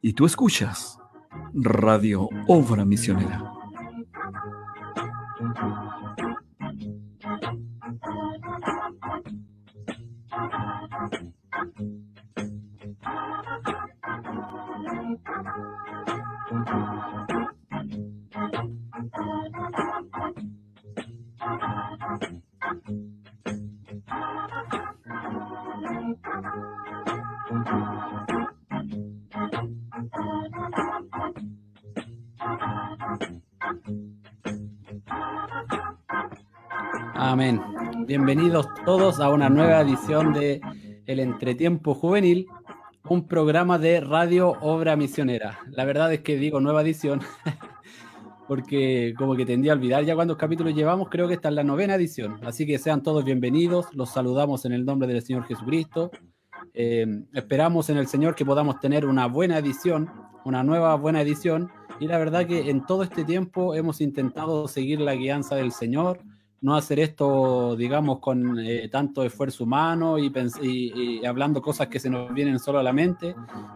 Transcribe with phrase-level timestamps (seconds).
[0.00, 1.00] Y tú escuchas
[1.52, 3.57] Radio Obra Misionera.
[38.88, 40.62] Todos a una nueva edición de
[41.04, 42.46] El Entretiempo Juvenil,
[43.06, 45.58] un programa de Radio Obra Misionera.
[45.68, 47.20] La verdad es que digo nueva edición
[48.48, 51.64] porque como que tendía a olvidar ya cuántos capítulos llevamos, creo que esta es la
[51.64, 52.40] novena edición.
[52.46, 56.10] Así que sean todos bienvenidos, los saludamos en el nombre del Señor Jesucristo.
[56.72, 60.10] Eh, esperamos en el Señor que podamos tener una buena edición,
[60.46, 61.70] una nueva buena edición.
[62.00, 66.20] Y la verdad que en todo este tiempo hemos intentado seguir la guianza del Señor,
[66.60, 72.10] no hacer esto, digamos, con eh, tanto esfuerzo humano y, y, hablando cosas que se
[72.10, 73.34] nos vienen solo a la mente,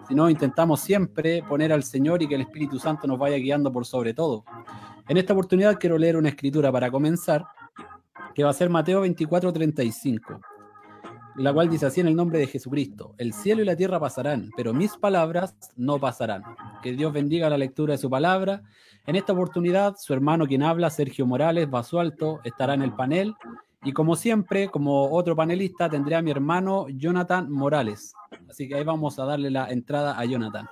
[0.08, 3.86] sino intentamos siempre poner al Señor y que el Espíritu Santo nos vaya guiando por
[3.86, 4.44] sobre todo.
[5.08, 7.44] En esta oportunidad quiero leer una escritura para comenzar,
[8.34, 10.40] que va a ser Mateo 24:35,
[11.36, 14.50] la cual dice así en el nombre de Jesucristo, el cielo y la tierra pasarán,
[14.56, 16.42] pero mis palabras no pasarán.
[16.82, 18.62] Que Dios bendiga la lectura de su palabra
[19.04, 23.34] en esta oportunidad, su hermano quien habla, Sergio Morales Basualto, estará en el panel.
[23.82, 28.14] Y como siempre, como otro panelista, tendré a mi hermano Jonathan Morales.
[28.48, 30.68] Así que ahí vamos a darle la entrada a Jonathan.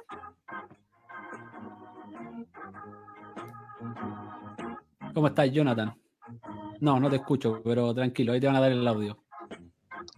[5.13, 5.93] ¿Cómo estás, Jonathan?
[6.79, 9.19] No, no te escucho, pero tranquilo, ahí te van a dar el audio.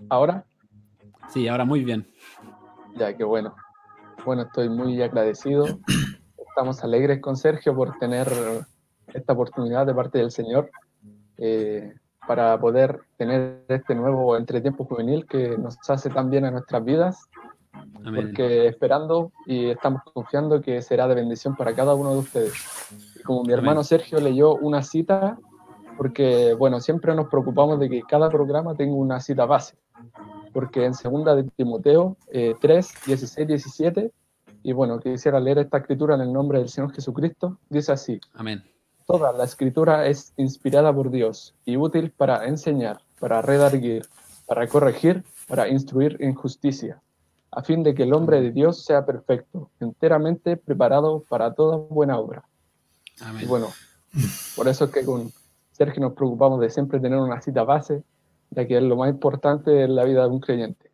[0.08, 0.44] ¿Ahora?
[1.28, 2.06] Sí, ahora muy bien.
[2.96, 3.54] Ya, qué bueno.
[4.24, 5.66] Bueno, estoy muy agradecido
[6.52, 8.28] Estamos alegres con Sergio por tener
[9.14, 10.70] esta oportunidad de parte del Señor
[11.38, 11.94] eh,
[12.26, 17.30] para poder tener este nuevo entretiempo juvenil que nos hace tan bien a nuestras vidas.
[18.04, 22.52] Porque esperando y estamos confiando que será de bendición para cada uno de ustedes.
[23.16, 25.38] Y como mi hermano Sergio leyó una cita,
[25.96, 29.76] porque bueno, siempre nos preocupamos de que cada programa tenga una cita base.
[30.52, 34.12] Porque en segunda de Timoteo eh, 3, 16, 17
[34.64, 37.58] y bueno, quisiera leer esta escritura en el nombre del Señor Jesucristo.
[37.68, 38.20] Dice así.
[38.34, 38.62] Amén.
[39.06, 44.06] Toda la escritura es inspirada por Dios y útil para enseñar, para redarguir,
[44.46, 47.02] para corregir, para instruir en justicia,
[47.50, 52.18] a fin de que el hombre de Dios sea perfecto, enteramente preparado para toda buena
[52.18, 52.44] obra.
[53.20, 53.42] Amén.
[53.42, 53.68] Y bueno,
[54.56, 55.32] por eso es que con
[55.84, 58.04] Sergio nos preocupamos de siempre tener una cita base,
[58.50, 60.92] ya que es lo más importante en la vida de un creyente.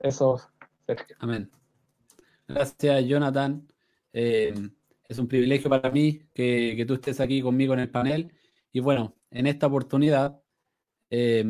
[0.00, 0.40] Eso,
[0.86, 1.14] Sergio.
[1.20, 1.48] Amén.
[2.48, 3.64] Gracias, Jonathan.
[4.12, 4.54] Eh,
[5.08, 8.32] es un privilegio para mí que, tú estés aquí conmigo en el panel.
[8.72, 10.40] Y bueno, en esta oportunidad,
[11.10, 11.44] eh,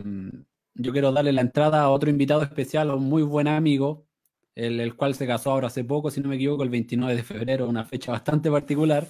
[0.74, 4.06] yo quiero darle la entrada a otro invitado especial, a un muy buen amigo,
[4.54, 7.22] el, el, cual se casó ahora hace poco, si no me equivoco, el 29 de
[7.22, 9.06] febrero, una fecha bastante particular.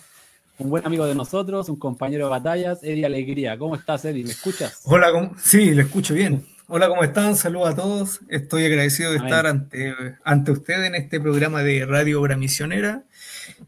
[0.57, 3.59] Un buen amigo de nosotros, un compañero de batallas, Eddie Alegría.
[3.59, 4.23] ¿Cómo estás, Eddie?
[4.23, 4.83] ¿Me escuchas?
[4.85, 6.47] Hola, sí, le escucho bien.
[6.69, 7.35] Hola, ¿cómo están?
[7.35, 8.21] Saludos a todos.
[8.29, 9.93] Estoy agradecido de estar ante,
[10.23, 13.03] ante ustedes en este programa de Radio Obra Misionera,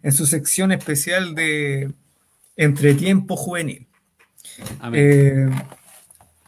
[0.05, 1.93] en su sección especial de
[2.57, 3.89] Entretiempo Juvenil.
[4.93, 5.51] Eh,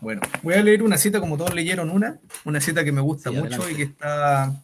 [0.01, 3.33] bueno, voy a leer una cita como todos leyeron una, una cita que me gusta
[3.33, 4.63] mucho y que está,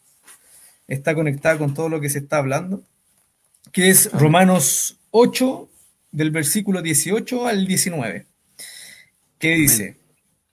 [0.87, 2.85] está conectada con todo lo que se está hablando,
[3.73, 5.71] que es Romanos 8,
[6.11, 8.27] del versículo 18 al 19,
[9.39, 9.97] que dice,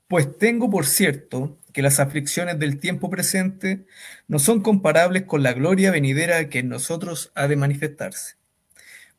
[0.08, 3.88] pues tengo por cierto que las aflicciones del tiempo presente
[4.28, 8.36] no son comparables con la gloria venidera que en nosotros ha de manifestarse.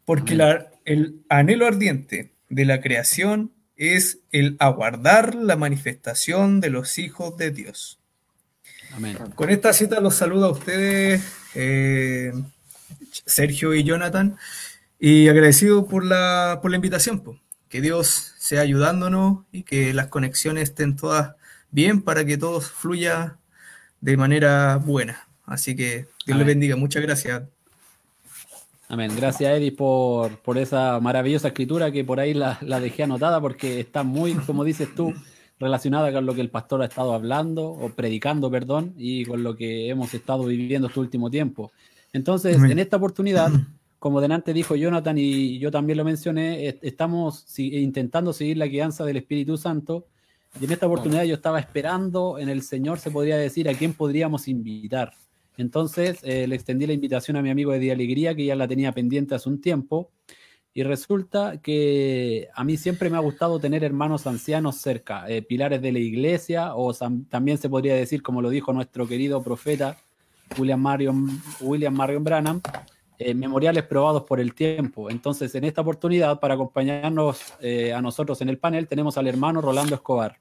[0.04, 0.38] Porque
[0.84, 7.50] el anhelo ardiente de la creación es el aguardar la manifestación de los hijos de
[7.50, 7.98] Dios.
[9.34, 11.20] Con esta cita los saludo a ustedes,
[11.56, 12.32] eh,
[13.26, 14.36] Sergio y Jonathan,
[15.04, 17.20] y agradecido por la, por la invitación
[17.68, 21.34] que Dios sea ayudándonos y que las conexiones estén todas
[21.72, 23.36] bien para que todo fluya
[24.00, 25.26] de manera buena.
[25.44, 26.76] Así que Dios le bendiga.
[26.76, 27.42] Muchas gracias.
[28.86, 29.10] Amén.
[29.16, 33.80] Gracias, Eddie, por, por esa maravillosa escritura que por ahí la, la, dejé anotada porque
[33.80, 35.12] está muy, como dices tú,
[35.58, 39.56] relacionada con lo que el pastor ha estado hablando o predicando, perdón, y con lo
[39.56, 41.72] que hemos estado viviendo este último tiempo.
[42.12, 43.50] Entonces, en esta oportunidad
[44.02, 49.18] como delante dijo Jonathan y yo también lo mencioné, estamos intentando seguir la guianza del
[49.18, 50.08] Espíritu Santo.
[50.60, 53.94] Y en esta oportunidad yo estaba esperando en el Señor, se podría decir, a quién
[53.94, 55.12] podríamos invitar.
[55.56, 59.36] Entonces le extendí la invitación a mi amigo de Alegría, que ya la tenía pendiente
[59.36, 60.10] hace un tiempo.
[60.74, 65.92] Y resulta que a mí siempre me ha gustado tener hermanos ancianos cerca, pilares de
[65.92, 66.92] la iglesia, o
[67.28, 69.96] también se podría decir, como lo dijo nuestro querido profeta
[70.58, 72.60] William Marion, William Marion Branham,
[73.30, 75.10] eh, memoriales probados por el tiempo.
[75.10, 79.60] Entonces, en esta oportunidad, para acompañarnos eh, a nosotros en el panel, tenemos al hermano
[79.60, 80.38] Rolando Escobar.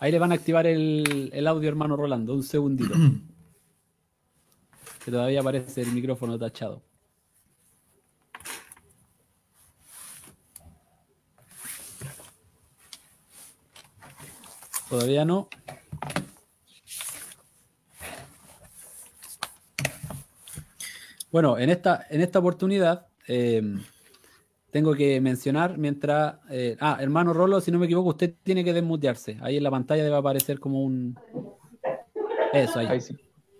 [0.00, 2.94] Ahí le van a activar el, el audio, hermano Rolando, un segundito.
[5.04, 6.87] que todavía aparece el micrófono tachado.
[14.88, 15.48] Todavía no.
[21.30, 23.62] Bueno, en esta, en esta oportunidad eh,
[24.70, 26.36] tengo que mencionar mientras...
[26.50, 29.36] Eh, ah, hermano Rolo, si no me equivoco, usted tiene que desmutearse.
[29.42, 31.18] Ahí en la pantalla debe aparecer como un...
[32.52, 32.86] Eso, ahí.
[32.86, 33.14] Ahí sí.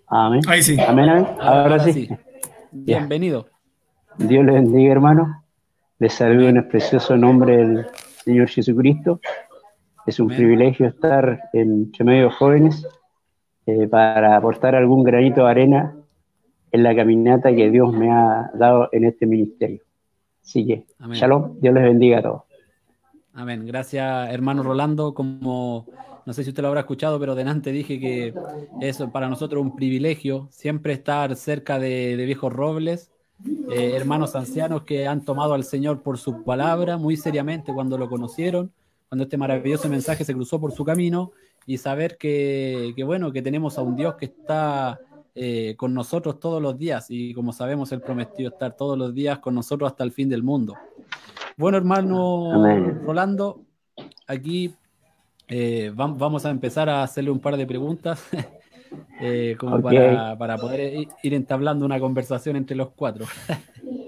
[0.07, 0.41] Amén.
[0.47, 0.77] Ahí sí.
[0.79, 1.27] Amén, amén.
[1.39, 2.09] Ahora, sí.
[2.71, 3.47] Bienvenido.
[4.17, 5.43] Dios le bendiga, hermano.
[5.99, 7.87] Les saludo en el precioso nombre del
[8.23, 9.21] Señor Jesucristo.
[10.09, 12.83] Es un privilegio estar entre medios jóvenes
[13.67, 15.95] eh, para aportar algún granito de arena
[16.71, 19.83] en la caminata que Dios me ha dado en este ministerio.
[20.43, 22.41] Así que, shalom, Dios les bendiga a todos.
[23.33, 23.67] Amén.
[23.67, 25.13] Gracias, hermano Rolando.
[25.13, 25.85] Como
[26.25, 28.33] no sé si usted lo habrá escuchado, pero delante dije que
[28.81, 33.11] es para nosotros un privilegio siempre estar cerca de, viejos robles,
[33.45, 38.09] eh, hermanos ancianos que han tomado al Señor por su palabra muy seriamente cuando lo
[38.09, 38.71] conocieron
[39.09, 41.31] cuando este maravilloso mensaje se cruzó por su camino
[41.65, 44.99] y saber que, bueno, que tenemos a un Dios que está
[45.33, 49.39] eh, con nosotros todos los días y como sabemos, Él prometió estar todos los días
[49.39, 50.75] con nosotros hasta el fin del mundo.
[51.57, 52.63] Bueno, hermano
[53.03, 53.61] Rolando,
[54.27, 54.73] aquí
[55.47, 58.23] eh, vamos a empezar a hacerle un par de preguntas.
[59.21, 63.27] Eh, como para, para, poder ir entablando una conversación entre los cuatro.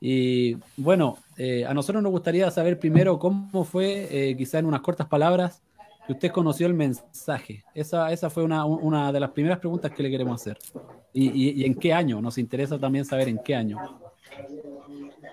[0.00, 4.80] Y bueno, eh, a nosotros nos gustaría saber primero cómo fue, eh, quizá en unas
[4.80, 5.62] cortas palabras,
[6.04, 7.62] que usted conoció el mensaje.
[7.74, 10.58] Esa, esa fue una, una de las primeras preguntas que le queremos hacer.
[11.12, 12.20] ¿Y, en qué año?
[12.20, 13.78] Nos interesa también saber en qué año.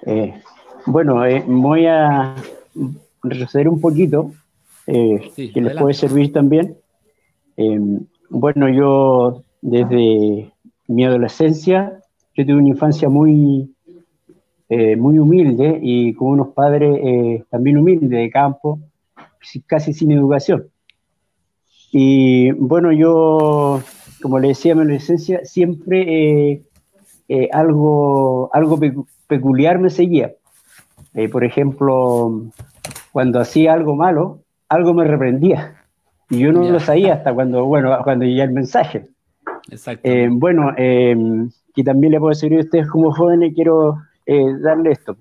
[0.05, 0.39] Eh,
[0.85, 2.35] bueno, voy a
[3.23, 4.31] retroceder un poquito,
[4.85, 6.77] que les puede servir también.
[8.29, 10.51] bueno, yo desde
[10.87, 11.99] mi adolescencia,
[12.35, 13.74] yo tuve una infancia muy
[14.67, 18.79] eh, muy humilde y con unos padres eh, también humildes de campo,
[19.67, 20.69] casi sin educación.
[21.91, 23.79] Y bueno, yo,
[24.23, 26.63] como le decía en mi adolescencia, siempre
[27.29, 28.79] eh, algo, algo
[29.27, 30.33] peculiar me seguía.
[31.31, 32.41] por ejemplo,
[33.11, 35.75] cuando hacía algo malo, algo me reprendía.
[36.27, 39.09] Y yo no lo sabía hasta cuando, bueno, cuando llega el mensaje.
[40.31, 45.17] bueno, y también le puedo decir a ustedes como jóvenes, quiero eh, darle esto.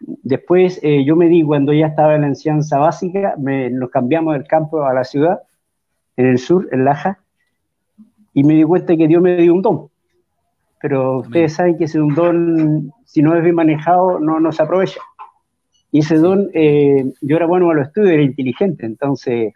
[0.00, 4.46] Después eh, yo me di, cuando ya estaba en la enseñanza básica, nos cambiamos del
[4.46, 5.42] campo a la ciudad,
[6.16, 7.18] en el sur, en Laja,
[8.32, 9.88] y me di cuenta que Dios me dio un don.
[10.80, 14.62] Pero ustedes saben que ese un don, si no es bien manejado, no, no se
[14.62, 15.00] aprovecha.
[15.92, 19.52] Y ese don, eh, yo era bueno a los estudios, era inteligente, entonces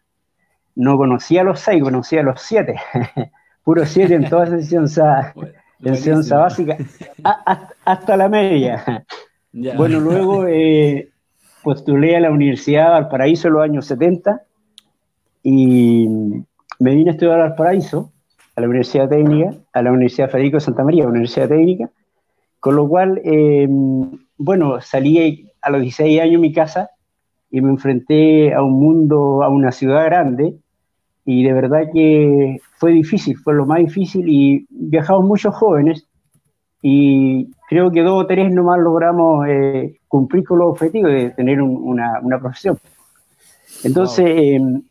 [0.74, 2.74] no conocía a los seis, conocía a los siete.
[3.64, 5.34] Puro siete en toda esa enseñanza
[5.90, 6.76] enseñanza básica,
[7.84, 9.04] hasta, la media.
[9.76, 11.10] Bueno, luego eh,
[11.62, 14.42] postulé a la Universidad de Valparaíso en los años 70
[15.44, 16.08] y
[16.80, 18.10] me vine a estudiar a Valparaíso,
[18.56, 21.88] a la Universidad Técnica, a la Universidad Federico de Santa María, Universidad Técnica,
[22.58, 23.68] con lo cual, eh,
[24.38, 26.90] bueno, salí a los 16 años de mi casa
[27.50, 30.56] y me enfrenté a un mundo, a una ciudad grande,
[31.24, 36.06] y de verdad que fue difícil, fue lo más difícil y viajamos muchos jóvenes
[36.82, 41.62] y creo que dos o tres nomás logramos eh, cumplir con los objetivos de tener
[41.62, 42.78] una, una, profesión.
[43.84, 44.82] Entonces, em,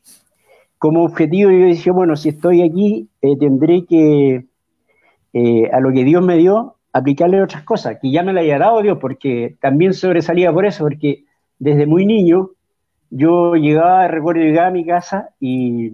[0.80, 4.46] como objetivo yo decía, bueno, si estoy aquí, eh, tendré que,
[5.34, 8.58] eh, a lo que Dios me dio, aplicarle otras cosas, que ya me la haya
[8.58, 11.26] dado Dios, porque también sobresalía por eso, porque
[11.60, 12.50] desde muy niño
[13.12, 15.92] yo llegaba, recuerdo, llegaba a mi casa y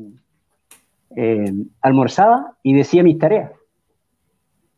[1.22, 3.52] eh, almorzaba y decía mis tareas.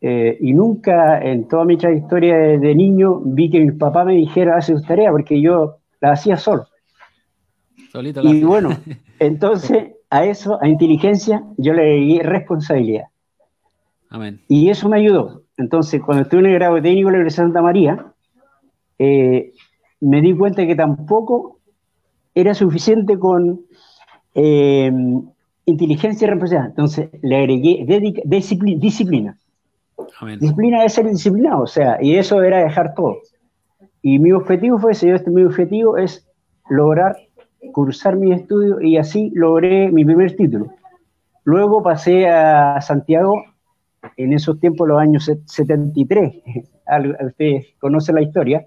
[0.01, 4.57] Eh, y nunca en toda mi trayectoria de, niño vi que mi papá me dijera
[4.57, 6.65] hace sus tareas, porque yo las hacía solo.
[8.23, 8.71] y bueno,
[9.19, 13.05] entonces a eso, a inteligencia, yo le di responsabilidad.
[14.47, 15.43] Y eso me ayudó.
[15.57, 18.13] Entonces, cuando estuve en el grado técnico de la Universidad de Santa María,
[18.97, 19.53] eh,
[19.99, 21.59] me di cuenta que tampoco
[22.33, 23.61] era suficiente con
[24.33, 24.91] eh,
[25.65, 26.69] inteligencia y responsabilidad.
[26.69, 27.85] Entonces le agregué
[28.25, 29.37] disciplina.
[30.39, 33.17] Disciplina es ser disciplinado, o sea, y eso era dejar todo.
[34.01, 36.27] Y mi objetivo fue ese, este, mi objetivo es
[36.69, 37.15] lograr
[37.71, 40.73] cursar mi estudio y así logré mi primer título.
[41.43, 43.43] Luego pasé a Santiago
[44.17, 46.33] en esos tiempos, los años 73.
[47.25, 48.65] Ustedes conocen la historia.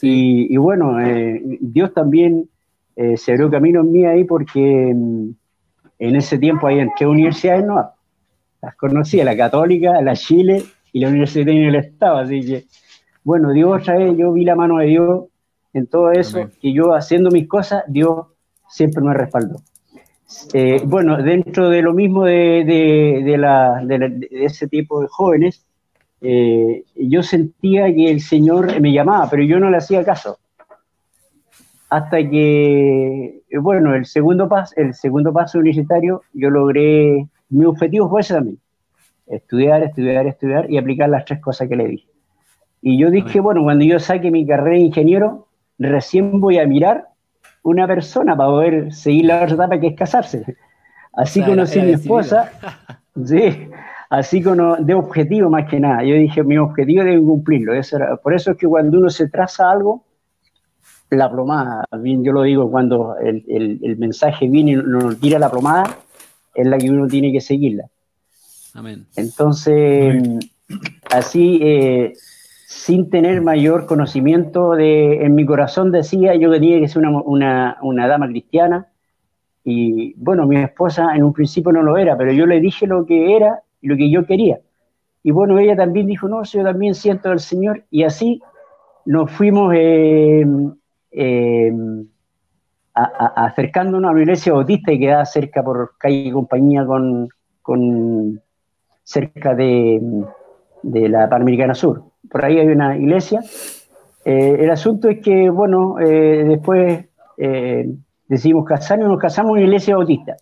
[0.00, 2.48] Y, bueno, eh, Dios también
[2.96, 5.30] eh, se abrió camino en mí ahí porque mm,
[6.08, 7.94] en ese tiempo hay en qué universidades no
[8.64, 12.18] las conocía, la Católica, la Chile y la Universidad del Estado.
[12.18, 12.64] Así que,
[13.22, 15.24] bueno, Dios otra vez, yo vi la mano de Dios
[15.72, 18.26] en todo eso, y yo haciendo mis cosas, Dios
[18.68, 19.56] siempre me respaldó.
[20.52, 25.66] Eh, bueno, dentro de lo mismo de, de, la, de, ese tipo de jóvenes,
[26.20, 30.38] eh, yo sentía que el Señor me llamaba, pero yo no le hacía caso.
[31.90, 38.20] Hasta que, bueno, el segundo paso, el segundo paso universitario, yo logré, mi objetivo fue
[38.20, 38.58] ese también,
[39.26, 42.08] estudiar, estudiar, estudiar y aplicar las tres cosas que le dije.
[42.82, 47.08] Y yo dije, bueno, cuando yo saque mi carrera de ingeniero, recién voy a mirar
[47.62, 50.44] una persona para poder seguir la otra etapa que es casarse.
[51.14, 52.50] Así conocí a mi esposa,
[53.24, 53.70] sí,
[54.10, 56.02] así como de objetivo más que nada.
[56.04, 57.72] Yo dije, mi objetivo debe cumplirlo.
[58.22, 60.04] por eso es que cuando uno se traza algo,
[61.16, 65.98] la plomada, bien yo lo digo, cuando el, mensaje viene y nos tira la plomada,
[66.54, 67.84] es la que uno tiene que seguirla.
[68.74, 69.06] Amén.
[69.16, 70.22] Entonces,
[71.10, 72.12] así, eh,
[72.66, 77.76] sin tener mayor conocimiento de, en mi corazón decía yo que tenía que ser una,
[77.80, 78.88] una, dama cristiana
[79.64, 83.06] y bueno, mi esposa en un principio no lo era, pero yo le dije lo
[83.06, 84.60] que era y lo que yo quería.
[85.22, 88.42] Y bueno, ella también dijo, no, yo también siento al Señor y así
[89.06, 90.44] nos fuimos eh,
[91.14, 91.72] eh,
[92.94, 97.28] acercándonos a una iglesia bautista que queda cerca por calle compañía con,
[97.62, 98.40] con
[99.02, 100.00] cerca de,
[100.82, 103.40] de la Panamericana Sur por ahí hay una iglesia.
[104.24, 107.06] Eh, el asunto es que, bueno, eh, después
[107.38, 107.86] eh,
[108.26, 110.36] decidimos casarnos y nos casamos en una iglesia bautista.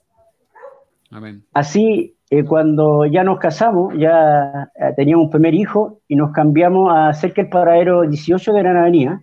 [1.52, 2.17] Así,
[2.49, 7.50] cuando ya nos casamos, ya teníamos un primer hijo y nos cambiamos a cerca del
[7.50, 9.21] paradero 18 de Gran Avenida.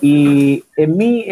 [0.00, 1.24] Y en mí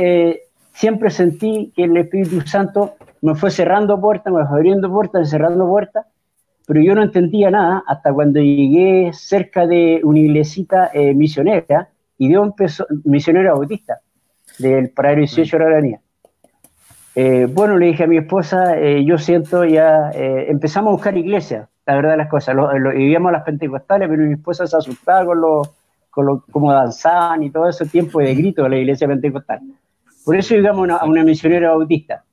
[0.72, 5.66] siempre sentí que el Espíritu Santo me fue cerrando puertas, me fue abriendo puertas, cerrando
[5.66, 6.06] puertas,
[6.66, 12.28] pero yo no entendía nada hasta cuando llegué cerca de una iglesita eh, misionera, y
[12.28, 14.00] Dios empezó, misionera bautista,
[14.58, 16.00] del Paradero 18 de la Aranía.
[17.14, 21.68] Eh, bueno, le dije a mi esposa, eh, yo siento ya, empezamos a buscar iglesia,
[21.86, 25.62] la verdad las cosas, lo, vivíamos las pentecostales, pero mi esposa se asustaba con lo,
[26.16, 29.60] con lo, como danzaban y todo ese tiempo de grito de la iglesia pentecostal.
[30.24, 32.24] Por eso llegamos a una misionera bautista.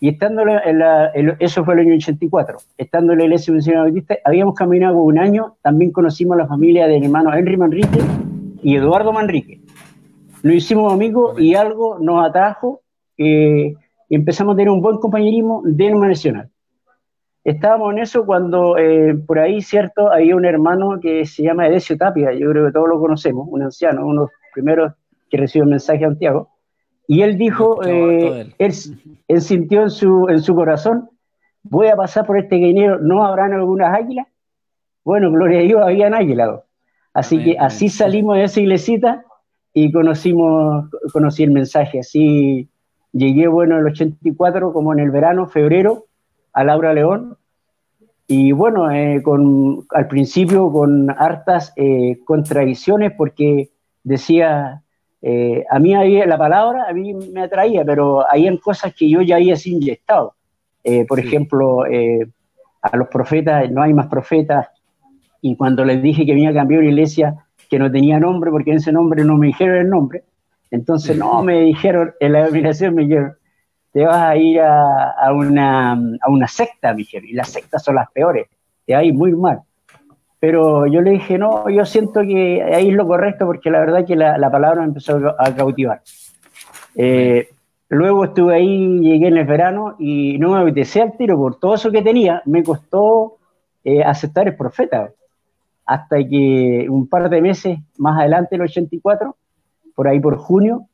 [0.00, 4.16] Y estando en la, eso fue el año 84, estando en la iglesia misionera bautista,
[4.24, 8.00] habíamos caminado un año, también conocimos a la familia del hermano Henry Manrique
[8.64, 9.60] y Eduardo Manrique.
[10.42, 12.80] Nos hicimos amigos y algo nos atrajo
[13.16, 13.74] eh,
[14.08, 16.50] y empezamos a tener un buen compañerismo denominacional.
[17.44, 21.96] Estábamos en eso cuando eh, por ahí, cierto, había un hermano que se llama Edesio
[21.98, 24.92] Tapia, yo creo que todos lo conocemos, un anciano, uno de los primeros
[25.30, 26.54] que recibió el mensaje de Santiago
[27.06, 28.72] y él dijo, eh, él,
[29.42, 31.10] sintió en su, en su corazón,
[31.62, 34.26] voy a pasar por este guinero, ¿no habrán algunas águilas?
[35.04, 36.60] Bueno, gloria a Dios, habían águilas.
[37.12, 39.24] Así que así salimos de esa iglesita
[39.72, 42.00] y conocimos, conocí el mensaje.
[42.00, 42.68] Así
[43.12, 46.06] llegué, bueno, en el 84, como en el verano, febrero,
[46.54, 47.36] a Laura León.
[48.26, 53.70] Y bueno, eh, con, al principio con hartas eh, contradicciones porque
[54.02, 54.82] decía,
[55.20, 59.20] eh, a mí ahí, la palabra a mí me atraía, pero hay cosas que yo
[59.20, 60.34] ya había inyectado.
[60.82, 61.84] Eh, por ejemplo,
[62.82, 64.68] a los profetas, no hay más profetas,
[65.40, 68.70] y cuando les dije que venía a cambiar una iglesia que no tenía nombre, porque
[68.70, 70.24] en ese nombre no me dijeron el nombre,
[70.70, 73.34] entonces no me dijeron, en la denominación me dijeron,
[73.94, 78.48] te vas a ir a, una, a una secta, y las sectas son las peores,
[78.84, 79.60] te va a ir muy mal.
[80.40, 84.04] Pero yo le dije, no, yo siento que ahí es lo correcto porque la verdad
[84.04, 86.02] que la, palabra me empezó a cautivar.
[86.96, 87.48] Eh,
[87.88, 91.76] luego estuve ahí, llegué en el verano y no me apetecía al tiro por todo
[91.76, 93.36] eso que tenía, me costó
[93.84, 95.08] eh, aceptar el profeta.
[95.86, 99.36] Hasta que un par de meses más adelante, el 84,
[99.94, 100.88] por ahí por junio,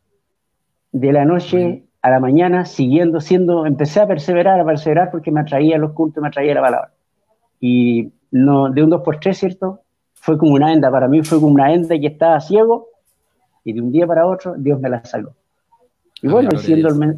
[0.92, 5.40] de la noche a la mañana, siguiendo, siendo, empecé a perseverar, a perseverar porque me
[5.40, 6.92] atraía los cultos, me atraía la palabra.
[7.60, 9.80] Y no, de un 2 por 3 ¿cierto?
[10.14, 12.88] Fue como una enda, para mí fue como una enda que estaba ciego
[13.64, 15.34] y de un día para otro Dios me la salvó.
[16.22, 16.50] Y bueno,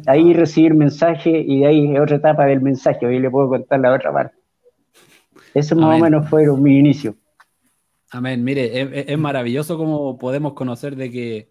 [0.07, 3.93] ahí recibir mensaje y ahí es otra etapa del mensaje, ahí le puedo contar la
[3.93, 4.35] otra parte.
[5.53, 7.15] Eso más o menos fue mi inicio.
[8.11, 8.43] Amén.
[8.43, 11.49] Mire, es, maravilloso como podemos conocer de que,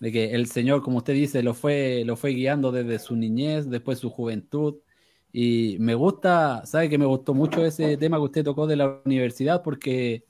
[0.00, 3.68] de que el Señor, como usted dice, lo fue, lo fue guiando desde su niñez,
[3.70, 4.76] después su juventud.
[5.32, 9.00] Y me gusta, sabe que me gustó mucho ese tema que usted tocó de la
[9.04, 10.24] universidad, porque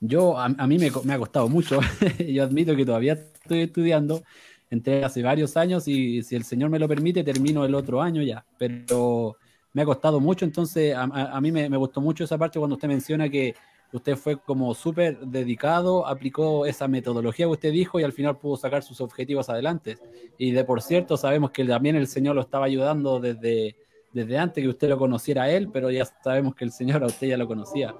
[0.00, 1.80] yo, a, mí me, me, ha costado mucho.
[2.28, 4.22] yo admito que todavía estoy estudiando,
[4.70, 8.22] entré hace varios años y si el Señor me lo permite, termino el otro año
[8.22, 8.44] ya.
[8.58, 9.38] Pero
[9.72, 13.28] me ha costado mucho, entonces a, mí me, gustó mucho esa parte cuando usted menciona
[13.28, 13.54] que
[13.96, 18.56] usted fue como súper dedicado, aplicó esa metodología que usted dijo y al final pudo
[18.56, 19.98] sacar sus objetivos adelante.
[20.38, 23.76] Y de por cierto, sabemos que también el Señor lo estaba ayudando desde,
[24.12, 27.06] desde antes que usted lo conociera a él, pero ya sabemos que el Señor a
[27.06, 27.94] usted ya lo conocía.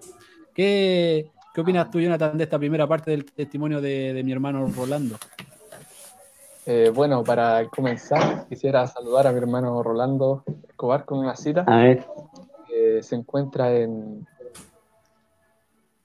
[0.55, 4.67] ¿Qué, qué opinas tú, Jonathan, de esta primera parte del testimonio de, de mi hermano
[4.69, 5.17] Rolando?
[6.67, 11.65] Eh, bueno, para comenzar, quisiera saludar a mi hermano Rolando Escobar con una cita.
[11.67, 12.05] A ver.
[13.01, 14.27] se encuentra en,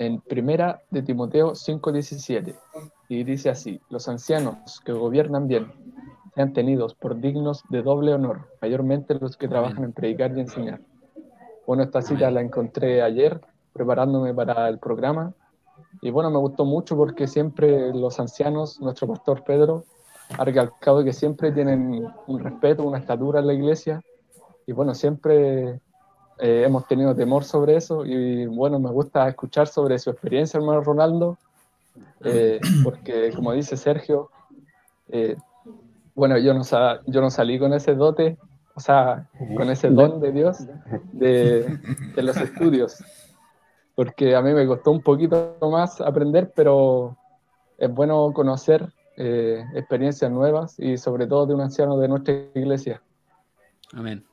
[0.01, 2.55] en Primera de Timoteo 5:17
[3.07, 5.71] y dice así: Los ancianos que gobiernan bien
[6.33, 10.81] sean tenidos por dignos de doble honor, mayormente los que trabajan en predicar y enseñar.
[11.67, 13.41] Bueno, esta cita la encontré ayer
[13.73, 15.33] preparándome para el programa
[16.01, 19.85] y bueno, me gustó mucho porque siempre los ancianos, nuestro pastor Pedro,
[20.35, 24.01] ha recalcado que siempre tienen un respeto, una estatura en la iglesia
[24.65, 25.79] y bueno, siempre
[26.41, 30.81] eh, hemos tenido temor sobre eso y bueno, me gusta escuchar sobre su experiencia, hermano
[30.81, 31.37] Ronaldo,
[32.23, 34.31] eh, porque como dice Sergio,
[35.09, 35.37] eh,
[36.15, 36.63] bueno, yo no,
[37.05, 38.37] yo no salí con ese dote,
[38.73, 40.57] o sea, con ese don de Dios
[41.13, 41.79] de,
[42.15, 43.03] de los estudios,
[43.95, 47.15] porque a mí me costó un poquito más aprender, pero
[47.77, 53.01] es bueno conocer eh, experiencias nuevas y sobre todo de un anciano de nuestra iglesia.
[53.93, 54.25] Amén.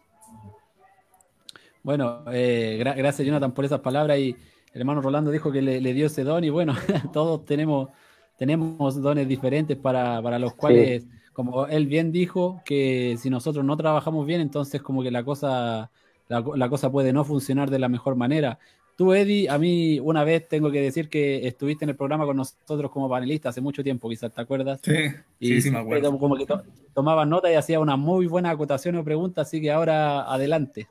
[1.88, 4.36] Bueno, eh, gracias Jonathan por esas palabras y
[4.74, 6.74] el hermano Rolando dijo que le, dio ese don y bueno,
[7.14, 7.88] todos tenemos,
[8.36, 14.26] tenemos dones diferentes para, los cuales, como él bien dijo, que si nosotros no trabajamos
[14.26, 15.90] bien, entonces como que la cosa,
[16.28, 18.58] la cosa puede no funcionar de la mejor manera.
[18.94, 22.36] Tú, Eddie, a mí una vez tengo que decir que estuviste en el programa con
[22.36, 24.80] nosotros como panelista hace mucho tiempo, quizás, ¿te acuerdas?
[24.82, 24.92] Sí,
[25.40, 26.18] y sí, me acuerdo.
[26.18, 26.44] Como que
[26.92, 30.86] tomabas nota y hacía una muy buena acotación o pregunta, así que ahora adelante.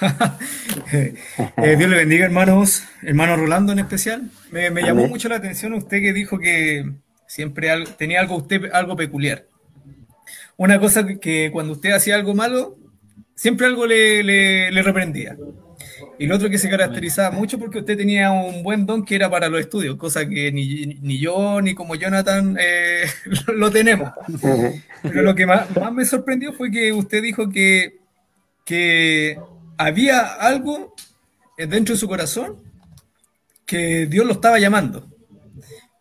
[0.92, 4.28] Eh, Dios le bendiga, hermanos, hermano Rolando en especial.
[4.50, 6.90] Me, llamó mucho la atención usted que dijo que
[7.28, 9.46] siempre tenía algo usted algo peculiar.
[10.56, 12.76] Una cosa que, cuando usted hacía algo malo,
[13.36, 15.36] siempre algo le, le reprendía.
[16.18, 19.30] Y lo otro que se caracterizaba mucho porque usted tenía un buen don que era
[19.30, 23.06] para los estudios, cosa que ni, yo ni como Jonathan eh,
[23.54, 24.12] lo, tenemos.
[25.02, 28.00] Pero lo que más, me sorprendió fue que usted dijo que,
[28.64, 29.38] que
[29.80, 30.94] había algo
[31.56, 32.58] dentro de su corazón
[33.64, 35.08] que Dios lo estaba llamando,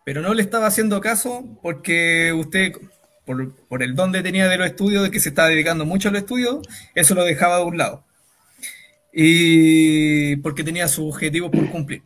[0.04, 2.74] pero no le estaba haciendo caso porque usted,
[3.26, 6.12] por, el don que tenía de los estudios, de que se estaba dedicando mucho a
[6.12, 6.60] los estudios,
[6.94, 8.04] eso lo dejaba de un lado
[9.14, 12.04] y porque tenía su objetivo por cumplir.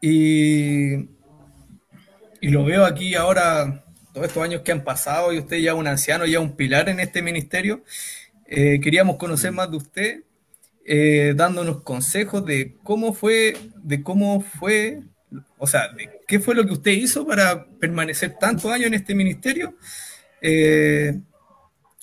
[0.00, 0.94] Y,
[2.40, 5.86] y lo veo aquí ahora, todos estos años que han pasado, y usted ya un
[5.86, 7.84] anciano, ya un pilar en este ministerio.
[8.46, 10.24] Eh, queríamos conocer más de usted,
[10.86, 15.00] eh, dándonos consejos de cómo fue, de cómo fue,
[15.56, 19.14] o sea, de qué fue lo que usted hizo para permanecer tantos años en este
[19.14, 19.74] ministerio,
[20.42, 21.18] eh,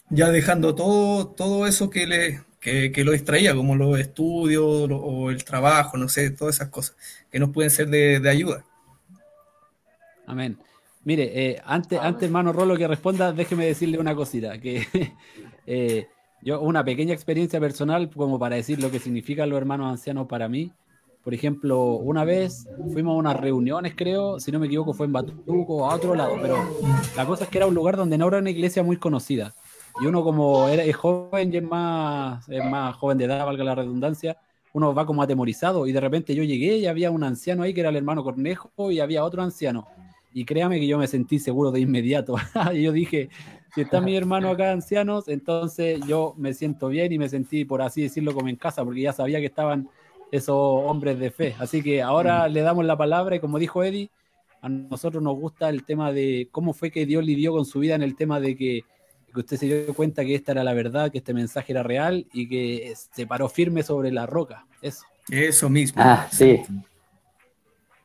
[0.10, 5.44] ya dejando todo, todo eso que le, que, lo distraía, como los estudios o el
[5.44, 6.96] trabajo, no sé, todas esas cosas
[7.32, 8.66] que nos pueden ser de, ayuda.
[10.26, 10.58] Amén.
[11.04, 14.88] Mire, eh, antes, antes, hermano Rolo, que responda, déjeme decirle una cosita, que
[16.42, 20.50] yo, una pequeña experiencia personal, como para decir lo que significan los hermanos ancianos para
[20.50, 20.72] mí.
[21.24, 25.14] Por ejemplo, una vez fuimos a unas reuniones, creo, si no me equivoco, fue en
[25.14, 26.58] Batuco, a otro lado, pero
[27.16, 29.54] la cosa es que era un lugar donde no era una iglesia muy conocida.
[30.02, 33.64] Y uno como era, es joven y es más, es más joven de edad, valga
[33.64, 34.38] la redundancia,
[34.74, 37.82] uno va como atemorizado y de repente yo llegué y había un anciano ahí que
[37.82, 39.88] era el hermano Cornejo y había otro anciano.
[40.34, 42.36] Y créame que yo me sentí seguro de inmediato.
[42.74, 43.30] y yo dije,
[43.74, 47.82] si está mi hermano acá ancianos, entonces yo me siento bien y me sentí, por
[47.82, 49.90] así decirlo, como en casa, porque ya sabía que estaban
[50.32, 51.56] esos hombres de fe.
[51.60, 54.10] Así que ahora le damos la palabra y como dijo Eddie,
[54.62, 57.96] a nosotros nos gusta el tema de cómo fue que Dios lidió con su vida
[57.96, 58.84] en el tema de que
[59.34, 62.28] que usted se dio cuenta que esta era la verdad, que este mensaje era real
[62.34, 64.66] y que se paró firme sobre la roca.
[64.82, 65.06] Eso.
[65.30, 66.02] Eso mismo.
[66.04, 66.62] Ah, sí.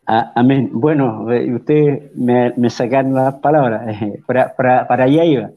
[0.08, 0.70] Ah, amén.
[0.72, 3.82] Bueno, eh, usted me, me sacaron las palabras,
[4.26, 5.50] para, para, allá iba.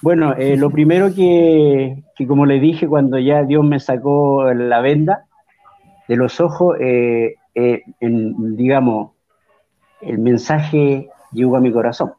[0.00, 5.26] Bueno, eh, lo primero que, como le dije, cuando ya Dios me sacó la venda
[6.08, 9.12] de los ojos, eh, digamos,
[10.00, 12.14] el mensaje llegó a mi corazón.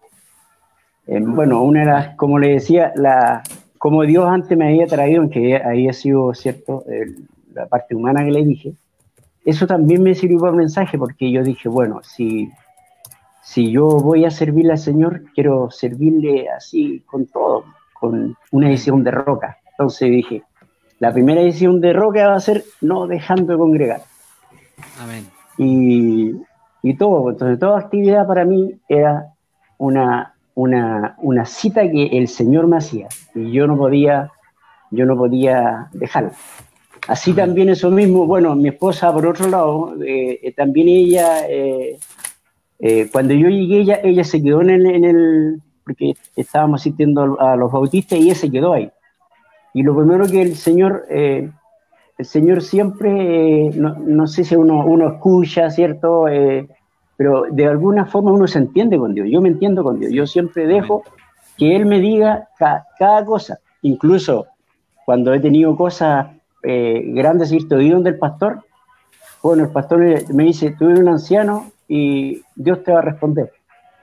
[1.07, 3.41] bueno, una de como le decía, la,
[3.79, 6.85] como Dios antes me había traído, aunque había sido cierto,
[7.53, 8.75] la parte humana que le dije,
[9.45, 12.49] eso también me sirvió para mensaje, porque yo dije, bueno, si
[13.43, 19.03] si yo voy a servirle al Señor, quiero servirle así con todo, con una edición
[19.03, 19.57] de roca.
[19.71, 20.43] Entonces dije,
[20.99, 24.01] la primera edición de roca va a ser no dejando de congregar.
[25.01, 25.27] Amén.
[25.57, 26.31] Y,
[26.81, 29.33] y todo, entonces toda actividad para mí era
[29.77, 34.31] una, una, una, cita que el Señor me hacía y yo no podía,
[34.89, 36.31] yo no podía dejarla.
[37.07, 41.97] Así también eso mismo, bueno, mi esposa por otro lado, eh, eh, también ella eh,
[42.79, 47.39] eh, cuando yo llegué, ella, ella se quedó en el, en el, porque estábamos asistiendo
[47.41, 48.89] a los bautistas y ella se quedó ahí.
[49.73, 51.51] Y lo primero que el Señor, el
[52.19, 56.25] Señor siempre, no, no, sé si uno, uno escucha, ¿cierto?
[57.17, 59.27] pero de alguna forma uno se entiende con Dios.
[59.31, 60.11] Yo me entiendo con Dios.
[60.11, 61.03] Yo siempre dejo
[61.57, 63.59] que Él me diga cada cosa.
[63.81, 64.45] Incluso
[65.05, 66.27] cuando he tenido cosas
[66.63, 67.75] grandes, ¿cierto?
[67.75, 68.63] Oído del pastor,
[69.41, 69.99] bueno, el pastor
[70.33, 73.51] me dice, tú eres un anciano, y Dios te va a responder.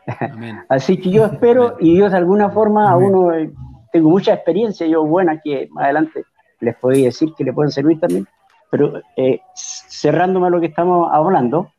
[0.69, 3.51] Así que yo espero y Dios de alguna forma a uno, eh,
[3.93, 6.25] tengo mucha experiencia, yo buena que más adelante
[6.61, 8.27] les podría decir que le pueden servir también,
[8.71, 11.73] pero eh, cerrándome a lo que estamos hablando,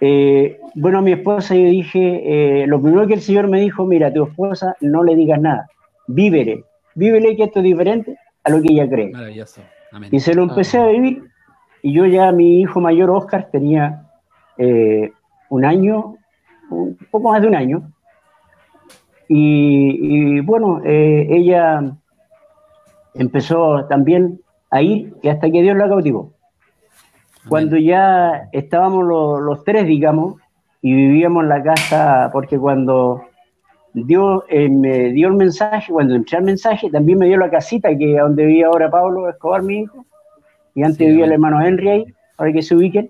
[0.00, 4.08] eh, bueno, a mi esposa yo dije, lo primero que el Señor me dijo, mira,
[4.08, 5.68] a tu esposa no le digas nada,
[6.06, 9.10] vívele, vívele que esto es diferente a lo que ella cree.
[9.10, 9.62] Maravilloso.
[10.10, 11.30] Y se lo empecé a vivir
[11.82, 14.06] y yo ya, mi hijo mayor Oscar tenía
[15.48, 16.16] un año,
[16.70, 17.90] un poco más de un año.
[19.28, 21.94] Y, bueno, eh, ella
[23.14, 26.32] empezó también a ir y hasta que Dios la cautivó.
[27.48, 30.34] Cuando ya estábamos los, tres, digamos,
[30.82, 33.22] y vivíamos en la casa, porque cuando
[33.94, 37.96] dio, eh, me dio el mensaje, cuando entré al mensaje, también me dio la casita
[37.96, 40.04] que donde vivía ahora Pablo Escobar, mi hijo,
[40.74, 43.08] y antes vivía el hermano Henry ahí, para que se ubiquen.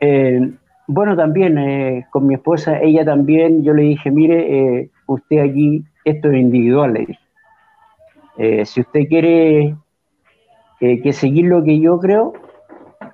[0.00, 0.52] Eh,
[0.86, 6.30] bueno, también eh, con mi esposa, ella también, yo le dije, mire, usted aquí, esto
[6.30, 8.64] es individual, le dije.
[8.64, 9.76] Si usted quiere
[10.78, 12.32] que seguir lo que yo creo,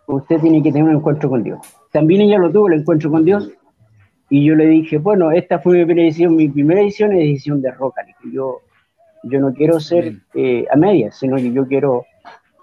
[0.06, 1.58] usted tiene que tener un encuentro con Dios.
[1.92, 3.50] También ella lo tuvo, el encuentro con Dios,
[4.30, 7.60] y yo le dije, bueno, esta fue mi primera edición, mi primera edición es edición
[7.60, 8.02] de roca.
[8.32, 8.60] Yo,
[9.22, 10.14] yo no quiero ser
[10.70, 12.04] a medias, sino que yo quiero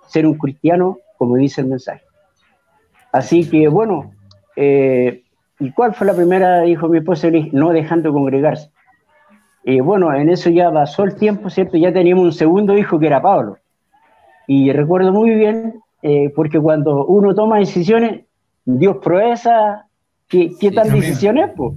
[0.07, 2.03] ser un cristiano, como dice el mensaje.
[3.11, 4.11] Así que, bueno,
[4.55, 5.23] eh,
[5.61, 6.61] ¿Y cuál fue la primera?
[6.61, 8.71] Dijo mi esposa, no dejando congregarse.
[9.63, 11.77] Y bueno, en eso ya pasó el tiempo, ¿cierto?
[11.77, 13.59] Ya teníamos un segundo hijo que era Pablo.
[14.47, 18.25] Y recuerdo muy bien, eh, porque cuando uno toma decisiones,
[18.65, 19.85] Dios proeza
[20.31, 21.73] qué, qué tal decisiones, pues.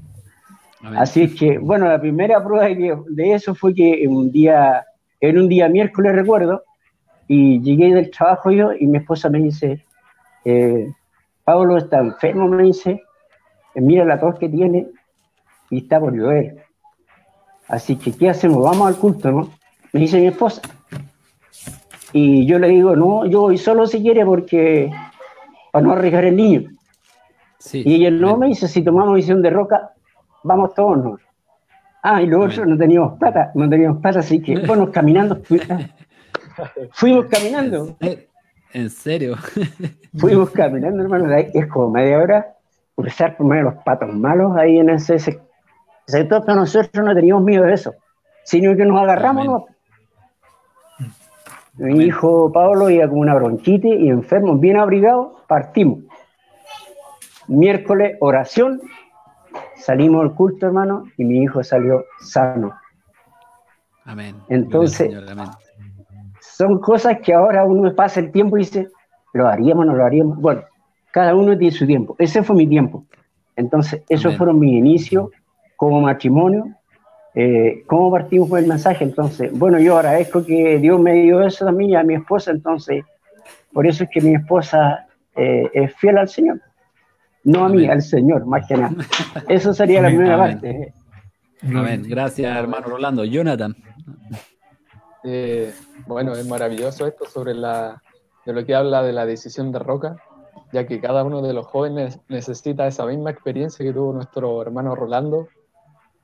[0.97, 4.85] Así es que, bueno, la primera prueba de, eso fue que un día,
[5.21, 6.63] en un día miércoles recuerdo,
[7.27, 9.83] y llegué del trabajo yo y mi esposa me dice,
[10.45, 10.87] eh,
[11.43, 13.03] Pablo está enfermo, me dice,
[13.75, 14.89] mira la tos que tiene
[15.71, 16.65] y está por llover.
[17.67, 18.63] Así que, ¿qué hacemos?
[18.63, 19.51] Vamos al culto, ¿no?
[19.93, 20.61] Me dice mi esposa.
[22.13, 24.93] Y yo le digo, no, yo voy solo si quiere porque
[25.73, 26.74] para no arriesgar el niño.
[27.73, 29.93] Y ella no me dice, si tomamos visión de roca,
[30.43, 31.19] vamos todos, ¿no?
[32.03, 35.41] Ah, y luego no teníamos plata, no teníamos plata, así que, bueno, caminando,
[36.93, 37.97] fuimos caminando.
[38.73, 39.37] ¿En serio?
[40.19, 42.55] Fuimos caminando, hermano, es como media hora
[42.97, 47.45] cruzar por medio de los patos malos ahí en ese sector, pero nosotros no teníamos
[47.45, 47.95] miedo de eso,
[48.45, 49.65] sino que nos agarramos.
[51.77, 56.04] Mi hijo Pablo iba con una bronquitis y enfermo, bien abrigado, partimos.
[57.49, 58.81] Miércoles, oración,
[59.77, 62.75] salimos al culto, hermano, y mi hijo salió sano.
[64.05, 64.37] Amén.
[64.49, 65.15] Entonces,
[66.41, 68.89] son cosas que ahora uno pasa el tiempo y dice,
[69.33, 70.39] lo haríamos, no lo haríamos.
[70.39, 70.63] Bueno,
[71.11, 72.17] cada uno tiene su tiempo.
[72.19, 73.05] Ese fue mi tiempo.
[73.57, 75.31] Entonces, esos fueron mis inicios
[75.77, 76.67] como matrimonio.
[77.35, 79.05] Eh, ¿Cómo partimos con el mensaje?
[79.05, 83.05] Entonces, bueno, yo agradezco que Dios me dio eso también y a mi esposa, entonces,
[83.73, 86.61] por eso es que mi esposa eh, es fiel al Señor.
[87.45, 88.95] No a mí, al Señor, más que nada.
[89.49, 90.95] Eso sería la primera parte.
[91.63, 92.03] Amén.
[92.07, 93.25] Gracias, hermano Rolando.
[93.25, 93.77] Jonathan.
[95.25, 95.73] Eh,
[96.07, 98.03] bueno, es maravilloso esto sobre la,
[98.45, 100.17] de lo que habla de la decisión de Roca,
[100.73, 104.95] ya que cada uno de los jóvenes necesita esa misma experiencia que tuvo nuestro hermano
[104.95, 105.49] Rolando,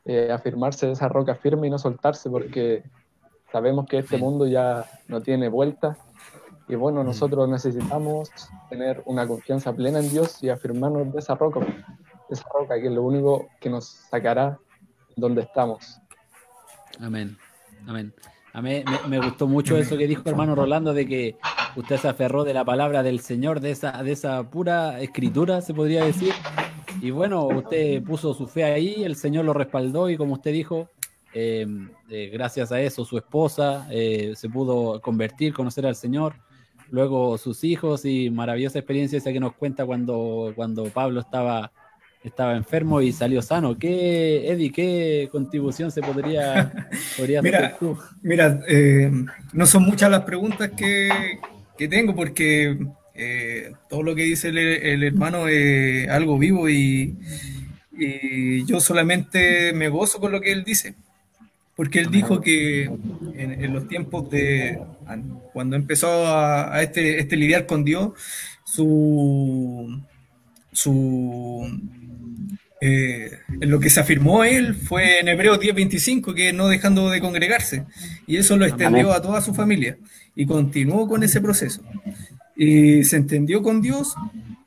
[0.04, 2.82] eh, afirmarse de esa roca firme y no soltarse, porque
[3.52, 5.96] sabemos que este mundo ya no tiene vuelta
[6.70, 8.30] y bueno, nosotros necesitamos
[8.68, 11.60] tener una confianza plena en Dios y afirmarnos de esa roca,
[12.28, 14.56] esa roca que es lo único que nos sacará
[15.16, 16.00] donde estamos.
[17.00, 17.36] Amén,
[17.88, 18.14] amén.
[18.52, 21.36] A mí me, gustó mucho eso que dijo hermano Rolando de que
[21.76, 25.74] usted se aferró de la palabra del Señor, de esa, de esa pura escritura, se
[25.74, 26.32] podría decir.
[27.00, 30.88] Y bueno, usted puso su fe ahí, el Señor lo respaldó y como usted dijo,
[31.32, 31.66] eh,
[32.08, 36.34] eh, gracias a eso su esposa eh, se pudo convertir, conocer al Señor
[36.90, 41.72] luego sus hijos y maravillosa experiencia esa que nos cuenta cuando, cuando Pablo estaba,
[42.22, 43.78] estaba enfermo y salió sano.
[43.78, 46.72] ¿Qué, Eddie, qué contribución se podría,
[47.16, 47.98] podría mira, hacer tú?
[48.22, 49.10] Mira, eh,
[49.52, 51.08] no son muchas las preguntas que,
[51.76, 52.78] que tengo porque
[53.14, 57.16] eh, todo lo que dice el, hermano es algo vivo y,
[57.92, 60.94] y yo solamente me gozo con lo que él dice
[61.80, 64.78] porque él dijo que en, los tiempos de
[65.54, 68.12] cuando empezó a, este, este, lidiar con Dios,
[68.66, 69.98] su,
[70.72, 71.80] su
[72.82, 77.86] eh, lo que se afirmó él fue en Hebreos 10:25, que no dejando de congregarse,
[78.26, 79.96] y eso lo extendió a toda su familia,
[80.36, 81.82] y continuó con ese proceso.
[82.56, 84.14] Y se entendió con Dios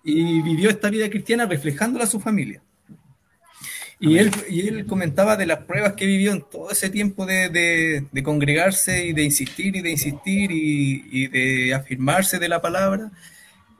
[0.04, 2.64] y vivió esta vida cristiana reflejándola a su familia.
[4.06, 8.04] Y él, y él comentaba de las pruebas que vivió en todo ese tiempo de,
[8.12, 13.12] de, congregarse y de insistir y de insistir y, y de afirmarse de la palabra.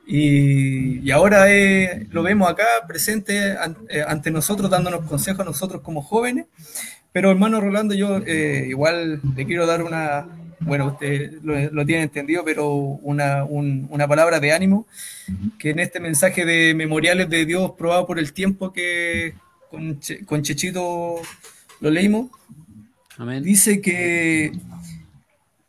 [0.06, 3.54] Y, y ahora eh, lo vemos acá presente
[3.90, 6.46] eh, ante nosotros, dándonos consejos a nosotros como jóvenes.
[7.12, 10.26] Pero hermano Rolando, yo eh, igual le quiero dar una,
[10.60, 14.86] bueno, usted lo, lo tiene entendido, pero una, un, una palabra de ánimo,
[15.58, 19.34] que en este mensaje de memoriales de Dios probado por el tiempo que,
[20.26, 21.16] con, Chechito
[21.80, 22.30] lo leímos,
[23.42, 24.52] dice que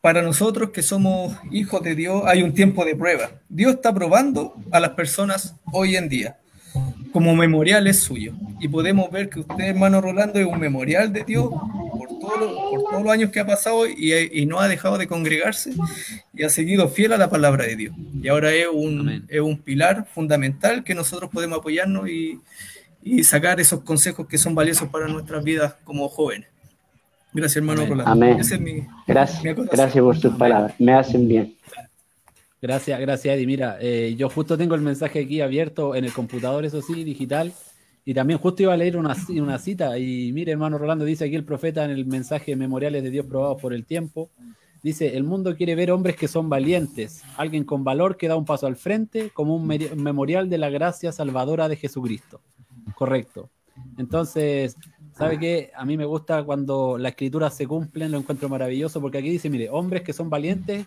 [0.01, 3.31] para nosotros que somos hijos de Dios hay un tiempo de prueba.
[3.49, 6.37] Dios está probando a las personas hoy en día
[7.15, 8.33] como memorial es suyo.
[8.59, 13.03] Y podemos ver que usted, hermano Rolando, es un memorial de Dios por, por todos
[13.03, 15.71] los años que ha pasado y, y, no ha dejado de congregarse
[16.33, 17.95] y ha seguido fiel a la palabra de Dios.
[18.21, 22.41] Y ahora es un, es un pilar fundamental que nosotros podemos apoyarnos y,
[23.05, 26.49] y sacar esos consejos que son valiosos para nuestras vidas como jóvenes.
[27.31, 28.11] Gracias, hermano Rolando.
[28.11, 28.39] Amén.
[29.05, 30.73] gracias, gracias por sus palabras.
[30.79, 31.55] Me hacen bien.
[32.59, 33.45] Gracias, gracias, Eddie.
[33.45, 37.53] Mira, eh, yo justo tengo el mensaje aquí abierto en el computador, eso sí, digital.
[38.05, 39.99] Y también justo iba a leer una, una cita.
[39.99, 43.61] Y mire, hermano Rolando, dice aquí el profeta en el mensaje Memoriales de Dios probados
[43.61, 44.31] por el tiempo.
[44.81, 48.45] Dice, el mundo quiere ver hombres que son valientes, alguien con valor que da un
[48.45, 52.41] paso al frente, como un memorial de la gracia salvadora de Jesucristo.
[52.95, 53.49] Correcto.
[53.97, 54.77] Entonces,
[55.13, 55.71] ¿sabe qué?
[55.75, 59.49] A mí me gusta cuando las escrituras se cumplen, lo encuentro maravilloso, porque aquí dice,
[59.49, 60.85] mire, hombres que son valientes,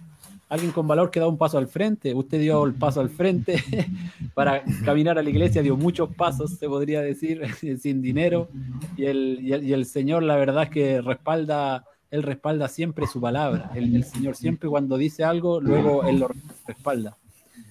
[0.48, 3.62] alguien con valor que da un paso al frente, usted dio el paso al frente
[4.34, 7.42] para caminar a la iglesia, dio muchos pasos, se podría decir,
[7.80, 8.48] sin dinero,
[8.96, 13.94] y el, y el, Señor la verdad que respalda, Él respalda siempre su palabra, el,
[13.94, 16.30] el Señor siempre cuando dice algo, luego Él lo
[16.66, 17.18] respalda.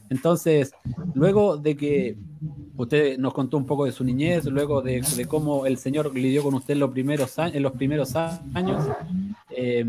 [0.10, 0.72] Entonces,
[1.14, 2.18] luego de que
[2.76, 6.54] usted nos contó un poco de su niñez, luego de, cómo el Señor lidió con
[6.54, 8.84] usted en los primeros, en los primeros años,
[9.50, 9.84] eh,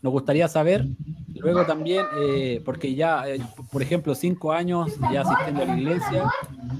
[0.00, 0.86] nos gustaría saber,
[1.40, 6.24] luego también, eh, porque ya, eh, por ejemplo, cinco años ya asistiendo a la iglesia,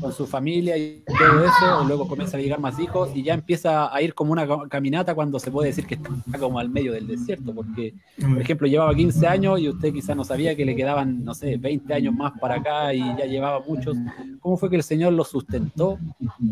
[0.00, 3.94] con su familia y todo eso, luego comienza a llegar más hijos y ya empieza
[3.94, 7.06] a ir como una caminata cuando se puede decir que está como al medio del
[7.06, 11.24] desierto, porque, por ejemplo, llevaba 15 años y usted quizá no sabía que le quedaban,
[11.24, 13.96] no sé, 20 años más para acá y ya llevaba muchos.
[14.40, 15.98] ¿Cómo fue que el Señor lo sustentó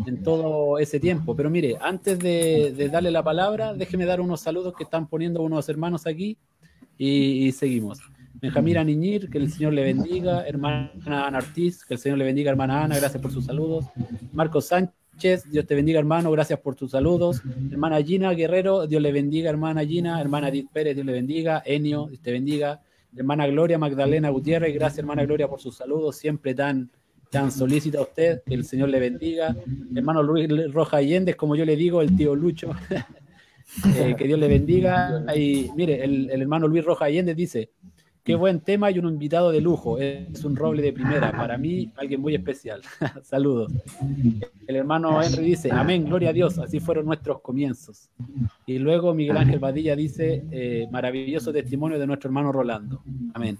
[0.05, 1.35] en todo ese tiempo?
[1.35, 5.41] Pero mire, antes de, de darle la palabra, déjeme dar unos saludos que están poniendo
[5.41, 6.37] unos hermanos aquí
[6.97, 7.99] y, seguimos.
[8.33, 10.45] Benjamín Niñir, que el Señor le bendiga.
[10.47, 12.51] Hermana Ana Ortiz, que el Señor le bendiga.
[12.51, 13.85] Hermana Ana, gracias por sus saludos.
[14.31, 17.41] Marcos Sánchez, Dios te bendiga, hermano, gracias por tus saludos.
[17.71, 20.21] Hermana Gina Guerrero, Dios le bendiga, hermana Gina.
[20.21, 21.63] Hermana Edith Pérez, Dios le bendiga.
[21.65, 22.81] Enio, Dios te bendiga.
[23.15, 26.17] Hermana Gloria Magdalena Gutiérrez, gracias, hermana Gloria, por sus saludos.
[26.17, 26.91] Siempre tan,
[27.31, 29.55] tan solícita usted, que el Señor le bendiga.
[29.95, 32.71] Hermano Luis Roja Allende, como yo le digo, el tío Lucho.
[33.85, 35.23] Eh, que Dios le bendiga.
[35.35, 37.71] Y mire, el, hermano Luis Roja Allende dice,
[38.23, 39.97] qué buen tema y un invitado de lujo.
[39.99, 41.31] Es un roble de primera.
[41.31, 42.81] Para mí, alguien muy especial.
[43.23, 43.71] Saludos.
[44.67, 46.57] El hermano Henry dice, amén, gloria a Dios.
[46.59, 48.09] Así fueron nuestros comienzos.
[48.65, 53.01] Y luego Miguel Ángel Badilla dice, eh, maravilloso testimonio de nuestro hermano Rolando.
[53.33, 53.57] Amén.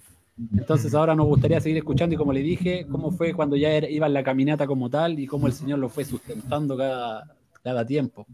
[0.55, 4.05] Entonces ahora nos gustaría seguir escuchando y como le dije, cómo fue cuando ya iba
[4.05, 8.27] en la caminata como tal y cómo el Señor lo fue sustentando cada, cada tiempo.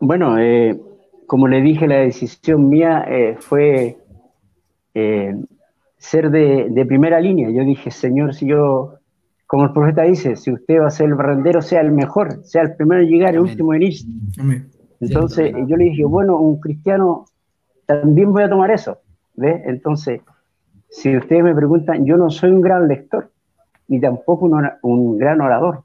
[0.00, 0.80] Bueno, eh,
[1.26, 3.98] como le dije, la decisión mía eh, fue
[4.94, 5.34] eh,
[5.98, 7.50] ser de, primera línea.
[7.50, 8.94] Yo dije, Señor, si yo,
[9.46, 12.62] como el profeta dice, si usted va a ser el barrendero, sea el mejor, sea
[12.62, 13.94] el primero en llegar, el último en ir.
[15.00, 17.26] Entonces yo le dije, bueno, un cristiano
[17.86, 18.98] también voy a tomar eso.
[19.34, 19.62] ¿ve?
[19.66, 20.20] Entonces,
[20.90, 23.30] si ustedes me preguntan, yo no soy un gran lector,
[23.88, 24.46] ni tampoco
[24.82, 25.84] un, gran orador,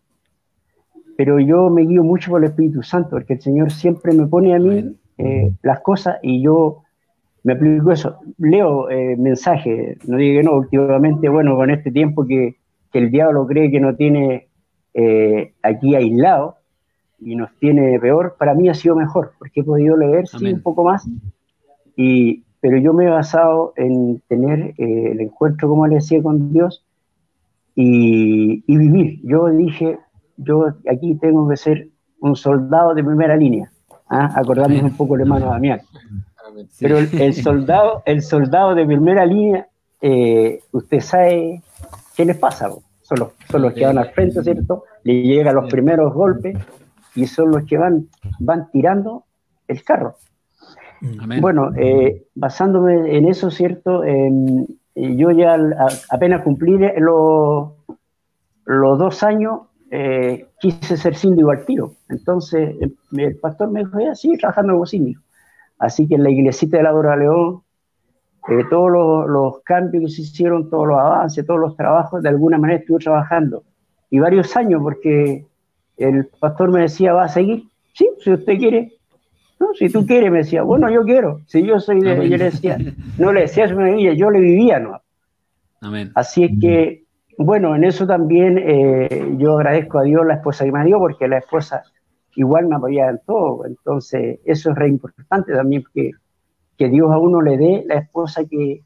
[1.17, 4.53] pero yo me guío mucho por el Espíritu Santo, porque el Señor siempre me pone
[4.53, 6.81] a mí eh, las cosas y yo
[7.43, 8.19] me aplico eso.
[8.37, 12.55] Leo eh, mensajes, no digo que no, últimamente, bueno, con este tiempo que,
[12.93, 14.47] el diablo cree que no tiene
[14.93, 16.55] eh, aquí aislado
[17.19, 20.61] y nos tiene peor, para mí ha sido mejor, porque he podido leer sí, un
[20.61, 21.05] poco más,
[21.97, 26.85] y, pero yo me he basado en tener el encuentro, como le decía, con Dios
[27.75, 29.19] y, y vivir.
[29.23, 29.99] Yo dije,
[30.37, 31.87] yo aquí tengo que ser
[32.19, 33.71] un soldado de primera línea,
[34.09, 34.41] ¿ah?
[34.45, 35.81] un poco el hermano Damián.
[36.79, 39.67] Pero el, soldado, el soldado de primera línea,
[40.01, 41.61] eh, usted sabe
[42.15, 42.69] qué les pasa.
[43.01, 44.83] Son los, son los que van al frente, ¿cierto?
[45.03, 46.57] Le llegan los primeros golpes
[47.13, 48.07] y son los que van,
[48.39, 49.25] van tirando
[49.67, 50.15] el carro.
[51.39, 54.03] Bueno, eh, basándome en eso, ¿cierto?
[54.95, 55.57] yo ya
[56.09, 57.73] apenas cumplí los,
[58.65, 61.93] los dos años, eh, quise ser síndico al tiro.
[62.09, 62.75] Entonces
[63.11, 65.21] el pastor me dijo, ya, sí, trabajando como síndico.
[65.77, 67.61] Así que en la iglesita de la Dora León,
[68.47, 72.57] eh, todos los, cambios que se hicieron, todos los avances, todos los trabajos, de alguna
[72.57, 73.63] manera estuve trabajando.
[74.09, 75.45] Y varios años, porque
[75.97, 77.63] el pastor me decía, ¿va a seguir?
[77.93, 78.93] Sí, si usted quiere.
[79.59, 81.41] No, si tú quieres, me decía, bueno, yo quiero.
[81.47, 82.77] Si yo soy de, yo le decía,
[83.17, 85.01] no le decía eso, yo le vivía, ¿no?
[85.81, 86.11] Amén.
[86.13, 87.04] Así es que,
[87.37, 91.27] bueno, en eso también eh, yo agradezco a Dios la esposa que me dio, porque
[91.27, 91.83] la esposa
[92.35, 93.65] igual me apoyaba en todo.
[93.65, 96.11] Entonces, eso es re importante también, que,
[96.77, 98.81] que Dios a uno le dé la esposa que,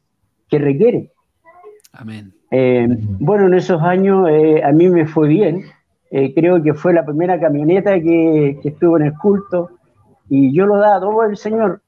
[0.48, 1.12] que requiere.
[1.92, 2.32] Amén.
[2.50, 2.88] Eh,
[3.20, 5.64] bueno, en esos años eh, a mí me fue bien.
[6.34, 9.70] Creo que fue la primera camioneta que, que, estuvo en el culto
[10.28, 11.82] y yo lo daba todo el Señor.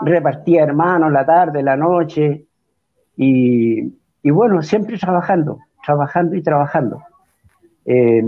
[0.00, 2.46] Repartía hermanos la tarde, la noche
[3.16, 3.92] y,
[4.22, 7.02] y bueno, siempre trabajando, trabajando y trabajando.
[7.84, 8.22] Eh,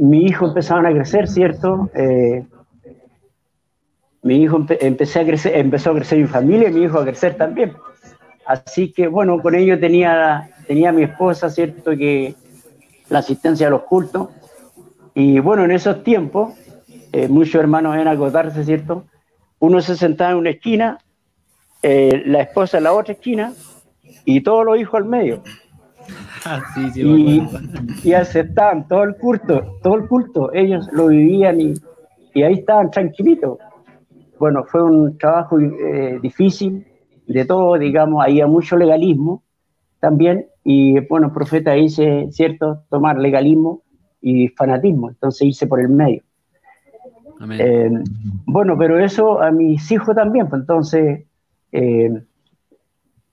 [0.00, 1.90] mi hijo empezaron a crecer, ¿cierto?
[1.94, 2.44] Eh,
[4.22, 7.72] mi hijo empecé a crecer, empezó a crecer mi familia mi hijo a crecer también.
[8.46, 11.92] Así que bueno, con ello tenía, tenía mi esposa, ¿cierto?
[11.92, 12.34] Que
[13.08, 14.28] la asistencia a los cultos.
[15.14, 16.54] Y bueno, en esos tiempos,
[17.12, 19.04] eh, muchos hermanos ven agotarse, ¿cierto?
[19.58, 20.98] Uno se sentaba en una esquina,
[21.82, 23.52] la esposa en la otra esquina
[24.24, 25.42] y todos los hijos al medio.
[26.44, 26.60] Ah,
[28.04, 31.74] y, aceptaban todo el culto, todo el culto, ellos lo vivían y,
[32.42, 33.58] ahí estaban tranquilitos.
[34.38, 36.86] Bueno, fue un trabajo eh, difícil,
[37.26, 39.42] de todo, digamos, había mucho legalismo
[40.00, 43.82] también, y bueno, el profeta dice, ¿cierto?, tomar legalismo
[44.20, 46.22] y fanatismo, entonces irse por el medio.
[47.58, 47.90] Eh,
[48.46, 51.24] bueno, pero eso a mis hijos también, pues entonces
[51.72, 52.22] eh,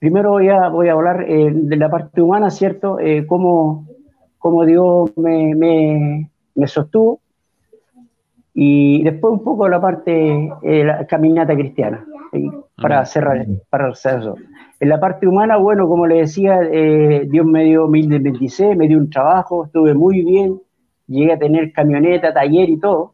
[0.02, 3.00] primero voy a, voy a hablar eh, de la parte humana, ¿cierto?
[3.00, 3.86] Eh, cómo,
[4.66, 6.28] Dios me,
[6.66, 7.22] sostuvo.
[8.52, 12.04] Y después un poco la parte, eh, la caminata cristiana,
[12.76, 14.36] para cerrar, para cerrar eso.
[14.80, 19.10] En la parte humana, bueno, como le decía, Dios me dio 1026, me dio un
[19.12, 20.60] trabajo, estuve muy bien,
[21.06, 23.14] llegué a tener camioneta, taller y todo,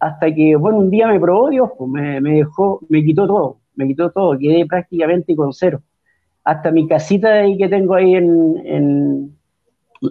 [0.00, 3.61] hasta que, bueno, un día me probó Dios, pues me, me dejó, me quitó todo,
[3.74, 5.80] me quitó todo, quedé prácticamente con cero.
[6.44, 9.32] Hasta mi casita ahí que tengo ahí en,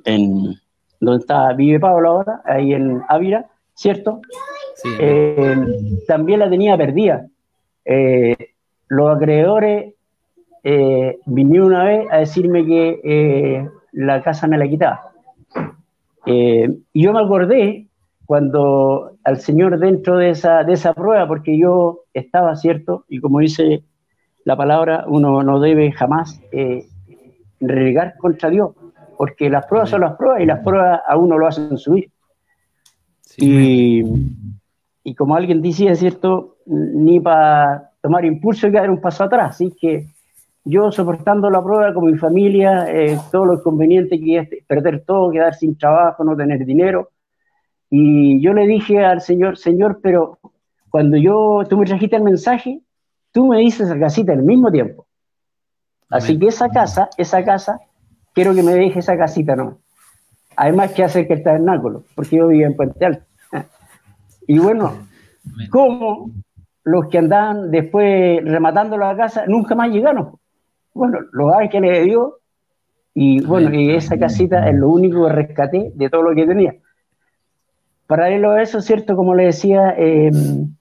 [0.05, 0.55] en,
[0.99, 4.21] donde está Vive Pablo ahora, ahí en Ávila, ¿cierto?
[4.99, 5.55] Eh,
[6.07, 7.27] también la tenía perdida.
[7.83, 8.35] Eh,
[8.87, 9.93] los acreedores
[10.63, 15.11] eh, vinieron una vez a decirme que la casa me la quitaba.
[16.25, 17.87] y yo me acordé
[18.25, 23.05] cuando al Señor dentro de esa, de esa prueba, porque yo estaba, ¿cierto?
[23.07, 23.83] Y como dice
[24.43, 26.87] la palabra, uno no debe jamás eh,
[27.59, 28.71] renegar contra Dios,
[29.17, 32.09] porque las pruebas son las pruebas y las pruebas a uno lo hacen subir.
[33.37, 34.03] y,
[35.03, 36.57] y, como alguien decía, ¿cierto?
[36.65, 40.07] Ni para tomar impulso hay que dar un paso atrás, así que
[40.63, 45.31] yo soportando la prueba con mi familia, eh, todo lo inconveniente que es perder todo,
[45.31, 47.09] quedar sin trabajo, no tener dinero,
[47.89, 50.39] y yo le dije al Señor, Señor, pero
[50.91, 52.81] cuando yo, tú me trajiste el mensaje,
[53.31, 55.07] tú me dices la casita al mismo tiempo.
[56.09, 57.79] Así que esa casa, esa casa,
[58.33, 59.79] quiero que me deje esa casita, ¿no?
[60.55, 63.25] Además que hace que el tabernáculo, porque yo vivía en Puente Alto.
[64.47, 65.07] Y bueno,
[65.69, 66.29] ¿cómo
[66.83, 70.37] los que andaban después rematando la casa nunca más llegaron.
[70.93, 72.33] Bueno, los ángeles de Dios,
[73.13, 76.75] y bueno, y esa casita es lo único que rescaté de todo lo que tenía.
[78.07, 79.15] Paralelo a eso, ¿cierto?
[79.15, 80.75] Como le decía, em,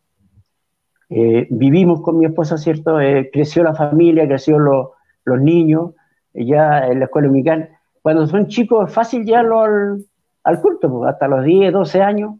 [1.11, 3.01] eh, vivimos con mi esposa, ¿cierto?
[3.01, 5.93] Eh, creció la familia, creció los niños,
[6.33, 7.69] ya en la escuela dominical.
[8.01, 10.05] Cuando son chicos es fácil llevarlo al,
[10.45, 12.35] al culto, pues, hasta los 10, 12 años,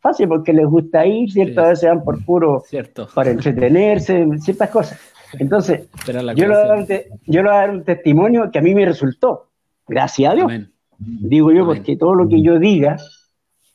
[0.00, 1.62] fácil porque les gusta ir, ¿cierto?
[1.62, 3.08] A veces van por puro, Cierto.
[3.14, 5.00] para entretenerse, ciertas cosas.
[5.38, 8.58] Entonces, yo le, voy a dar un yo le voy a dar un testimonio que
[8.58, 9.48] a mí me resultó,
[9.86, 10.52] gracias a Dios.
[10.98, 12.96] Digo yo, porque todo lo que yo diga,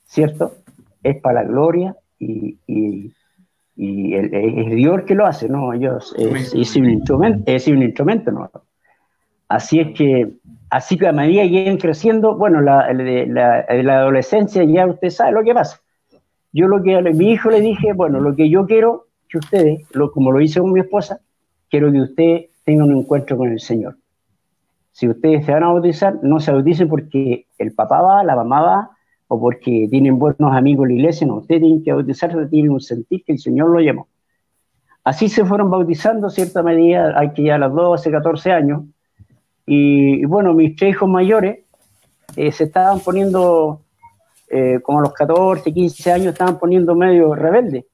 [0.05, 0.53] ¿cierto?
[1.03, 3.13] Es para la gloria y, y,
[3.83, 5.73] y es Dios que lo hace, ¿no?
[5.73, 8.49] Yo es, es, un instrumento, es un instrumento, ¿no?
[9.47, 10.31] Así es que
[10.71, 15.33] Así que a medida que lleguen creciendo, bueno, la, la, la, adolescencia ya usted sabe
[15.33, 15.81] lo que pasa.
[16.53, 19.81] Yo lo que a mi hijo le dije, bueno, lo que yo quiero que ustedes,
[19.91, 21.19] lo, como lo hice con mi esposa,
[21.69, 23.97] quiero que usted tenga un encuentro con el Señor.
[24.93, 28.61] Si ustedes se van a bautizar, no se bauticen porque el papá va, la mamá
[28.61, 28.91] va,
[29.33, 32.81] o porque tienen buenos amigos en la iglesia, no, ustedes tienen que bautizarse, tienen un
[32.81, 34.09] sentir que el Señor lo llamó.
[35.05, 38.81] Así se fueron bautizando cierta medida, hay que ya a los 12, 14 años,
[39.65, 41.59] y, bueno, mis tres hijos mayores
[42.35, 43.79] eh, se estaban poniendo,
[44.49, 47.85] eh, como a los 14, 15 años, estaban poniendo medio rebeldes.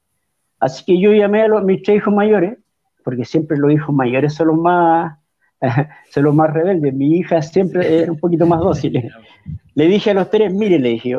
[0.58, 2.58] Así que yo llamé a los, mis tres hijos mayores,
[3.04, 5.17] porque siempre los hijos mayores son los más,
[6.10, 6.94] son los más rebeldes.
[6.94, 9.10] Mi hija siempre era un poquito más dócil.
[9.74, 11.18] Le dije a los tres, miren, le dije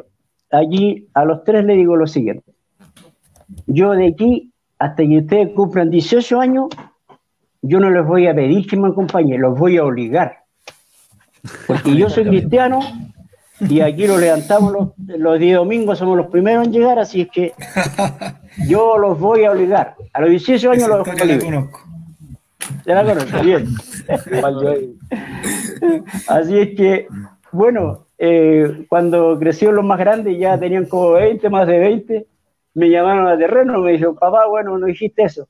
[0.51, 2.51] allí a los tres le digo lo siguiente.
[3.67, 6.67] Yo de aquí hasta que ustedes cumplan 18 años,
[7.61, 10.43] yo no les voy a pedir que me acompañen, los voy a obligar.
[11.67, 12.79] Porque yo soy cristiano
[13.61, 17.29] y aquí lo levantamos los, los 10 domingos, somos los primeros en llegar, así es
[17.29, 17.53] que
[18.67, 19.95] yo los voy a obligar.
[20.13, 21.63] A los 18 años los voy a obligar.
[22.85, 23.67] Ya la conozco, bien.
[26.27, 27.07] así es que,
[27.51, 32.27] bueno, eh, cuando crecieron los más grandes, ya tenían como 20, más de 20,
[32.73, 35.47] me llamaron a terreno, me dijeron, papá, bueno, no dijiste eso.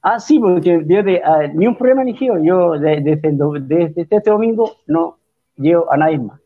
[0.00, 2.38] Ah, sí, porque yo de, ah, ni un problema ni yo.
[2.38, 3.18] Yo desde,
[3.60, 5.18] desde, este domingo no
[5.56, 6.40] llevo a nadie más.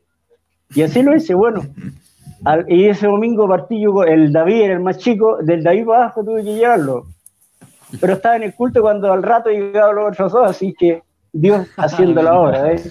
[0.75, 1.63] Y así lo hice, bueno.
[2.67, 6.43] y ese domingo partí yo, el David el más chico, del David para abajo tuve
[6.43, 7.07] que llevarlo.
[8.01, 11.67] Pero estaba en el culto cuando al rato llegaban los otros dos, así que Dios
[11.77, 12.73] haciendo la obra.
[12.73, 12.83] ¿eh?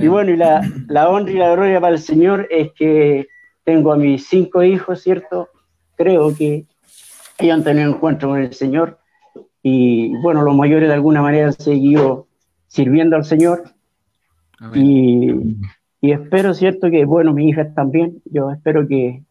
[0.00, 3.26] Y bueno, y la, la honra y la gloria para el Señor es que
[3.64, 5.48] tengo a mis cinco hijos, ¿cierto?
[5.96, 6.66] Creo que
[7.38, 8.98] ellos han tenido encuentro con el Señor
[9.62, 12.26] y bueno, los mayores de alguna manera han seguido
[12.66, 13.64] sirviendo al Señor.
[14.74, 15.30] Y,
[16.00, 16.90] y, espero, ¿cierto?
[16.90, 19.22] Que, bueno, mis hijas también, yo espero que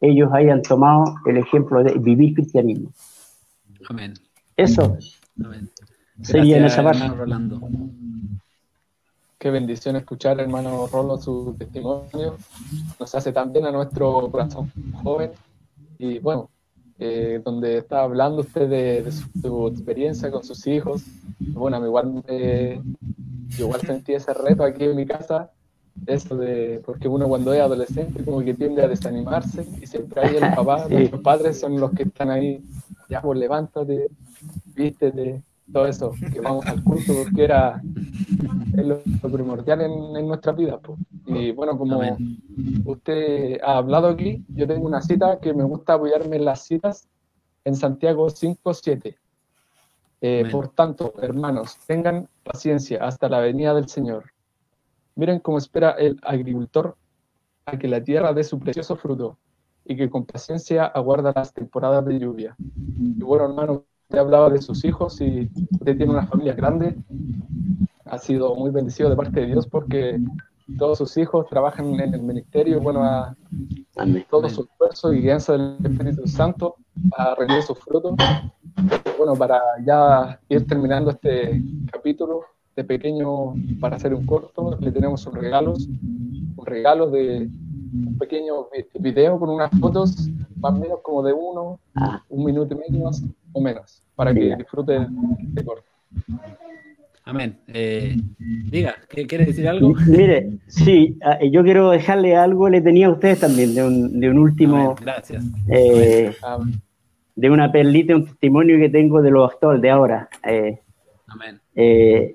[0.00, 2.90] ellos hayan tomado el ejemplo de vivir cristianismo.
[3.88, 4.14] Amén.
[4.56, 4.96] Eso.
[5.42, 5.70] Amén.
[6.22, 7.08] Sería en esa parte.
[7.08, 7.60] Rolando.
[9.38, 12.36] Qué bendición escuchar, hermano Rolo, su testimonio.
[12.98, 14.70] Nos hace tan bien a nuestro corazón
[15.02, 15.32] joven.
[15.98, 16.50] Y bueno,
[16.98, 21.04] eh, donde estaba hablando usted de, su, experiencia con sus hijos.
[21.38, 22.22] Bueno, a mí igual,
[23.58, 25.50] igual sentí ese reto aquí en mi casa,
[26.06, 30.36] eso de, porque uno cuando es adolescente como que tiende a desanimarse y siempre hay
[30.36, 32.62] el papá, los padres son los que están ahí,
[33.10, 34.08] ya pues levántate,
[34.74, 35.42] vístete,
[35.72, 37.82] todo eso, que vamos al culto porque era
[38.74, 39.00] lo,
[39.30, 40.78] primordial en, en nuestra vida.
[40.78, 40.98] Pues.
[41.26, 42.00] Y bueno, como
[42.84, 47.08] usted ha hablado aquí, yo tengo una cita que me gusta apoyarme en las citas
[47.64, 49.16] en Santiago 5.7.
[50.22, 54.32] Eh, por tanto, hermanos, tengan paciencia hasta la venida del Señor.
[55.14, 56.96] Miren cómo espera el agricultor
[57.64, 59.38] a que la tierra dé su precioso fruto
[59.84, 62.56] y que con paciencia aguarda las temporadas de lluvia.
[62.58, 66.96] Y bueno, hermano, usted hablaba de sus hijos y usted tiene una familia grande.
[68.04, 70.20] Ha sido muy bendecido de parte de Dios porque
[70.78, 73.36] todos sus hijos trabajan en el ministerio, bueno, a,
[74.28, 76.76] todo su esfuerzo y guianza del Espíritu Santo
[77.16, 78.14] a rendir sus frutos.
[79.18, 82.44] Bueno, para ya ir terminando este capítulo
[82.76, 87.50] de pequeño, para hacer un corto, le tenemos un regalos, un regalo de
[87.92, 88.68] un pequeño
[88.98, 92.22] video con unas fotos más o menos como de uno, ah.
[92.28, 95.08] un minuto y medio más o menos, para que disfruten
[95.48, 95.84] este corto.
[97.24, 97.58] Amén.
[97.68, 99.94] Eh, diga, ¿quiere decir algo?
[100.06, 104.30] Mire, sí, ah, yo quiero dejarle algo, le tenía a ustedes también, de un, de
[104.30, 104.96] un último.
[105.00, 105.44] gracias.
[105.68, 106.32] Eh,
[107.36, 110.28] de una perlita, un testimonio que tengo de los actores de ahora.
[110.44, 110.80] Eh,
[111.28, 111.60] Amén.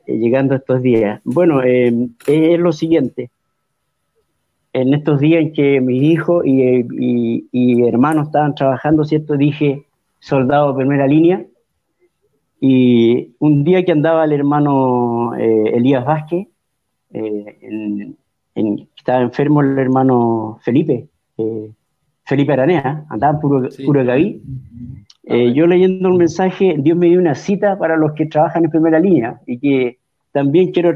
[0.07, 1.19] llegando estos días.
[1.25, 3.31] Bueno, es lo siguiente.
[4.75, 9.37] En estos días en que mis hijos y, y, y hermanos estaban trabajando, ¿cierto?
[9.37, 9.85] Dije,
[10.19, 11.45] soldado de primera línea.
[12.59, 16.47] Y un día que andaba el hermano eh, Elías Vázquez,
[17.13, 18.13] eh,
[18.97, 21.07] estaba enfermo el hermano Felipe,
[21.37, 21.71] eh,
[22.23, 27.77] Felipe Aranea, andaba en puro, puro yo leyendo un mensaje, Dios me dio una cita
[27.77, 29.99] para los que trabajan en primera línea y que
[30.31, 30.95] también quiero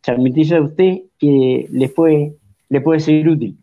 [0.00, 2.34] transmitirle a usted que les puede,
[2.70, 3.58] le puede ser útil.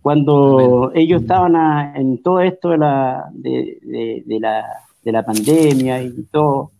[0.00, 4.64] Cuando ellos estaban en todo esto de la, de, la,
[5.02, 6.70] de la pandemia y todo,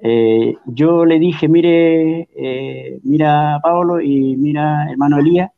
[0.00, 5.50] eh, yo le dije, mire, eh, mira Pablo y mira hermano Elías,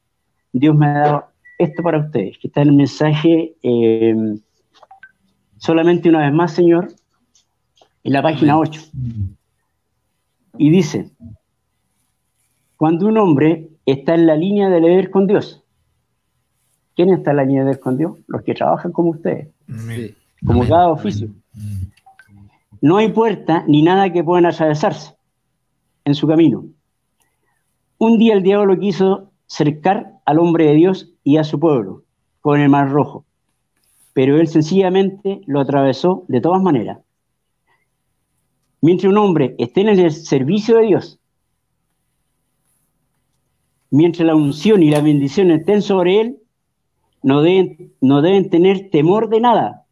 [0.53, 1.25] Dios me ha dado
[1.59, 4.37] esto para ustedes, que está en el mensaje, eh,
[5.57, 6.93] solamente una vez más, Señor,
[8.05, 8.83] en la página 8.
[10.59, 11.11] Y dice,
[12.77, 15.65] cuando un hombre está en la línea de leer con Dios,
[16.97, 18.19] ¿quién está en la línea de leer con Dios?
[18.27, 19.49] Los que trabajan como ustedes,
[20.45, 21.29] como cada oficio.
[22.81, 25.15] No hay puerta ni nada que puedan atravesarse
[26.05, 26.67] en su camino.
[27.99, 32.03] Un día el diablo quiso cercar al hombre de Dios y a su pueblo
[32.41, 33.25] con el mar rojo,
[34.13, 36.99] pero él sencillamente lo atravesó de todas maneras.
[38.81, 41.19] Mientras un hombre esté en el servicio de Dios,
[43.91, 46.37] mientras la unción y la bendición estén sobre él,
[47.23, 49.85] no deben, no deben tener temor de nada,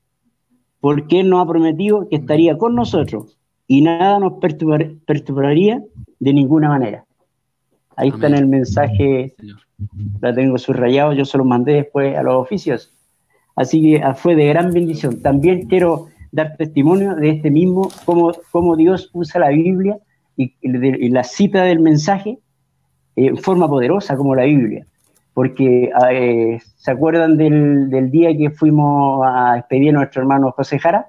[0.81, 5.83] porque Él nos ha prometido que estaría con nosotros y nada nos perturbaría
[6.21, 7.05] de ninguna manera.
[7.97, 9.35] Ahí está en el mensaje,
[10.21, 12.93] la tengo subrayado, yo se lo mandé después a los oficios.
[13.57, 15.23] Así que ah, fue de gran bendición.
[15.23, 19.99] También quiero dar testimonio de este mismo, cómo, cómo Dios usa la Biblia
[20.37, 20.53] y,
[21.09, 22.39] la cita del mensaje
[23.17, 24.87] en forma poderosa como la Biblia.
[25.33, 30.53] Porque ah, eh, ¿se acuerdan del, del, día que fuimos a despedir a nuestro hermano
[30.53, 31.09] José Jara?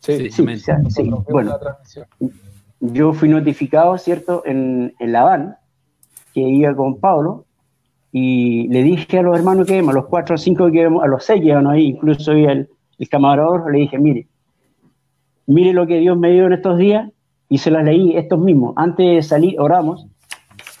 [0.00, 0.44] Sí, sí,
[0.88, 1.58] sí, Bueno,
[2.80, 5.58] yo fui notificado, ¿cierto?, en, en La Habana,
[6.32, 7.44] que iba con Pablo,
[8.12, 11.04] y le dije a los hermanos que íbamos, a los cuatro o cinco que íbamos,
[11.04, 12.68] a los seis que íbamos ahí, incluso el,
[12.98, 14.26] el camarógrafo, le dije, mire,
[15.46, 17.10] mire lo que Dios me dio en estos días,
[17.50, 18.74] y se las leí estos mismos.
[18.76, 20.06] Antes de salir, oramos,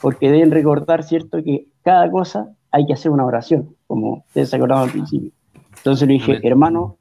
[0.00, 4.56] porque deben recordar, ¿cierto?, que cada cosa hay que hacer una oración, como ustedes se
[4.56, 5.30] acordaban al principio.
[5.76, 6.96] Entonces le dije, hermano,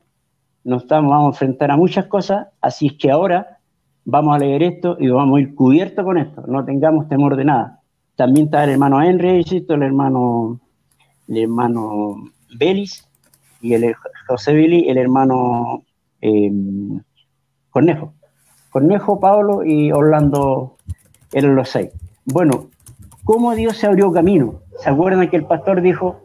[0.63, 3.59] nos estamos, vamos a enfrentar a muchas cosas, así es que ahora
[4.05, 7.45] vamos a leer esto y vamos a ir cubiertos con esto, no tengamos temor de
[7.45, 7.79] nada.
[8.15, 10.59] También está el hermano Henry, el hermano,
[11.27, 12.15] el hermano
[12.57, 13.07] Belis
[13.61, 13.95] y el
[14.27, 15.83] José Billy, el hermano
[16.21, 16.51] eh,
[17.69, 18.13] Cornejo.
[18.71, 20.75] Cornejo, Pablo y Orlando
[21.31, 21.89] eran los seis.
[22.25, 22.67] Bueno,
[23.29, 24.63] ¿cómo Dios se abrió camino?
[24.79, 26.19] ¿Se acuerdan que el pastor dijo,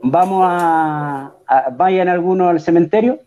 [0.00, 1.34] vamos a,
[1.76, 3.18] vayan algunos al cementerio?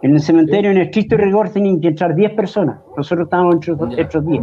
[0.00, 2.78] En el cementerio, en estricto rigor, tienen que entrar 10 personas.
[2.96, 3.56] Nosotros estábamos
[3.98, 4.42] estos 10.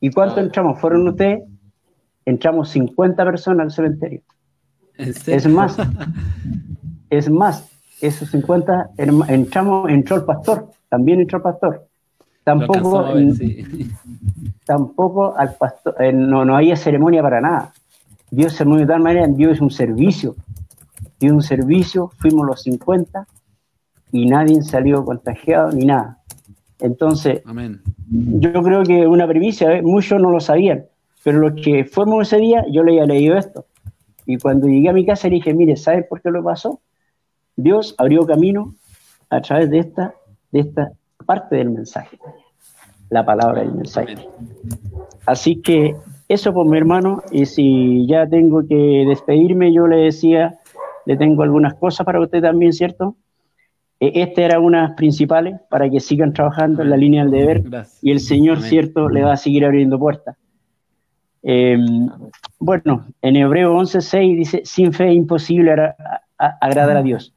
[0.00, 0.78] ¿Y cuántos entramos?
[0.78, 1.44] ¿Fueron ustedes?
[2.26, 4.20] Entramos 50 personas al cementerio.
[4.98, 5.78] Es más,
[7.08, 7.70] es más,
[8.02, 11.87] esos 50 entramos, entró el pastor, también entró el pastor.
[12.48, 13.04] Tampoco,
[14.64, 17.74] tampoco al pastor, eh, no, no había ceremonia para nada.
[18.30, 20.34] Dios se mueve de tal manera, Dios es un servicio.
[21.20, 23.26] Dios un servicio, fuimos los 50
[24.12, 26.22] y nadie salió contagiado ni nada.
[26.80, 27.42] Entonces,
[28.08, 29.82] yo creo que una primicia, ¿eh?
[29.82, 30.86] muchos no lo sabían,
[31.22, 33.66] pero los que fuimos ese día, yo le había leído esto.
[34.24, 36.80] Y cuando llegué a mi casa le dije, mire, ¿sabes por qué lo pasó?
[37.56, 38.74] Dios abrió camino
[39.28, 40.14] a través de esta,
[40.50, 40.92] de esta
[41.28, 42.18] parte del mensaje,
[43.10, 44.16] la palabra del mensaje.
[45.26, 45.94] Así que
[46.26, 50.54] eso por mi hermano, y si ya tengo que despedirme, yo le decía,
[51.04, 53.14] le tengo algunas cosas para usted también, ¿cierto?
[54.00, 57.64] E, esta era una principales para que sigan trabajando en la línea del deber
[58.00, 60.34] y el Señor, ¿cierto?, le va a seguir abriendo puertas.
[61.42, 62.08] Em,
[62.58, 65.74] bueno, en Hebreo 11.6 dice, sin fe es imposible
[66.38, 67.34] agradar a Dios.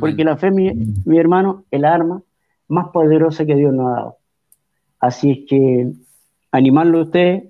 [0.00, 0.72] Porque la fe, mi,
[1.04, 2.22] mi hermano, es la arma
[2.68, 4.18] más poderosa que Dios nos ha dado.
[5.00, 5.90] Así es que
[6.52, 7.44] animarlo a ustedes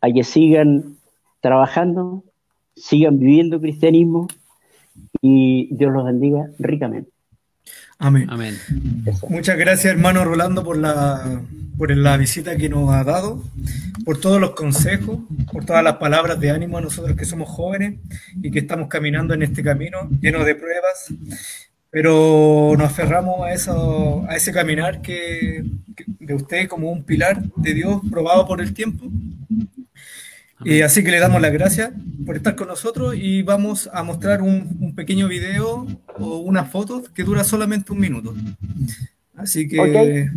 [0.00, 0.96] a que sigan
[1.40, 2.24] trabajando,
[2.76, 4.28] sigan viviendo cristianismo
[5.20, 7.10] y Dios los bendiga ricamente.
[7.98, 8.28] Amén.
[8.28, 8.54] Amén.
[9.28, 11.42] Muchas gracias, hermano Rolando, por la,
[11.78, 13.42] por la visita que nos ha dado,
[14.04, 15.20] por todos los consejos,
[15.50, 18.00] por todas las palabras de ánimo a nosotros que somos jóvenes
[18.42, 21.14] y que estamos caminando en este camino lleno de pruebas
[21.94, 25.64] pero nos aferramos a, eso, a ese caminar que,
[26.18, 29.06] de usted como un pilar de Dios probado por el tiempo.
[30.64, 31.92] Eh, así que le damos las gracias
[32.26, 35.86] por estar con nosotros y vamos a mostrar un, pequeño video
[36.18, 38.34] o una foto que dura solamente un minuto.
[39.36, 40.28] Así que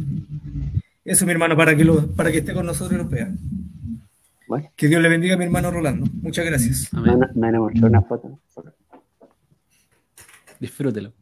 [1.05, 3.31] eso, mi hermano, para que, lo, para que esté con nosotros y lo vea.
[4.75, 6.05] Que Dios le bendiga a mi hermano Rolando.
[6.21, 6.93] Muchas gracias.
[6.93, 8.39] Me van a mostrar una foto.
[10.59, 11.13] Disfrútelo.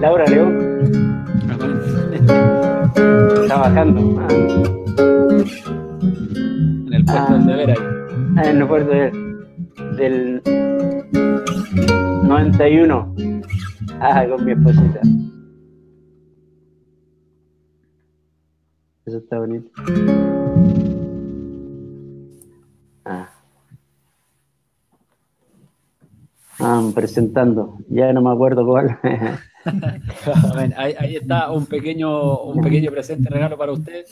[0.00, 1.24] Laura León.
[3.46, 4.20] Trabajando.
[4.20, 4.28] Ah.
[6.86, 7.42] En el puerto ah.
[7.46, 7.76] de ver ahí.
[8.36, 9.27] Ah, en el puerto de
[9.98, 10.40] del
[12.24, 13.14] 91.
[14.00, 15.00] Ah, con mi esposita.
[19.04, 19.70] Eso está bonito.
[23.04, 23.28] Ah.
[26.60, 27.78] Ah, presentando.
[27.88, 28.98] Ya no me acuerdo cuál.
[30.76, 34.04] ahí, está un pequeño, un pequeño presente regalo para usted.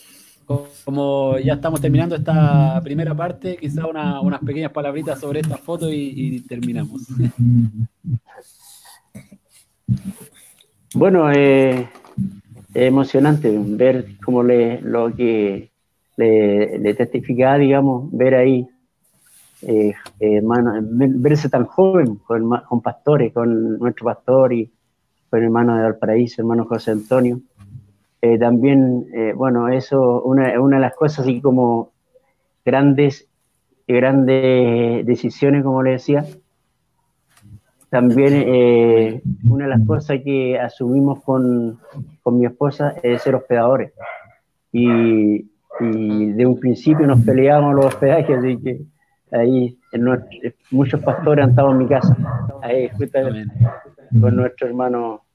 [0.47, 6.41] Como ya estamos terminando esta primera parte, quizá unas pequeñas palabritas sobre esta foto y,
[6.49, 7.03] terminamos.
[10.95, 11.89] Bueno, eh,
[12.73, 15.71] es emocionante ver cómo le, lo que
[16.17, 18.67] le, le testificaba, digamos, ver ahí,
[19.63, 24.71] eh, verse tan joven con, con, pastores, con nuestro pastor y
[25.29, 27.41] con hermano de Valparaíso, hermano José Antonio.
[28.27, 31.93] Eh, también, eh, bueno, eso, una, una de las cosas así como
[32.65, 33.29] grandes,
[33.87, 36.25] grandes decisiones, como le decía,
[37.89, 41.79] también eh, una de las cosas que asumimos con,
[42.25, 43.93] con, mi esposa es ser hospedadores.
[44.73, 45.49] Y,
[45.79, 48.81] y, de un principio nos peleábamos los hospedajes, así que
[49.31, 49.79] ahí
[50.73, 52.17] muchos pastores han estado en mi casa,
[52.61, 53.55] ahí justamente
[54.21, 55.26] con nuestro hermano,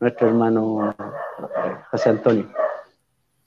[0.00, 0.94] nuestro hermano
[1.90, 2.46] José Antonio.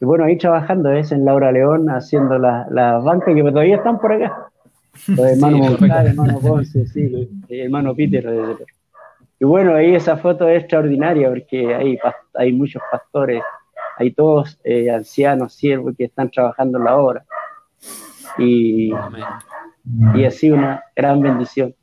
[0.02, 4.00] Y bueno, ahí trabajando es en Laura León, haciendo las la bancas que todavía están
[4.00, 4.50] por acá.
[5.08, 8.58] Los hermanos sí, hermano Ponce, sí, hermano Peter.
[9.39, 11.97] Y bueno, ahí esa foto es extraordinaria porque hay,
[12.34, 13.41] hay muchos pastores,
[13.97, 17.26] hay todos eh, ancianos, siervos que están trabajando en la obra.
[18.38, 18.91] Y,
[20.16, 21.74] y así una gran bendición.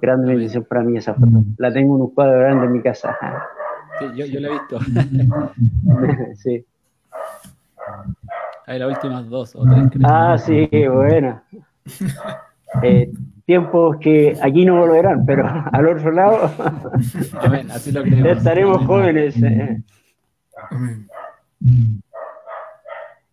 [0.00, 1.42] Gran bendición para mí esa foto.
[1.58, 3.16] La tengo en un cuadro grande en mi casa.
[3.98, 4.78] Sí, yo, yo la he visto.
[6.36, 6.64] sí.
[8.66, 10.02] Hay las últimas dos o tres.
[10.04, 11.42] Ah, sí, bueno.
[12.82, 13.10] Eh,
[13.44, 16.38] tiempos que aquí no volverán, pero al otro lado
[17.72, 18.38] así lo creemos.
[18.38, 19.42] estaremos jóvenes.
[19.42, 19.82] Eh.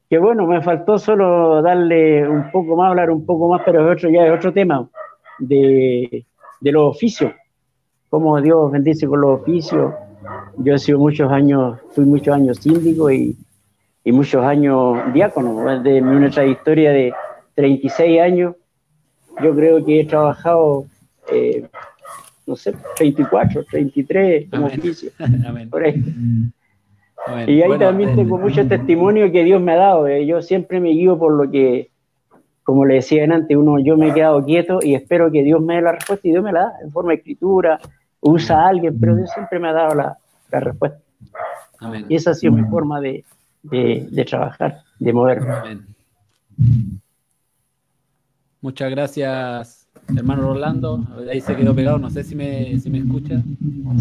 [0.10, 3.98] Que bueno, me faltó solo darle un poco más, hablar un poco más, pero es
[3.98, 4.90] otro, ya es otro tema
[5.38, 6.26] de,
[6.60, 7.34] de los oficios,
[8.10, 9.94] cómo Dios bendice con los oficios.
[10.58, 13.36] Yo he sido muchos años, fui muchos años síndico y,
[14.04, 17.14] y muchos años diácono, de una trayectoria de
[17.56, 18.56] 36 años,
[19.42, 20.86] yo creo que he trabajado,
[21.32, 21.68] eh,
[22.46, 25.12] no sé, 34, 33 como oficio.
[25.70, 26.04] Por ahí.
[27.48, 30.08] Y ahí también tengo mucho testimonio que Dios me ha dado.
[30.08, 30.26] Eh.
[30.26, 31.90] Yo siempre me guío por lo que,
[32.68, 35.76] como le decía antes, uno, yo me he quedado quieto y espero que Dios me
[35.76, 37.80] dé la respuesta y Dios me la da en forma de escritura,
[38.20, 40.18] usa a alguien, pero Dios siempre me ha dado la,
[40.52, 41.00] la respuesta.
[42.10, 43.24] Y esa ha sido mi forma de,
[43.64, 45.50] de, de trabajar, de moverme.
[45.50, 45.86] Amén.
[48.60, 51.08] Muchas gracias, hermano Rolando.
[51.32, 53.42] Ahí se quedó pegado, no sé si me, si me escucha.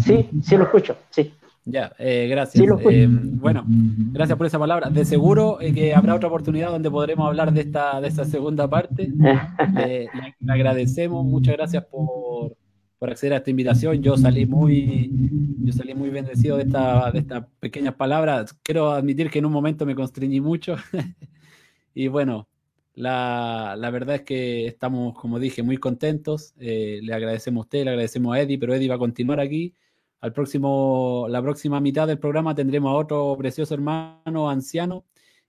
[0.03, 1.33] Sí, sí lo escucho, sí.
[1.69, 2.65] Ya, eh, gracias.
[2.89, 4.89] Eh, bueno, gracias por esa palabra.
[4.89, 8.69] De seguro eh, que habrá otra oportunidad donde podremos hablar de esta, de esta segunda
[8.69, 9.09] parte.
[9.75, 10.09] le,
[10.47, 12.55] agradecemos, muchas gracias por,
[12.97, 14.01] por, acceder a esta invitación.
[14.01, 15.11] Yo salí muy,
[15.59, 18.53] yo salí muy bendecido de, esta, de estas pequeñas palabras.
[18.63, 20.77] Quiero admitir que en un momento me constreñí mucho.
[21.93, 22.47] y bueno,
[22.93, 26.53] la, la, verdad es que estamos, como dije, muy contentos.
[26.59, 29.73] Eh, le agradecemos a usted, le agradecemos a Eddie, pero Eddie va a continuar aquí.
[30.19, 35.05] Al próximo, la próxima mitad del programa tendremos a otro precioso hermano anciano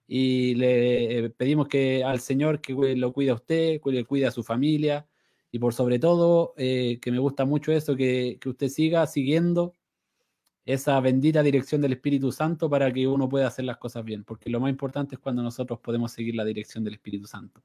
[0.07, 4.31] y le eh, pedimos que al Señor que lo cuide a usted, que cuide a
[4.31, 5.07] su familia
[5.51, 9.73] y por sobre todo, eh, que me gusta mucho eso, que, que usted siga siguiendo
[10.65, 14.51] esa bendita dirección del Espíritu Santo para que uno pueda hacer las cosas bien, porque
[14.51, 17.61] lo más importante es cuando nosotros podemos seguir la dirección del Espíritu Santo.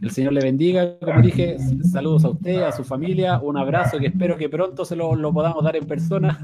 [0.00, 1.56] El Señor le bendiga, como dije,
[1.90, 5.64] saludos a usted, a su familia, un abrazo que espero que pronto se lo, podamos
[5.64, 6.38] dar en persona.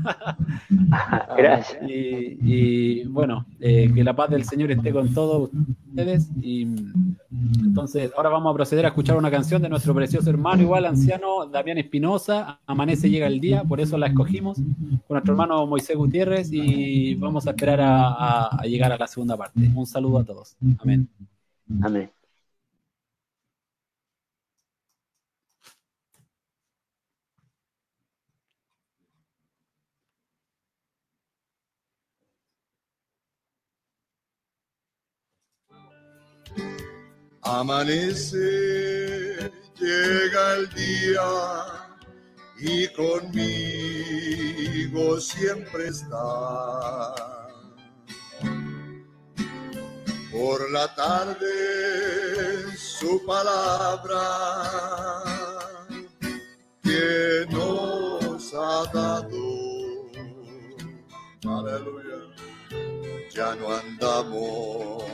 [1.36, 1.78] Gracias.
[1.88, 5.50] y, bueno, eh, que la paz del Señor esté con todos
[5.88, 6.30] ustedes.
[6.40, 6.62] Y
[7.62, 11.46] entonces, ahora vamos a proceder a escuchar una canción de nuestro precioso hermano, igual anciano,
[11.46, 12.60] Damián Espinosa.
[12.66, 16.50] Amanece, llega el día, por eso la escogimos, con nuestro hermano Moisés Gutiérrez.
[16.52, 19.60] Y vamos a esperar a llegar a la segunda parte.
[19.74, 20.56] Un saludo a todos.
[20.78, 21.08] Amén.
[21.82, 22.15] Amén.
[37.48, 39.38] Amanece,
[39.78, 41.22] llega el día
[42.58, 43.60] y conmigo
[45.20, 47.14] siempre está.
[50.32, 54.18] Por la tarde su palabra
[56.82, 59.46] que nos ha dado.
[61.44, 62.26] Aleluya.
[63.32, 65.06] Ya no andamos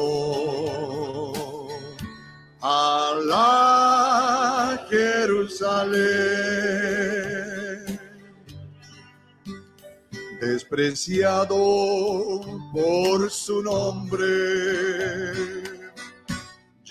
[2.61, 6.19] a la Jerusalén
[10.41, 11.57] despreciado
[12.73, 14.29] por su nombre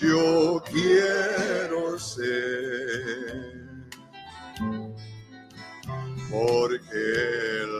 [0.00, 3.57] yo quiero ser.
[6.30, 7.70] Porque Él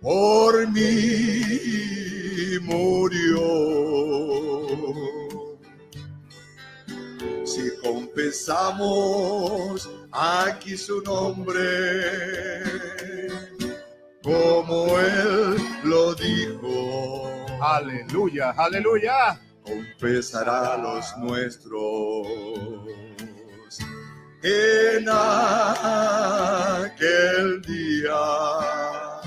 [0.00, 1.40] por mí
[2.60, 3.42] murió.
[7.44, 11.60] Si confesamos aquí su nombre,
[14.22, 17.46] como Él lo dijo.
[17.60, 22.26] Aleluya, aleluya confesará los nuestros.
[24.44, 26.02] En aquel
[27.62, 29.20] día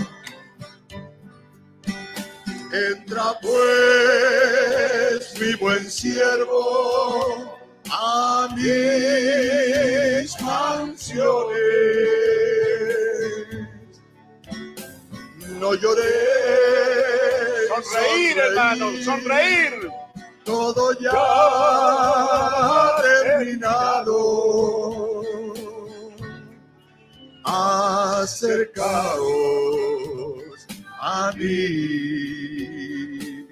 [2.74, 7.50] entra pues mi buen siervo
[7.90, 11.60] a mis mansiones.
[15.58, 16.04] No lloré.
[17.70, 19.90] Sonreír, hermano, sonreír
[20.46, 24.85] todo ya ha terminado.
[27.48, 28.82] Acercaos
[31.00, 33.48] a mí,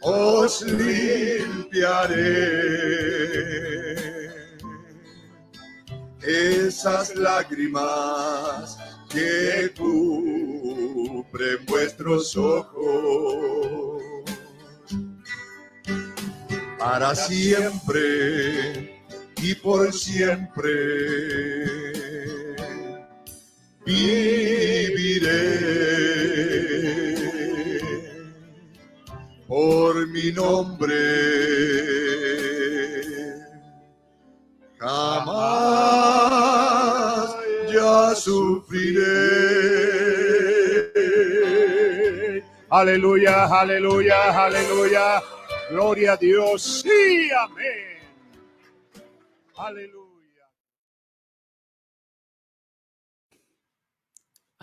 [0.00, 2.22] os limpiaré
[6.22, 8.78] esas lágrimas
[9.10, 14.00] que cubren vuestros ojos
[16.78, 19.02] para siempre
[19.38, 20.72] y por siempre.
[23.84, 25.42] Viviré
[29.48, 30.94] por mi nombre.
[34.78, 35.36] Jamás
[37.72, 39.02] ya sufriré.
[42.70, 45.22] Aleluya, aleluya, aleluya.
[45.70, 46.82] Gloria a Dios.
[46.82, 47.98] Sí, amén.
[49.56, 50.21] Aleluya.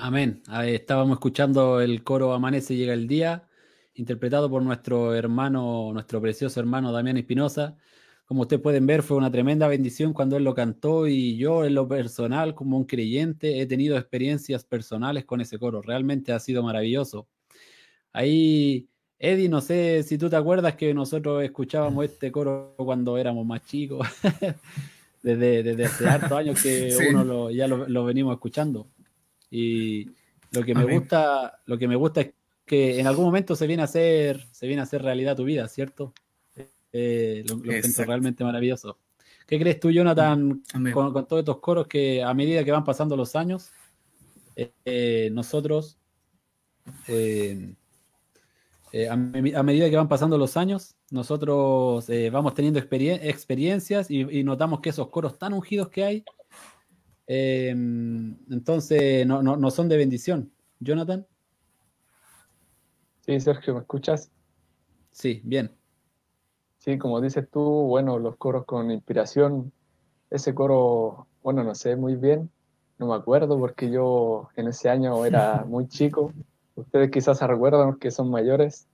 [0.02, 0.42] Amén.
[0.64, 3.50] Estábamos escuchando el coro Amanece llega el día,
[3.96, 7.76] interpretado por nuestro hermano, nuestro precioso hermano Damián Espinosa.
[8.26, 11.74] como ustedes pueden ver, fue una tremenda bendición cuando él lo cantó y yo en
[11.76, 15.82] lo personal, como un creyente, he tenido experiencias personales con ese coro.
[15.82, 17.28] Realmente ha sido maravilloso.
[18.14, 18.88] Ahí,
[19.18, 23.66] Eddie, no sé si tú te acuerdas que nosotros escuchábamos este coro cuando éramos más
[23.66, 24.08] chicos,
[25.22, 28.88] desde, desde hace hartos años que uno ya lo, venimos escuchando.
[29.52, 30.12] Y
[30.52, 32.32] lo que me gusta, lo que me gusta es
[32.66, 35.68] que en algún momento se viene a hacer, se viene a hacer realidad tu vida,
[35.68, 36.14] ¿cierto?
[36.92, 38.98] Eh, lo, lo realmente maravilloso.
[39.48, 43.36] ¿Qué crees tú, Jonathan, con, todos estos coros que a medida que van pasando los
[43.36, 43.72] años,
[44.56, 45.98] eh, eh, nosotros,
[47.08, 55.10] a, medida que van pasando los años, nosotros vamos teniendo experiencias y, notamos que esos
[55.10, 56.24] coros tan ungidos que hay,
[57.32, 60.52] entonces no, no son de bendición.
[60.80, 61.28] Jonathan.
[63.22, 64.32] Sí, Sergio, ¿me escuchas?
[65.12, 65.72] Sí, bien.
[66.80, 69.72] Sí, como dices tú, bueno, los coros con inspiración,
[70.30, 72.50] ese coro, bueno, no sé muy bien,
[72.98, 76.34] no me acuerdo porque yo en ese año era muy chico,
[76.76, 78.88] ustedes quizás se recuerdan que son mayores,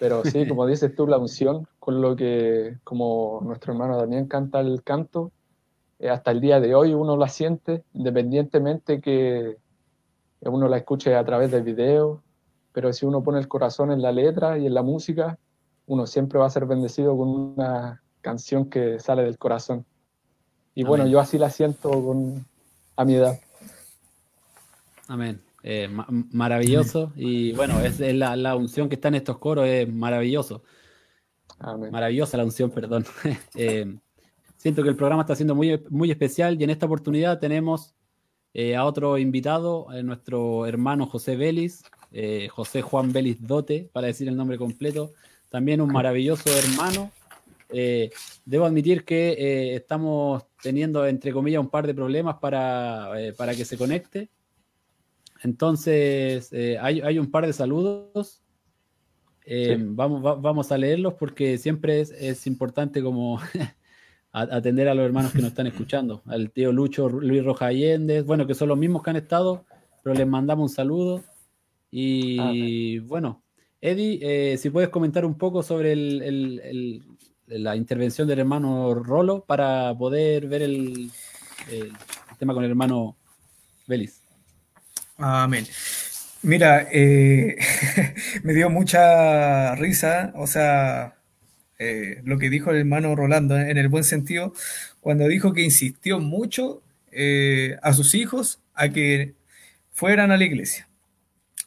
[0.00, 4.60] pero sí, como dices tú, la unción, con lo que, como nuestro hermano Daniel canta
[4.60, 5.30] el canto,
[6.10, 9.56] hasta el día de hoy uno la siente, independientemente que
[10.40, 12.22] uno la escuche a través del video,
[12.72, 15.38] pero si uno pone el corazón en la letra y en la música,
[15.86, 19.84] uno siempre va a ser bendecido con una canción que sale del corazón.
[20.74, 22.46] Y bueno, yo así la siento con,
[22.96, 23.38] a mi edad.
[25.06, 25.42] Amén.
[25.62, 25.88] Eh,
[26.32, 27.12] maravilloso.
[27.14, 30.62] Y bueno, es, la, unción que está en estos coros, es maravilloso.
[31.58, 31.90] Amén.
[31.90, 33.04] Maravillosa la unción, perdón.
[33.54, 33.98] Eh,
[34.62, 37.94] siento que el programa está siendo muy, muy especial y en esta oportunidad tenemos
[38.54, 41.82] eh, a otro invitado, a nuestro hermano José Vélez,
[42.50, 45.14] José Juan Vélez Dote, para decir el nombre completo
[45.52, 47.12] también un maravilloso hermano.
[47.68, 48.10] Eh,
[48.46, 53.54] debo admitir que eh, estamos teniendo, entre comillas, un par de problemas para, eh, para
[53.54, 54.30] que se conecte.
[55.42, 56.50] Entonces,
[56.80, 58.42] hay, un par de saludos.
[59.90, 63.38] vamos, vamos a leerlos porque siempre es, importante como
[64.32, 66.22] atender a los hermanos que nos están escuchando.
[66.26, 69.64] Al tío Lucho, Luis Roja Allende, bueno, que son los mismos que han estado,
[70.02, 71.22] pero les mandamos un saludo.
[71.90, 73.42] Y bueno,
[73.80, 75.94] Eddie, eh, si puedes comentar un poco sobre
[77.46, 81.10] la intervención del hermano Rolo para poder ver el,
[82.38, 83.16] tema con el hermano
[83.86, 84.22] Vélez.
[85.18, 85.66] Amén.
[86.42, 87.56] Mira, eh,
[88.42, 91.21] me dio mucha risa, o sea,
[91.82, 94.54] eh, lo que dijo el hermano Rolando en el buen sentido,
[95.00, 96.82] cuando dijo que insistió mucho
[97.82, 99.34] a sus hijos a que
[99.92, 100.88] fueran a la iglesia,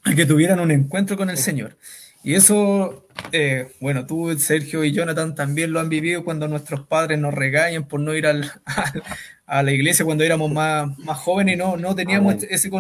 [0.03, 1.78] a que tuvieran un encuentro con el Señor.
[2.26, 7.20] Y eso, eh, bueno, tú, Sergio y Jonathan también lo han vivido cuando nuestros padres
[7.20, 8.51] nos regañan por no ir al,
[9.45, 12.72] a la iglesia cuando éramos más, más jóvenes y no, no teníamos ese,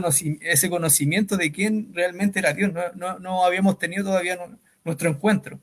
[0.41, 2.71] ese conocimiento de quién realmente era Dios.
[2.95, 4.39] No, no, habíamos tenido todavía
[4.83, 5.59] nuestro encuentro.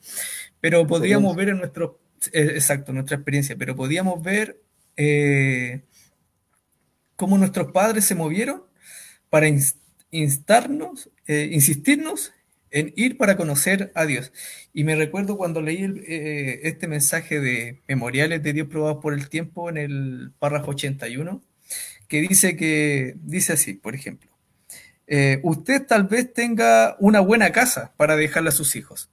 [0.63, 2.01] Pero podíamos ver en nuestro,
[2.33, 4.63] eh, exacto, nuestra experiencia, pero podíamos ver
[4.97, 5.83] eh,
[7.17, 8.63] cómo nuestros padres se movieron
[9.29, 9.47] para
[10.11, 12.33] instarnos, insistirnos
[12.73, 14.33] en ir para conocer a Dios.
[14.73, 19.29] Y me recuerdo cuando leí eh, este mensaje de Memoriales de Dios probados por el
[19.29, 21.43] tiempo en el párrafo 81,
[22.09, 24.31] que dice que dice así, por ejemplo,
[25.07, 29.11] eh, usted tal vez tenga una buena casa para dejarle a sus hijos.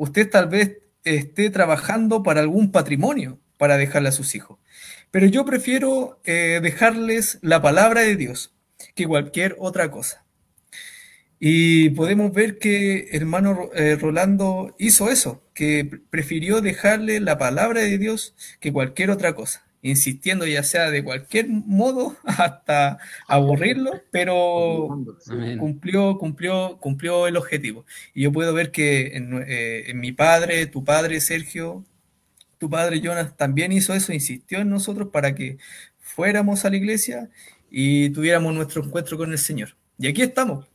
[0.00, 4.58] Usted tal vez esté trabajando para algún patrimonio para dejarle a sus hijos.
[5.10, 8.54] Pero yo prefiero eh, dejarles la palabra de Dios
[8.94, 10.24] que cualquier otra cosa.
[11.38, 17.98] Y podemos ver que hermano eh, Rolando hizo eso, que prefirió dejarle la palabra de
[17.98, 24.88] Dios que cualquier otra cosa, insistiendo ya sea de cualquier modo hasta aburrirlo, pero
[25.58, 27.84] cumplió, cumplió, cumplió el objetivo.
[28.14, 31.84] Y yo puedo ver que en, eh, en mi padre, tu padre Sergio,
[32.58, 35.58] tu padre Jonas también hizo eso, insistió en nosotros para que
[35.98, 37.30] fuéramos a la iglesia
[37.70, 39.76] y tuviéramos nuestro encuentro con el Señor.
[39.98, 40.66] Y aquí estamos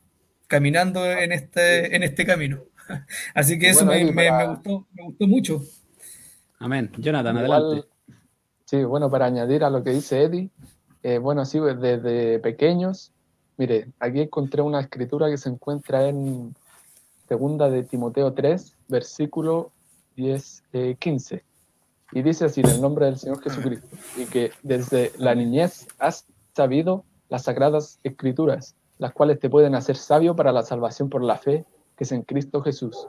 [0.47, 2.64] caminando en este, en este camino.
[3.34, 5.64] Así que eso me, gustó, me gustó mucho.
[6.60, 6.91] Amén.
[6.97, 7.95] Jonathan, adelante.
[8.66, 10.49] Sí, bueno, para añadir a lo que dice Eddie,
[11.03, 13.11] eh, bueno, así desde pequeños,
[13.57, 16.55] mire, aquí encontré una escritura que se encuentra en
[17.28, 19.72] segunda de Timoteo 3, versículo
[20.16, 20.63] 10,
[20.97, 21.36] 15.
[21.36, 21.43] Eh,
[22.11, 23.88] y dice así, en el nombre del Señor Jesucristo,
[24.18, 29.95] y que desde la niñez has sabido las sagradas escrituras, las cuales te pueden hacer
[29.95, 33.07] sabio para la salvación por la fe que es en Cristo Jesús.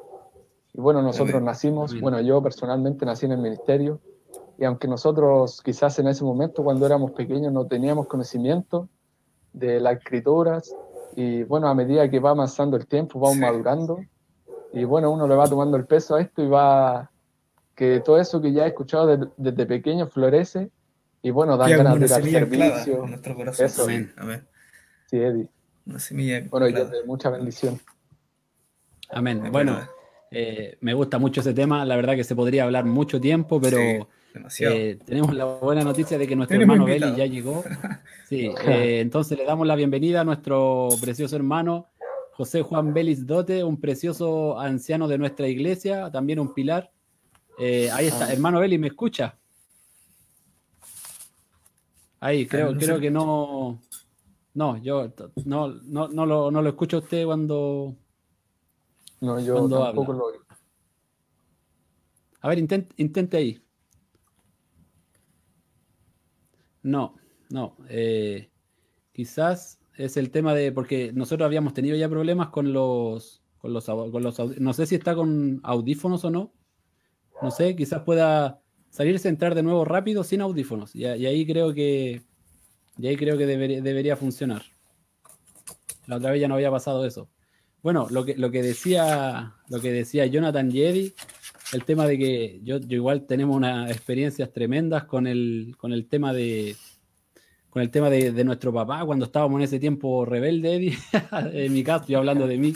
[0.74, 4.00] Y bueno, nosotros nacimos, bueno, yo personalmente nací en el ministerio
[4.58, 8.88] Y aunque nosotros quizás en ese momento, cuando éramos pequeños, no teníamos conocimiento
[9.52, 10.74] de las escrituras,
[11.14, 14.00] y bueno, a medida que va avanzando el tiempo, vamos madurando,
[14.72, 17.10] y bueno, uno le va tomando el peso a esto y va,
[17.74, 20.70] que todo eso que ya he escuchado desde, pequeño florece,
[21.22, 23.04] y bueno, da ganas de dar servicio.
[23.04, 23.66] En nuestro corazón.
[23.66, 23.86] Eso.
[24.16, 24.46] Amén.
[25.06, 25.48] Sí, Eddie.
[25.86, 26.42] Una semilla.
[26.50, 27.80] Bueno, y de mucha bendición.
[29.10, 29.42] Amén.
[29.50, 29.78] Bueno,
[30.30, 31.84] eh, me gusta mucho ese tema.
[31.84, 33.78] La verdad que se podría hablar mucho tiempo, pero
[34.60, 37.64] eh, tenemos la buena noticia de que nuestro hermano Beli ya llegó.
[38.28, 41.86] Sí, eh, entonces le damos la bienvenida a nuestro precioso hermano
[42.32, 46.90] José Juan Belis Dote, un precioso anciano de nuestra iglesia, también un pilar.
[47.56, 49.38] ahí está, hermano Beli, ¿me escucha?
[52.18, 53.80] Ahí, creo, creo que no.
[54.54, 55.12] No, yo
[55.44, 57.94] no, no, no, lo, no lo escucho a usted cuando,
[59.20, 60.44] no, yo tampoco lo oigo.
[62.40, 63.62] A ver, intente, ahí.
[66.86, 67.16] No,
[67.50, 67.76] no.
[67.88, 68.48] Eh,
[69.12, 70.70] quizás es el tema de.
[70.70, 73.42] Porque nosotros habíamos tenido ya problemas con los.
[73.58, 76.52] Con los, con los no sé si está con audífonos o no.
[77.42, 80.94] No sé, quizás pueda salirse, entrar de nuevo rápido sin audífonos.
[80.94, 82.22] Y, ahí creo que.
[82.98, 84.62] Y ahí creo que debería, funcionar.
[86.06, 87.28] La otra vez ya no había pasado eso.
[87.82, 91.14] Bueno, lo que, lo que decía lo que decía Jonathan Jedi,
[91.72, 96.32] el tema de que yo, igual tenemos unas experiencias tremendas con el, con el tema
[96.32, 96.76] de
[97.70, 100.96] con el tema de, nuestro papá cuando estábamos en ese tiempo rebelde,
[101.52, 102.74] en mi caso, yo hablando de mí.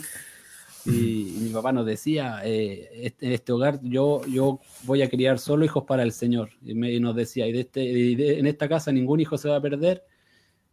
[0.85, 5.39] Y, mi papá nos decía, eh, este, en este hogar yo, yo voy a criar
[5.39, 6.51] solo hijos para el Señor.
[6.63, 10.03] Y, nos decía, y, de este, en esta casa ningún hijo se va a perder.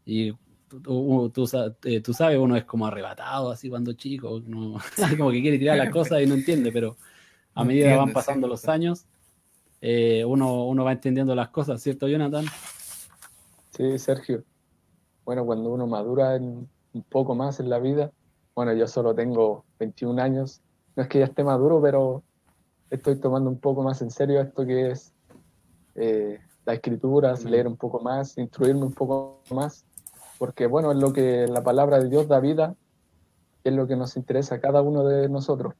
[0.04, 0.32] Y
[0.82, 1.32] tú,
[1.84, 4.42] eh, tú, sabes, uno es como arrebatado así cuando chico,
[5.18, 6.98] como que quiere tirar las cosas y no entiende, pero
[7.60, 9.06] a medida que van pasando los años,
[9.80, 12.44] eh, uno, uno va entendiendo las cosas, ¿cierto, Jonathan?
[13.76, 14.44] Sí, Sergio.
[15.24, 16.68] Bueno, cuando uno madura un
[17.08, 18.10] poco más en la vida,
[18.54, 20.60] bueno, yo solo tengo 21 años,
[20.96, 22.22] no es que ya esté maduro, pero
[22.90, 25.12] estoy tomando un poco más en serio esto que es
[25.94, 29.84] eh, la escritura, leer un poco más, instruirme un poco más
[30.38, 32.74] porque bueno, es lo que la palabra de Dios da vida,
[33.64, 35.74] es lo que nos interesa a cada uno de nosotros,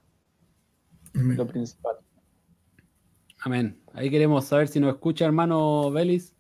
[1.13, 1.97] lo principal.
[3.41, 3.81] Amén.
[3.93, 6.35] Ahí queremos saber si nos escucha hermano Belis.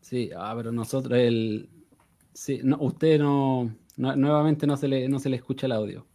[0.00, 1.70] Sí, ah, pero nosotros, el,
[2.34, 6.06] sí, no, usted no, nuevamente no se, le, no se le escucha el audio.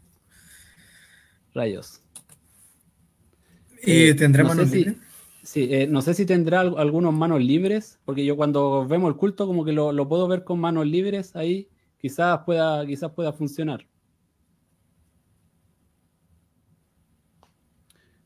[1.54, 2.02] Rayos.
[3.82, 4.66] ¿Y tendremos no
[5.42, 9.48] Sí, eh, no sé si tendrá algunos manos libres, porque yo cuando vemos el culto
[9.48, 13.88] como que lo, puedo ver con manos libres ahí, quizás pueda, quizás pueda funcionar.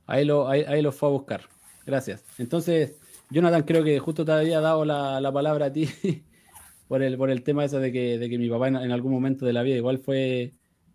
[0.05, 1.41] Ahí lo, ahí, lo fue a buscar.
[1.85, 2.23] Gracias.
[2.37, 2.93] Entonces,
[3.29, 5.87] Jonathan, creo que justo te había dado la, palabra a ti
[6.87, 9.45] por el, por el tema ese de que, de que mi papá en, algún momento
[9.45, 10.51] de la vida igual fue,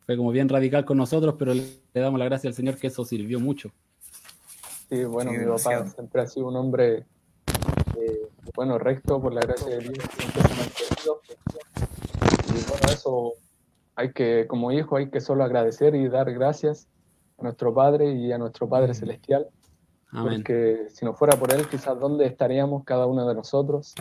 [0.06, 3.04] fue como bien radical con nosotros, pero le damos la gracia al Señor que eso
[3.04, 3.72] sirvió mucho.
[4.88, 7.04] Sí, bueno, mi papá siempre ha sido un hombre,
[8.00, 9.98] eh, bueno, recto por la gracia de Dios,
[12.46, 13.34] Y bueno, eso
[13.96, 16.88] hay que, como hijo, hay que solo agradecer y dar gracias
[17.39, 19.47] a nuestro Padre y a nuestro Padre Celestial.
[20.11, 23.95] Porque si no fuera por Él, quizás dónde estaríamos cada uno de nosotros.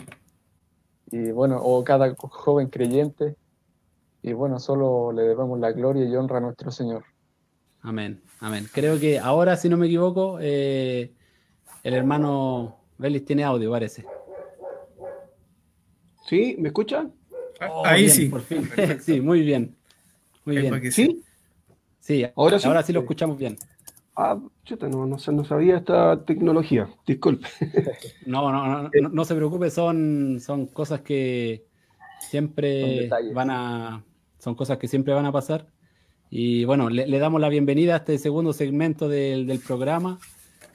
[1.10, 3.36] Y bueno, o cada joven creyente.
[4.22, 7.04] Y bueno, solo le debemos la gloria y honra a nuestro Señor.
[7.82, 8.66] Amén, amén.
[8.72, 11.12] Creo que ahora, si no me equivoco, eh,
[11.84, 14.04] el hermano Belis tiene audio, parece.
[16.26, 16.56] ¿Sí?
[16.58, 17.12] ¿Me escuchan?
[17.70, 18.28] Oh, Ahí sí.
[18.28, 18.68] Por fin.
[19.00, 19.76] sí, muy bien.
[20.44, 20.92] Muy bien.
[20.92, 21.22] ¿Sí?
[22.08, 23.58] Sí, ahora sí, ahora sí lo escuchamos bien.
[24.16, 27.46] Ah, chuta, no, no, no sabía esta tecnología, disculpe.
[28.24, 31.66] No, no, no, no, se preocupe, son, son cosas que
[32.18, 34.02] siempre van a,
[34.38, 35.66] son cosas que siempre van a pasar
[36.30, 40.18] y bueno, le, damos la bienvenida a este segundo segmento del, programa.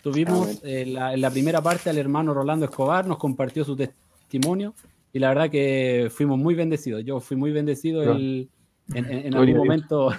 [0.04, 4.76] Tuvimos eh, en la primera parte al hermano Rolando Escobar, nos compartió su testimonio
[5.12, 7.04] y la verdad que fuimos muy bendecidos.
[7.04, 8.50] Yo fui muy bendecido en,
[9.34, 10.12] algún momento,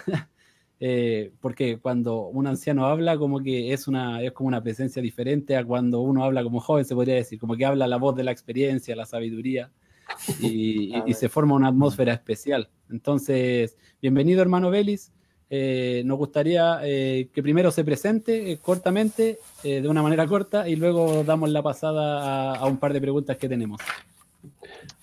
[0.87, 5.57] eh, porque cuando un anciano habla, como que es, una, es como una presencia diferente
[5.57, 8.25] a cuando uno habla como joven, se podría decir, como que habla la voz de
[8.25, 9.71] la experiencia, la sabiduría.
[10.41, 12.69] Y, y se forma una atmósfera especial.
[12.91, 15.15] Entonces, bienvenido hermano Belis.
[15.57, 20.75] Eh, nos gustaría eh, que primero se presente eh, cortamente, de una manera corta, y
[20.75, 23.81] luego damos la pasada a, un par de preguntas que tenemos.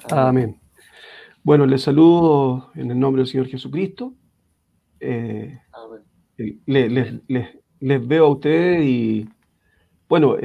[0.09, 0.59] Amén.
[1.41, 4.13] Bueno, les saludo en el nombre del Señor Jesucristo.
[6.65, 9.29] Les, veo a ustedes y,
[10.07, 10.37] bueno,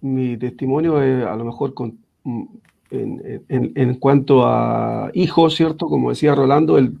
[0.00, 2.44] mi testimonio es a lo mejor con, mm,
[2.90, 5.88] en, cuanto a hijos, ¿cierto?
[5.88, 6.98] Como decía Rolando, él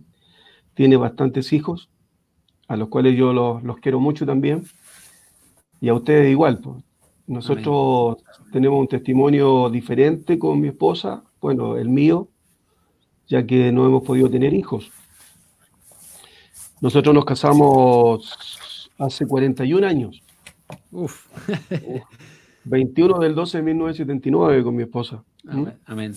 [0.74, 1.88] tiene bastantes hijos,
[2.68, 4.64] a los cuales yo los, quiero mucho también,
[5.80, 6.58] y a ustedes igual.
[6.58, 6.76] Pues.
[7.26, 8.18] Nosotros
[8.52, 12.28] tenemos un testimonio diferente con mi esposa, bueno, el mío,
[13.26, 14.90] ya que no hemos podido tener hijos.
[16.80, 20.22] Nosotros nos casamos hace 41 años.
[20.90, 21.26] Uf.
[22.66, 25.22] 21 del 12 de 1979 con mi esposa.
[25.86, 26.14] Amén.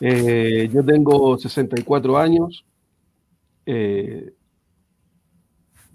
[0.00, 2.64] Eh, yo tengo 64 años.
[3.64, 4.34] Eh,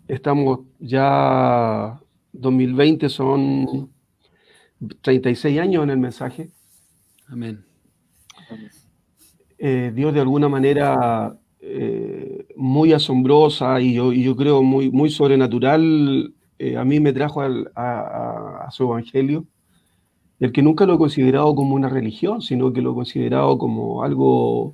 [0.08, 2.00] estamos ya,
[2.34, 3.92] 2020 son
[5.02, 6.50] 36 años en el mensaje.
[7.28, 7.64] Amén.
[9.60, 11.38] Eh, Dios de alguna manera
[12.62, 16.34] muy asombrosa y yo, yo creo muy, muy sobrenatural
[16.78, 19.46] a mí me trajo a, su evangelio
[20.40, 24.04] el que nunca lo he considerado como una religión, sino que lo he considerado como
[24.04, 24.74] algo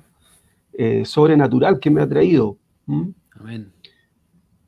[0.72, 2.56] eh, sobrenatural que me ha traído.
[2.86, 3.70] Amén.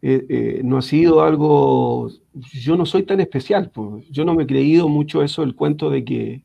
[0.02, 2.10] Eh, eh, no ha sido algo,
[2.52, 4.08] yo no soy tan especial, pues.
[4.10, 6.42] yo no me he creído mucho eso, el cuento de que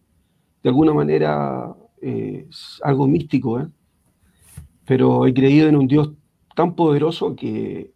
[0.63, 3.67] de alguna manera es algo místico,
[4.85, 6.11] pero he creído en un Dios
[6.55, 7.91] tan poderoso que,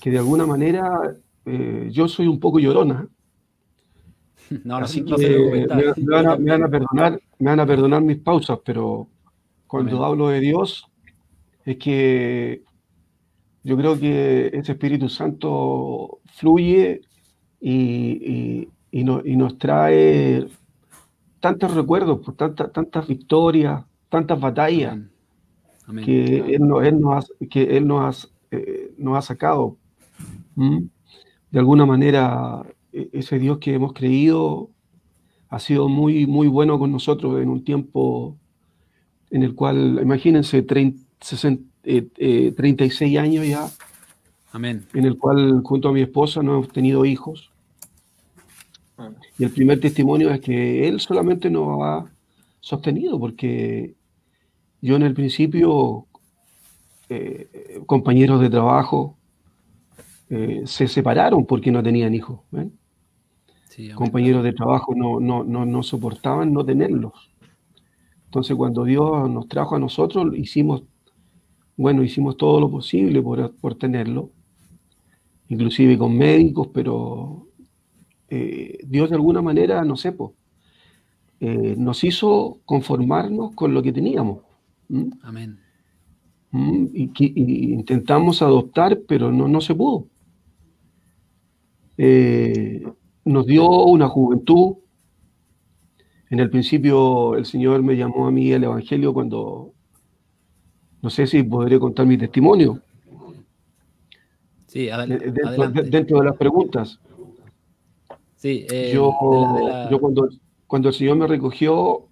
[0.00, 1.16] que de alguna manera
[1.90, 3.08] yo soy un poco llorona.
[4.64, 6.26] No, Así que me, van
[6.64, 9.06] a, perdonar, me van a perdonar mis pausas, pero
[9.68, 10.88] cuando hablo de Dios
[11.64, 12.64] es que
[13.62, 17.02] yo creo que ese Espíritu Santo fluye
[17.60, 20.48] y, nos trae
[21.38, 24.98] tantos recuerdos, por tantas, tantas victorias, tantas batallas
[26.04, 29.76] que Él, nos, ha, que él nos, eh, nos ha sacado.
[30.56, 32.62] De alguna manera
[32.92, 34.70] e-, ese Dios que hemos creído
[35.48, 38.36] ha sido muy, muy bueno con nosotros en un tiempo
[39.30, 43.68] en el cual, imagínense, 36 eh, eh, años ya.
[44.52, 44.84] Amén.
[44.94, 47.50] En el cual junto a mi esposa no hemos tenido hijos.
[49.38, 52.04] Y el primer testimonio es que Él solamente nos ha
[52.60, 53.94] sostenido, porque
[54.80, 56.06] yo en el principio,
[57.08, 59.16] eh, compañeros de trabajo,
[60.64, 62.38] se separaron porque no tenían hijos
[63.94, 67.30] compañeros de trabajo no, no, no, soportaban no tenerlos.
[68.26, 70.84] Entonces cuando Dios nos trajo a nosotros, hicimos,
[71.76, 74.30] bueno, hicimos todo lo posible por, por tenerlo,
[75.48, 77.46] inclusive con médicos, pero
[78.28, 80.14] eh, Dios de alguna manera, no sé,
[81.40, 84.40] eh, nos hizo conformarnos con lo que teníamos.
[85.22, 85.58] Amén.
[86.52, 90.06] Y, intentamos adoptar, pero no, no se pudo.
[91.96, 92.82] Eh,
[93.24, 94.76] nos dio una juventud.
[96.30, 99.72] En el principio el Señor me llamó a mí el Evangelio cuando,
[101.02, 102.80] no sé si podré contar mi testimonio.
[104.66, 105.32] Sí, adelante.
[105.90, 107.00] Dentro, de las preguntas.
[108.36, 109.12] Sí, eh, yo,
[110.00, 110.28] cuando,
[110.66, 112.06] cuando el Señor me recogió,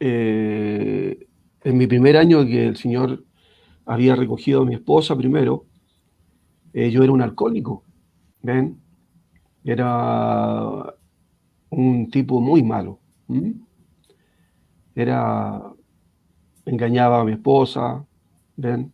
[0.00, 1.26] eh,
[1.64, 3.24] en mi primer año que el Señor
[3.86, 5.64] había recogido a mi esposa primero,
[6.72, 7.82] eh, yo era un alcohólico.
[8.42, 8.78] ¿Ven?
[9.64, 10.94] Era
[11.70, 13.00] un tipo muy malo.
[14.94, 15.62] Era,
[16.66, 18.04] engañaba a mi esposa,
[18.56, 18.92] ¿ven?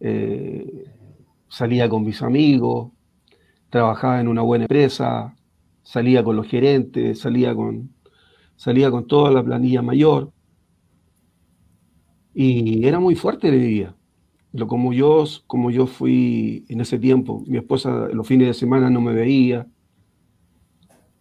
[0.00, 0.84] Eh,
[1.48, 2.90] salía con mis amigos,
[3.70, 5.36] trabajaba en una buena empresa,
[5.82, 7.94] salía con los gerentes, salía con,
[8.56, 10.32] salía con toda la planilla mayor.
[12.42, 13.94] Y era muy fuerte de vida.
[14.54, 18.88] Lo, como, yo, como yo fui en ese tiempo, mi esposa los fines de semana
[18.88, 19.66] no me veía,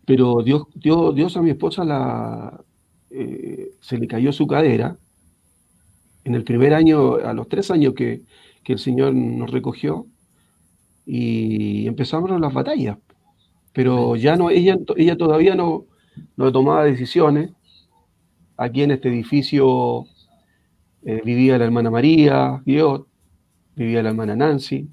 [0.05, 2.63] pero Dios, Dios, Dios a mi esposa la,
[3.09, 4.97] eh, se le cayó su cadera.
[6.23, 8.21] En el primer año, a los tres años que,
[8.63, 10.05] el Señor nos recogió,
[11.05, 12.97] y empezamos las batallas.
[13.73, 15.85] Pero ya no, ella, ella todavía no,
[16.37, 17.51] no tomaba decisiones.
[18.55, 20.05] Aquí en este edificio
[21.03, 23.03] eh, vivía la hermana María, Dios,
[23.75, 24.89] vivía la hermana Nancy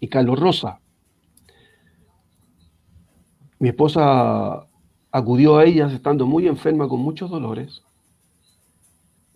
[0.00, 0.80] y Carlos Rosa
[3.58, 4.66] mi esposa
[5.10, 7.82] acudió a ellas estando muy enferma con muchos dolores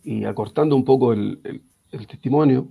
[0.03, 1.63] y acortando un poco el,
[2.09, 2.69] testimonio,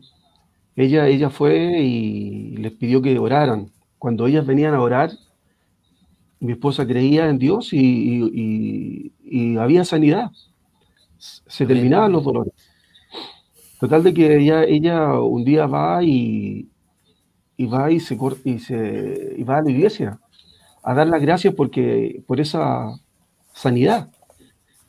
[0.76, 3.72] ella, ella fue y les pidió que oraran.
[3.98, 5.12] Cuando ellas venían a orar,
[6.40, 9.12] mi esposa creía en Dios y,
[9.60, 10.32] había sanidad.
[11.18, 12.54] Se terminaban los dolores.
[13.80, 16.70] Total de que ella, ella un día va y,
[17.60, 20.20] va y se, y se y va a la iglesia
[20.84, 23.00] a dar las gracias porque por esa
[23.54, 24.10] sanidad.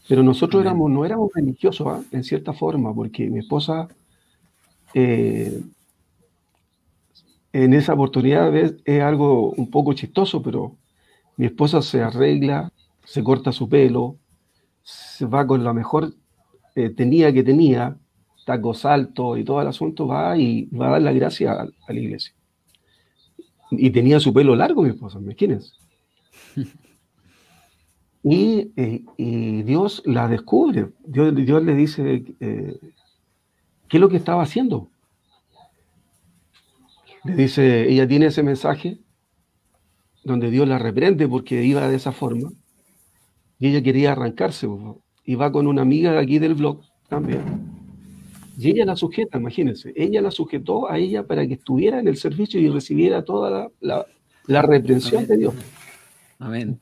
[0.08, 2.02] Pero nosotros éramos, no éramos religiosos, ¿ah?
[2.10, 3.86] en cierta forma, porque mi esposa
[4.92, 5.62] eh,
[7.52, 10.76] en esa oportunidad es, es, algo un poco chistoso, pero
[11.36, 12.72] mi esposa se arregla,
[13.04, 14.16] se corta su pelo,
[14.82, 16.12] se va con la mejor
[16.74, 17.96] eh, tenía que tenía,
[18.50, 18.84] tacos
[19.38, 22.34] y todo el asunto, va y va a dar la gracia a, la iglesia.
[23.70, 25.74] Y tenía su pelo largo, mi esposa, ¿me quiénes?
[28.22, 30.90] Y, eh, y, Dios la descubre.
[31.06, 32.78] Dios, Dios le dice eh,
[33.88, 34.90] qué es lo que estaba haciendo.
[37.24, 38.98] Le dice, ella tiene ese mensaje
[40.22, 42.50] donde Dios la reprende porque iba de esa forma
[43.58, 44.68] y ella quería arrancarse
[45.24, 47.69] y va con una amiga aquí del blog también.
[48.62, 52.18] Y ella la sujeta, imagínense, ella la sujetó a ella para que estuviera en el
[52.18, 54.06] servicio y recibiera toda la,
[54.46, 55.54] la, reprensión de Dios.
[56.38, 56.78] Amén.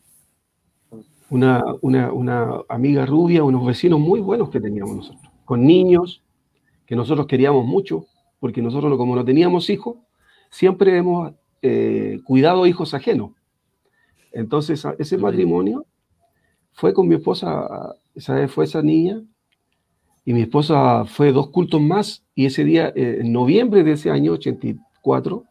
[1.30, 6.24] Una, una, una, amiga rubia, unos vecinos muy buenos que teníamos nosotros, con niños
[6.84, 8.06] que nosotros queríamos mucho,
[8.40, 9.98] porque nosotros como no teníamos hijos,
[10.50, 11.32] siempre hemos
[11.62, 13.30] eh, cuidado hijos ajenos.
[14.32, 15.86] Entonces, ese matrimonio
[16.72, 19.22] fue con mi esposa, esa fue esa niña,
[20.28, 24.10] y mi esposa fue dos cultos más, y ese día, eh, en noviembre de ese
[24.10, 25.42] año 84,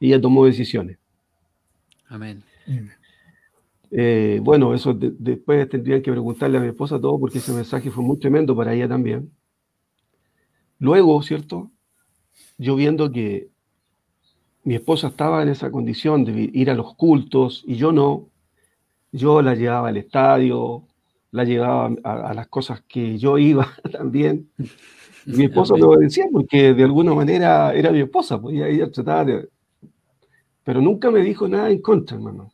[0.00, 0.98] ella tomó decisiones.
[2.08, 2.42] Amén.
[3.92, 8.02] Eh, bueno, eso después tendrían que preguntarle a mi esposa todo, porque ese mensaje fue
[8.02, 9.30] muy tremendo para ella también.
[10.80, 11.70] Luego, ¿cierto?
[12.58, 13.50] Yo viendo que
[14.64, 18.26] mi esposa estaba en esa condición de ir a los cultos y yo no,
[19.12, 20.82] yo la llevaba al estadio,
[21.36, 24.48] la llevaba a, las cosas que yo iba también.
[25.26, 29.48] mi esposa me obedecía porque de alguna manera era mi esposa, pues ella, trataba de...
[30.64, 32.50] Pero nunca me dijo nada en contra, hermano.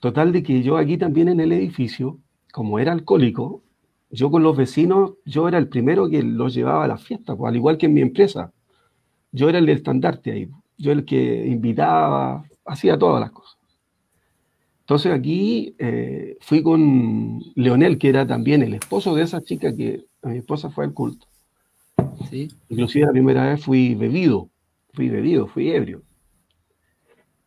[0.00, 2.18] Total de que yo aquí también en el edificio,
[2.52, 3.62] como era alcohólico,
[4.10, 7.48] yo con los vecinos, yo era el primero que los llevaba a la fiesta, pues,
[7.48, 8.52] al igual que en mi empresa.
[9.30, 13.49] Yo era el estandarte ahí, yo el que invitaba, hacía todas las cosas.
[14.90, 20.04] Entonces aquí eh, fui con Leonel, que era también el esposo de esa chica que
[20.24, 21.28] mi esposa fue al culto.
[22.28, 22.48] ¿Sí?
[22.68, 24.50] Inclusive la primera vez fui bebido,
[24.92, 26.02] fui bebido, fui ebrio.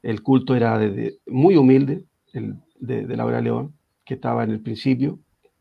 [0.02, 0.80] El culto era
[1.28, 3.74] muy humilde, el, de, de Laura León,
[4.06, 5.20] que estaba en el principio,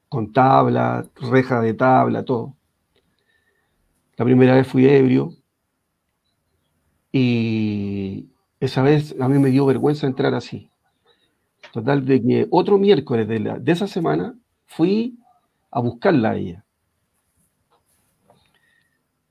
[0.08, 2.54] con tabla, reja de tabla, todo.
[4.16, 5.32] La primera vez fui ebrio
[7.10, 8.28] y
[8.60, 10.68] esa vez a mí me dio vergüenza entrar así.
[11.72, 14.34] Total, de que otro miércoles de, la, de esa semana
[14.66, 15.18] fui
[15.70, 16.64] a buscarla a ella.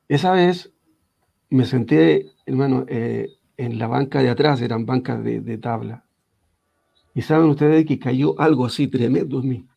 [0.08, 0.74] Esa vez
[1.50, 6.04] me senté, hermano, eh, en la banca de atrás, eran bancas de, tabla.
[7.14, 9.68] Y saben ustedes que cayó algo así tremendo en mí.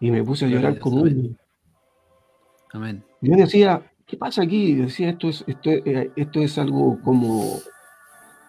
[0.00, 1.36] Y me puse a llorar como un...
[2.72, 3.04] Amén.
[3.20, 4.74] Yo decía, ¿qué pasa aquí?
[4.74, 7.58] Decía, esto es, esto, eh, esto es algo como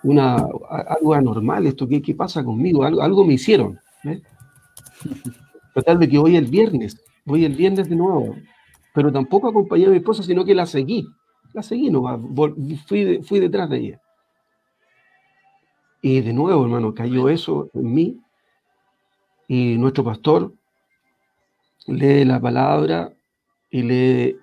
[0.06, 2.84] una, algo anormal, esto, ¿qué, qué pasa conmigo?
[2.84, 3.80] Algo, algo me hicieron.
[5.74, 8.36] Total de que voy el viernes, voy el viernes de nuevo,
[8.94, 11.08] pero tampoco acompañé a mi esposa, sino que la seguí.
[11.54, 12.04] La seguí, no,
[12.86, 14.02] fui, fui detrás de ella.
[16.02, 18.20] Y de nuevo, hermano, cayó eso en mí.
[19.48, 20.54] Y nuestro pastor
[21.88, 23.12] lee la palabra
[23.72, 24.38] y lee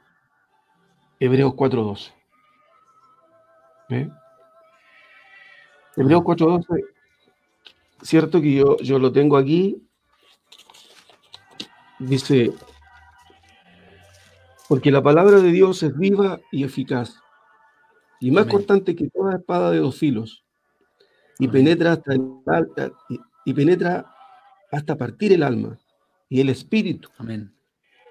[1.21, 2.13] Hebreos 4.12.
[3.89, 4.11] ¿Ve?
[5.97, 6.85] Hebreos 4.12,
[8.03, 9.83] cierto que yo, yo lo tengo aquí,
[11.99, 12.53] dice,
[14.69, 17.21] porque la palabra de Dios es viva y eficaz,
[18.21, 20.45] y más cortante que toda espada de dos filos,
[21.39, 22.15] y penetra hasta
[23.45, 24.07] y, penetra
[24.71, 25.79] hasta partir el alma
[26.29, 27.53] y el espíritu, Amén.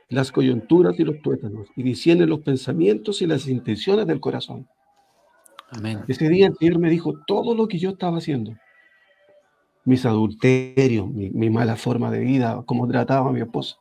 [0.10, 4.68] las coyunturas y los tuétanos, y discierne los pensamientos y las intenciones del corazón.
[6.08, 8.54] Ese día el Señor me dijo todo lo que yo estaba haciendo.
[9.86, 13.78] Mis adulterios, mi, mala forma de vida, cómo trataba a mi esposa.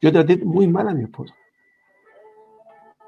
[0.00, 1.34] Yo traté muy mal a mi esposa.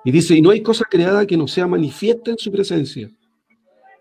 [0.05, 3.11] Y dice, y no hay cosa creada que no sea manifiesta en su presencia.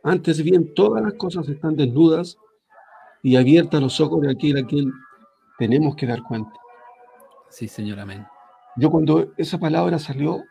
[0.03, 2.37] Antes bien, todas las cosas están desnudas
[3.23, 4.91] y abiertas los ojos de aquel a quien
[5.57, 6.51] tenemos que dar cuenta.
[7.49, 8.25] Sí, Señor, amén.
[8.75, 10.43] Yo cuando esa palabra salió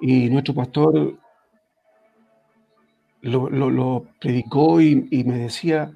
[0.00, 1.18] y nuestro pastor
[3.24, 5.92] lo, lo, predicó y, y, me decía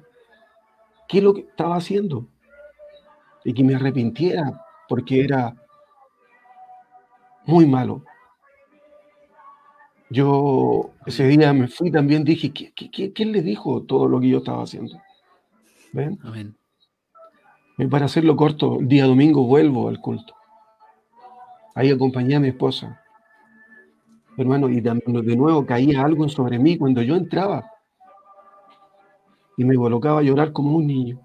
[1.07, 2.27] qué es lo que estaba haciendo
[3.43, 5.55] y que me arrepintiera porque era
[7.45, 8.03] muy malo.
[10.09, 14.29] Yo ese día me fui también, dije, ¿qué, qué, quién le dijo todo lo que
[14.29, 14.99] yo estaba haciendo?
[15.93, 16.19] ¿Ven?
[16.23, 16.55] Amén.
[17.89, 20.33] Para hacerlo corto, el día domingo vuelvo al culto.
[21.75, 23.01] Ahí acompañé a mi esposa.
[24.39, 27.69] Hermano, y de, nuevo caía algo sobre mí cuando yo entraba.
[29.57, 31.19] Y me colocaba a llorar como un niño.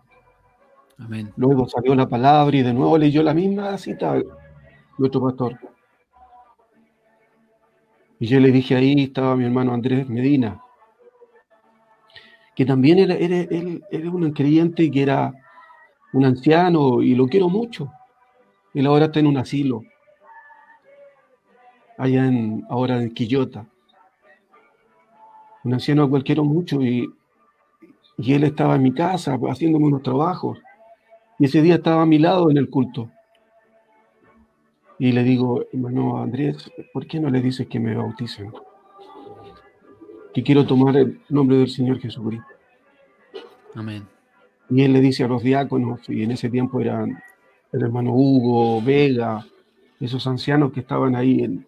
[0.99, 1.33] Amén.
[1.37, 4.21] Luego salió la palabra y de nuevo leyó la misma cita
[4.99, 5.57] nuestro pastor.
[8.19, 10.61] Y yo le dije ahí estaba mi hermano Andrés Medina,
[12.57, 15.33] que también era, era, un creyente que era
[16.13, 17.93] un anciano y lo quiero mucho.
[18.73, 19.83] Él ahora está en un asilo,
[21.99, 23.67] allá en, ahora en Quillota.
[25.65, 27.13] Un anciano al cual quiero mucho y,
[28.19, 30.59] y él estaba en mi casa haciéndome unos trabajos.
[31.39, 33.11] Y ese día estaba a mi lado en el culto.
[34.99, 38.53] Y le digo, hermano Andrés, ¿por qué no le dices que me bauticen?
[40.33, 42.47] Que quiero tomar el nombre del Señor Jesucristo.
[43.75, 44.07] Amén.
[44.71, 47.23] Y él le dice a los diáconos, y en ese tiempo eran
[47.73, 49.45] el hermano Hugo, Vega,
[50.01, 51.67] esos ancianos que estaban ahí en,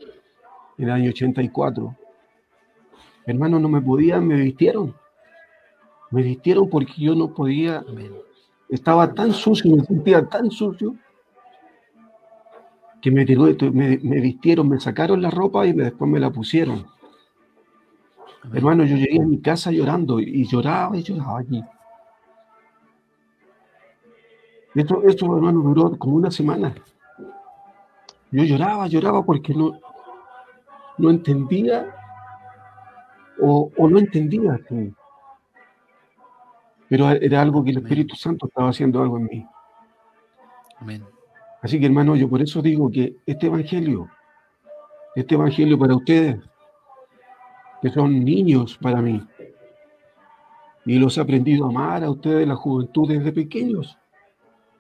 [0.79, 1.97] el año 84.
[3.27, 4.95] Hermano, no me podían, me vistieron.
[6.11, 7.85] Me vistieron porque yo no podía.
[8.69, 10.95] Estaba tan sucio, me sentía tan sucio
[13.01, 13.25] que me,
[14.03, 16.87] me, vistieron, me sacaron la ropa y después me la pusieron.
[18.53, 21.63] Hermano, yo llegué a mi casa llorando y lloraba y lloraba allí.
[24.75, 26.75] Esto, esto, hermano, duró como una semana.
[28.31, 29.79] Yo lloraba, lloraba porque no,
[30.99, 31.95] no entendía
[33.41, 34.61] o, no entendía.
[36.89, 39.47] Pero era algo que el Espíritu Santo estaba haciendo algo en mí.
[40.81, 41.05] Amén.
[41.63, 44.09] Así que hermano, yo por eso digo que este Evangelio,
[45.15, 46.39] este Evangelio para ustedes,
[47.83, 49.27] que son niños para mí,
[50.85, 53.99] y los he aprendido a amar a ustedes, la juventud desde pequeños.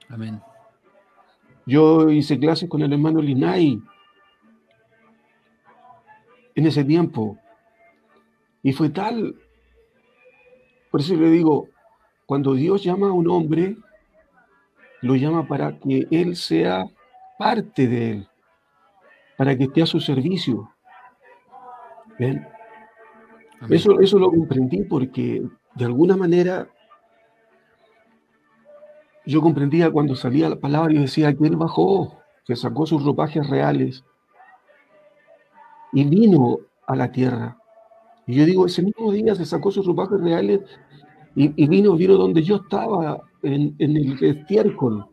[0.09, 0.41] Amén.
[1.67, 3.83] Yo hice clases con el hermano Linay
[6.57, 7.39] en ese tiempo.
[8.63, 9.37] Y fue tal.
[10.91, 11.69] Por eso le digo,
[12.25, 13.77] cuando Dios llama a un hombre,
[15.03, 16.87] lo llama para que él sea
[17.39, 18.29] parte de él,
[19.37, 20.71] para que esté a su servicio.
[22.19, 22.49] ¿Ven?
[23.71, 25.43] Eso, eso lo comprendí porque
[25.75, 26.69] de alguna manera
[29.25, 33.49] yo comprendía cuando salía la palabra y decía que él bajó, que sacó sus ropajes
[33.49, 34.05] reales
[35.97, 37.57] y vino a la tierra.
[38.27, 40.61] Y yo digo, ese mismo día se sacó sus ropajes reales
[41.35, 45.07] y, vino, vino donde yo estaba, en, el estiércol,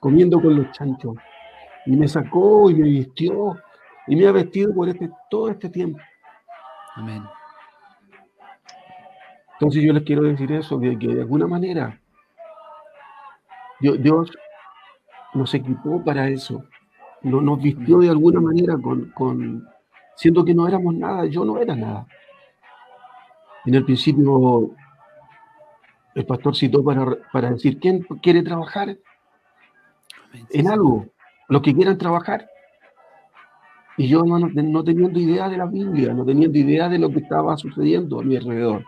[0.00, 1.14] comiendo con los chanchos.
[1.86, 3.54] Y me sacó y me vistió
[4.08, 6.00] y me ha vestido por este, todo este tiempo.
[6.96, 7.22] Amén.
[9.52, 12.00] Entonces yo les quiero decir eso, que, de alguna manera
[13.78, 14.32] Dios, Dios,
[15.34, 16.64] nos equipó para eso,
[17.26, 19.66] nos vistió de alguna manera con, con,
[20.16, 22.06] siendo que no éramos nada, yo no era nada.
[23.64, 24.70] En el principio
[26.14, 28.96] el pastor citó para, para decir, ¿quién quiere trabajar
[30.50, 31.06] en algo?
[31.48, 32.48] Los que quieran trabajar.
[33.98, 37.20] Y yo no, no teniendo idea de la Biblia, no teniendo idea de lo que
[37.20, 38.84] estaba sucediendo a mi alrededor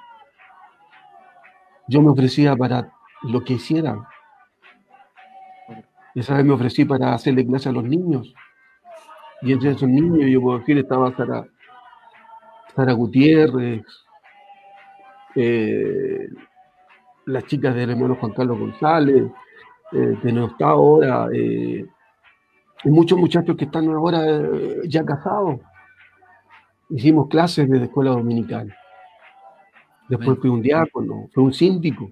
[1.89, 2.93] yo me ofrecía para
[3.23, 4.05] lo que hicieran.
[6.19, 8.35] Esa vez me ofrecí para hacerle clase a los niños.
[9.41, 11.47] Y entre esos niños, yo por decir, estaba Sara,
[12.75, 13.85] Sara Gutiérrez,
[15.37, 16.29] eh,
[17.27, 19.31] las chicas del hermano Juan Carlos González,
[19.93, 21.87] eh, que no está ahora, eh,
[22.85, 24.21] y muchos muchachos que están ahora
[24.87, 25.61] ya casados.
[26.91, 28.75] Hicimos clases de escuela dominical.
[30.09, 32.11] Después fui un diácono, fui un síndico.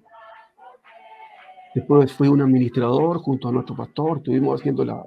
[1.77, 5.05] Después fui un administrador junto a nuestro pastor, estuvimos haciendo la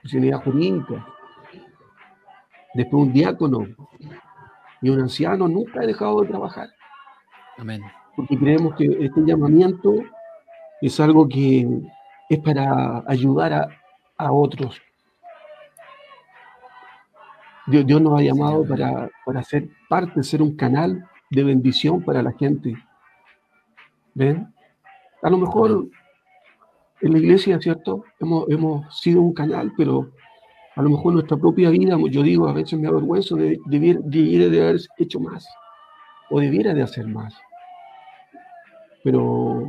[0.00, 1.06] funcionalidad jurídica.
[2.72, 3.66] Después un diácono
[4.80, 6.70] y un anciano, nunca he dejado de trabajar.
[7.58, 7.82] Amén.
[8.16, 9.92] Porque creemos que este llamamiento
[10.80, 11.68] es algo que
[12.30, 13.68] es para ayudar
[14.16, 14.80] a, otros.
[17.66, 22.22] Dios, Dios, nos ha llamado para, para ser parte, ser un canal de bendición para
[22.22, 22.74] la gente.
[24.14, 24.50] ¿Ven?
[25.22, 25.86] A lo mejor
[27.00, 28.04] en la iglesia, ¿cierto?
[28.18, 30.10] Hemos, hemos sido un canal, pero
[30.76, 34.00] a lo mejor nuestra propia vida, yo digo, a veces me avergüenzo de, debiera
[34.48, 35.46] de haber hecho más
[36.30, 37.34] o debiera de hacer más.
[39.02, 39.68] Pero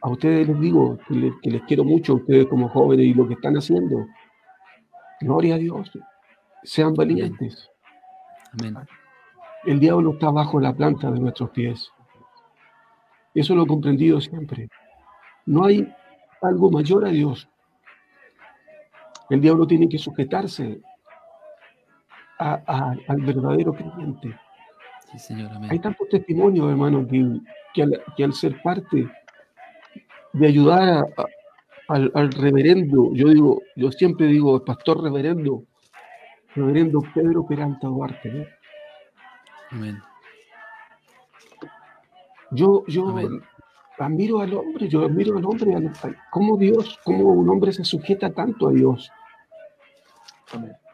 [0.00, 3.14] a ustedes les digo que les, que les quiero mucho, a ustedes como jóvenes y
[3.14, 4.06] lo que están haciendo.
[5.20, 5.90] Gloria a Dios.
[6.62, 7.70] Sean valientes.
[8.52, 8.76] Amén.
[9.64, 11.90] El diablo está bajo la planta de nuestros pies.
[13.34, 14.68] Eso lo he comprendido siempre.
[15.46, 15.92] No hay
[16.40, 17.48] algo mayor a Dios.
[19.30, 20.80] El diablo tiene que sujetarse
[22.38, 24.38] al verdadero creyente.
[25.70, 27.06] Hay tantos testimonios, hermano,
[27.72, 27.82] que,
[28.22, 29.08] al, ser parte
[30.32, 31.04] de ayudar
[31.88, 35.64] al, reverendo, yo digo, yo siempre digo, el pastor reverendo,
[36.54, 38.48] reverendo Pedro Peralta Duarte.
[39.70, 39.98] Amén.
[42.54, 43.14] Yo, yo
[43.98, 45.90] admiro al hombre, yo admiro al hombre,
[46.30, 49.10] cómo Dios, cómo un hombre se sujeta tanto a Dios.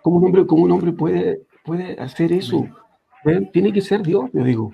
[0.03, 2.67] Cómo un hombre, cómo un hombre puede, puede hacer eso.
[3.53, 4.73] Tiene que ser Dios, yo digo.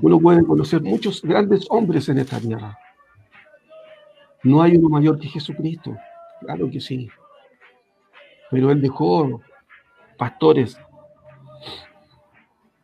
[0.00, 2.78] Uno puede conocer muchos grandes hombres en esta tierra.
[4.42, 5.94] No hay uno mayor que Jesucristo.
[6.40, 7.08] Claro que sí.
[8.50, 9.42] Pero Él dejó
[10.16, 10.78] pastores.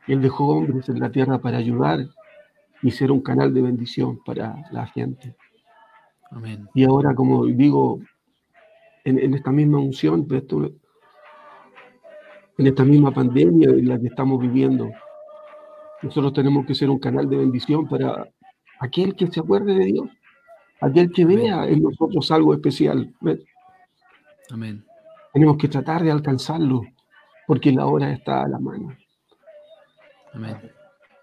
[0.06, 2.00] Él dejó hombres en la tierra para ayudar
[2.82, 5.36] y ser un canal de bendición para la gente.
[6.74, 8.00] Y ahora, como digo,
[9.04, 10.26] en, esta misma unción,
[12.58, 14.90] en esta misma pandemia en la que estamos viviendo,
[16.02, 18.28] nosotros tenemos que ser un canal de bendición para
[18.78, 20.08] aquel que se acuerde de Dios,
[20.80, 23.12] aquel que vea en nosotros algo especial.
[24.50, 24.84] Amén.
[25.32, 26.82] Tenemos que tratar de alcanzarlo,
[27.46, 28.96] porque la hora está a la mano.
[30.32, 30.56] Amén.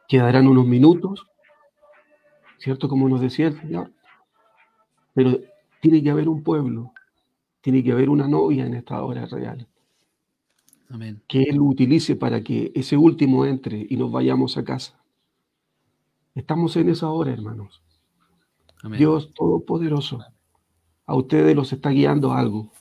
[0.07, 1.27] Quedarán unos minutos
[2.57, 2.89] ¿cierto?
[2.89, 3.91] Como nos decía el Señor.
[5.13, 5.39] Pero
[5.81, 6.93] tiene que haber un pueblo,
[7.61, 9.67] tiene que haber una novia en esta hora real.
[10.89, 11.21] Amén.
[11.27, 14.97] Que Él utilice para que ese último entre y nos vayamos a casa.
[16.35, 17.81] Estamos en esa hora, hermanos.
[18.95, 20.23] Dios Todopoderoso,
[21.05, 22.71] a ustedes los está guiando algo.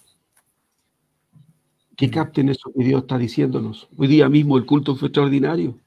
[1.96, 3.88] Que capten eso que Dios está diciéndonos.
[3.96, 5.78] Hoy día mismo el culto fue extraordinario.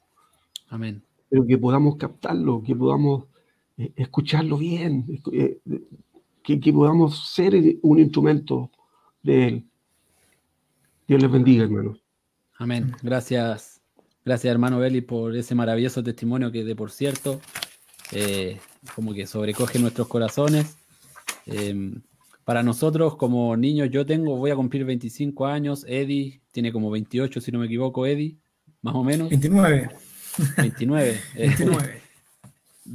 [0.69, 1.03] Amén.
[1.29, 3.25] Pero que podamos captarlo, que podamos
[3.95, 5.59] escucharlo bien, eh,
[6.43, 8.71] que, podamos ser un instrumento
[9.23, 9.65] de Él.
[11.07, 11.97] Dios les bendiga, hermano.
[12.57, 12.91] Amén.
[13.01, 13.81] Gracias,
[14.25, 17.39] gracias hermano Beli por ese maravilloso testimonio que de por cierto,
[18.11, 18.59] eh,
[18.95, 20.77] como que sobrecoge nuestros corazones.
[21.45, 22.01] Em,
[22.43, 27.39] para nosotros como niños, yo tengo, voy a cumplir 25 años, Eddie tiene como 28,
[27.39, 28.37] si no me equivoco, Eddie,
[28.81, 29.29] más o menos.
[29.29, 29.89] 29.
[30.57, 31.19] 29.
[31.35, 32.08] 29.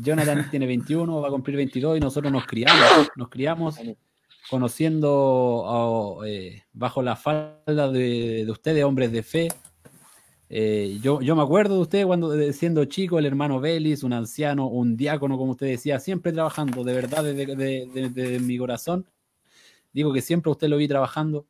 [0.01, 3.77] Jonathan tiene 21, va a cumplir 22 y nosotros nos criamos, nos criamos
[4.51, 9.49] conociendo eh, bajo la falda de, ustedes, hombres de fe.
[10.49, 14.69] Eh, yo, yo me acuerdo de ustedes cuando siendo chico, el hermano Belis, un anciano,
[14.69, 19.07] un diácono, como usted decía, siempre trabajando, de verdad, desde, mi corazón.
[19.93, 21.47] Digo que siempre usted lo vi trabajando.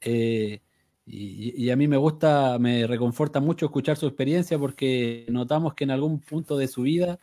[0.00, 0.60] Eh,
[1.06, 5.84] y, y, a mí me gusta, me reconforta mucho escuchar su experiencia porque notamos que
[5.84, 7.20] en algún punto de su vida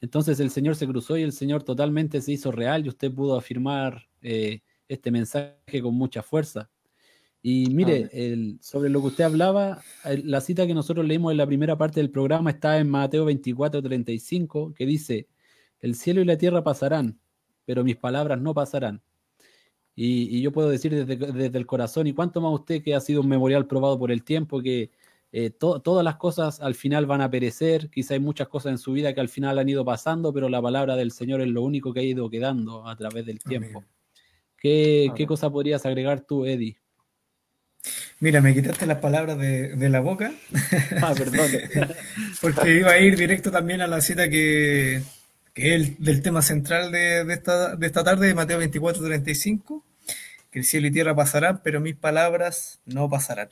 [0.00, 3.36] entonces el Señor se cruzó y el Señor totalmente se hizo real y usted pudo
[3.36, 6.70] afirmar eh, este mensaje con mucha fuerza.
[7.42, 9.82] Y mire, el, sobre lo que usted hablaba,
[10.24, 13.82] la cita que nosotros leímos en la primera parte del programa está en Mateo 24,
[13.82, 15.26] 35, que dice,
[15.80, 17.18] el cielo y la tierra pasarán,
[17.64, 19.02] pero mis palabras no pasarán.
[19.94, 23.22] Y, yo puedo decir desde, desde, el corazón, y cuánto más usted que ha sido
[23.22, 24.90] un memorial probado por el tiempo, que
[25.32, 28.92] eh, todas las cosas al final van a perecer, quizá hay muchas cosas en su
[28.92, 31.92] vida que al final han ido pasando, pero la palabra del Señor es lo único
[31.92, 33.84] que ha ido quedando a través del tiempo.
[34.60, 36.76] ¿Qué, cosa podrías agregar tú, Eddie?
[38.18, 40.32] Mira, me quitaste las palabras de, la boca.
[41.00, 41.50] Ah, perdón.
[42.40, 45.02] Porque iba a ir directo también a la cita que,
[45.54, 49.84] que es del tema central de, esta, de esta tarde, de Mateo 24, 35,
[50.50, 53.48] que el cielo y tierra pasarán, pero mis palabras no pasarán.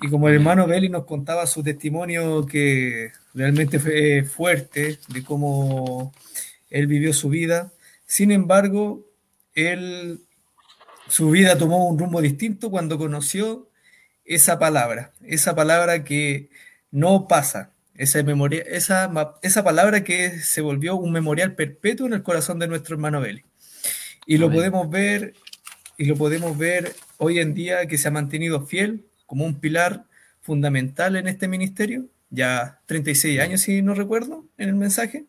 [0.00, 6.12] Y como el hermano Belli nos contaba su testimonio que realmente fue fuerte de cómo
[6.70, 7.72] él vivió su vida,
[8.06, 9.04] sin embargo,
[9.54, 10.20] él,
[11.08, 13.68] su vida tomó un rumbo distinto cuando conoció
[14.24, 16.48] esa palabra, esa palabra que
[16.92, 19.10] no pasa, esa, memoria, esa,
[19.42, 23.44] esa palabra que se volvió un memorial perpetuo en el corazón de nuestro hermano Belli.
[24.26, 25.34] Y lo podemos ver,
[25.96, 30.06] y lo podemos ver hoy en día que se ha mantenido fiel como un pilar
[30.40, 35.26] fundamental en este ministerio, ya 36 años si no recuerdo en el mensaje.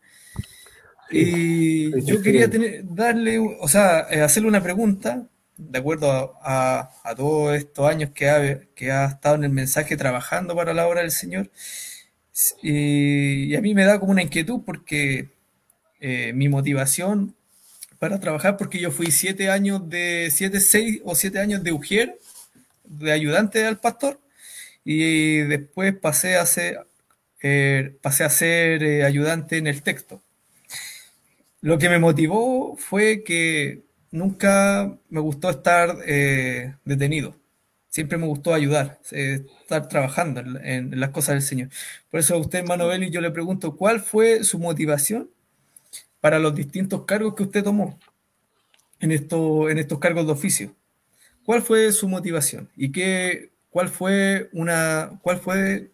[1.10, 5.26] Y yo quería tener, darle, o sea, eh, hacerle una pregunta,
[5.58, 10.56] de acuerdo a, todos estos años que ha, que ha estado en el mensaje trabajando
[10.56, 11.50] para la obra del Señor.
[12.62, 15.28] Y, a mí me da como una inquietud porque
[16.00, 17.34] eh, mi motivación
[17.98, 22.18] para trabajar, porque yo fui siete años de, siete, seis o siete años de Ujier,
[22.90, 24.20] de ayudante al pastor,
[24.84, 26.86] y después pasé a ser,
[27.42, 30.22] eh, pasé a ser eh, ayudante en el texto.
[31.62, 37.36] lo que me motivó fue que nunca me gustó estar eh, detenido.
[37.88, 41.68] Siempre me gustó ayudar, estar trabajando en, las cosas del Señor.
[42.10, 45.30] Por eso a usted, hermano Beli, yo le pregunto, ¿cuál fue su motivación
[46.20, 47.98] para los distintos cargos que usted tomó
[49.00, 50.74] en, esto, en estos cargos de oficio?
[51.44, 52.68] ¿Cuál fue su motivación?
[52.76, 55.90] ¿Y qué, cuál fue una, cuál fue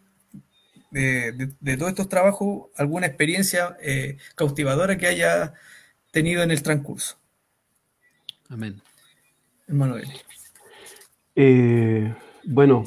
[0.90, 5.54] de, todos estos trabajos alguna experiencia eh, cautivadora que haya
[6.10, 7.16] tenido en el transcurso?
[8.48, 8.80] Amén.
[9.66, 9.96] Hermano
[11.38, 12.14] eh,
[12.44, 12.84] bueno,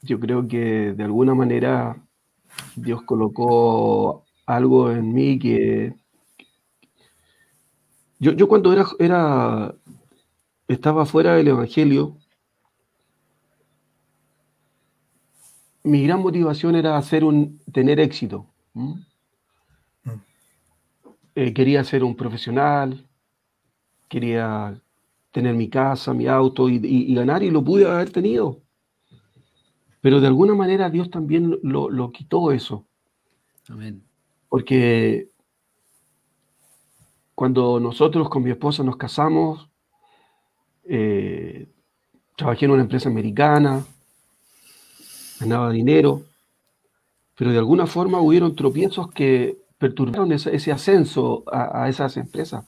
[0.00, 1.96] yo creo que de alguna manera
[2.76, 5.94] Dios colocó algo en mí que
[8.18, 9.74] yo, yo cuando era, era
[10.74, 12.16] estaba fuera del Evangelio,
[15.82, 18.46] mi gran motivación era hacer un, tener éxito.
[18.74, 19.00] Mm.
[21.34, 23.08] Eh, quería ser un profesional,
[24.08, 24.80] quería
[25.30, 28.60] tener mi casa, mi auto y, ganar y lo pude haber tenido.
[30.00, 32.86] Pero de alguna manera Dios también lo, quitó eso.
[33.68, 34.02] Amén.
[34.48, 35.30] Porque
[37.34, 39.69] cuando nosotros con mi esposa nos casamos,
[40.92, 41.68] eh,
[42.34, 43.86] trabajé en una empresa americana,
[45.38, 46.22] ganaba dinero,
[47.36, 52.66] pero de alguna forma hubieron tropiezos que perturbaron ese, ascenso a, esas empresas.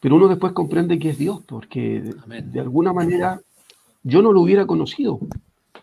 [0.00, 3.42] Pero uno después comprende que es Dios, porque de, alguna manera
[4.02, 5.20] yo no lo hubiera conocido,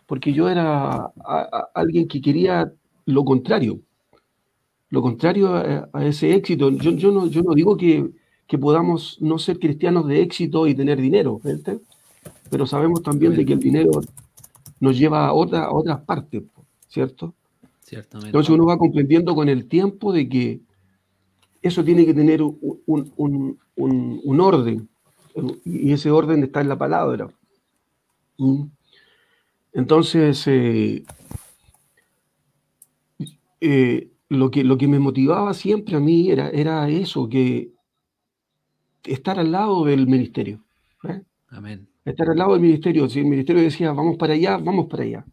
[0.08, 1.12] porque yo era
[1.76, 2.74] alguien que quería
[3.06, 3.80] lo contrario,
[4.90, 6.72] lo contrario a, ese éxito.
[6.72, 8.10] Yo, yo, no, yo no digo que,
[8.48, 11.40] que, podamos no ser cristianos de éxito y tener dinero,
[12.50, 14.02] pero sabemos también de que el dinero
[14.80, 16.44] nos lleva a, otra, otras partes,
[16.88, 17.34] ¿cierto?
[17.82, 18.30] Ciertamente.
[18.30, 20.62] Entonces uno va comprendiendo con el tiempo de que
[21.62, 24.88] eso tiene que tener un, orden,
[25.66, 27.28] y ese orden está en la palabra.
[28.38, 28.66] ¿Mm?
[29.74, 31.04] Entonces, eh,
[33.60, 37.75] eh, lo, que, lo que me motivaba siempre a mí era, era eso, que
[39.06, 40.64] estar al lado del ministerio.
[41.04, 41.22] ¿eh?
[41.50, 43.10] Amén estar al lado del ministerio.
[43.10, 45.26] Si el ministerio decía, vamos para allá, vamos para allá.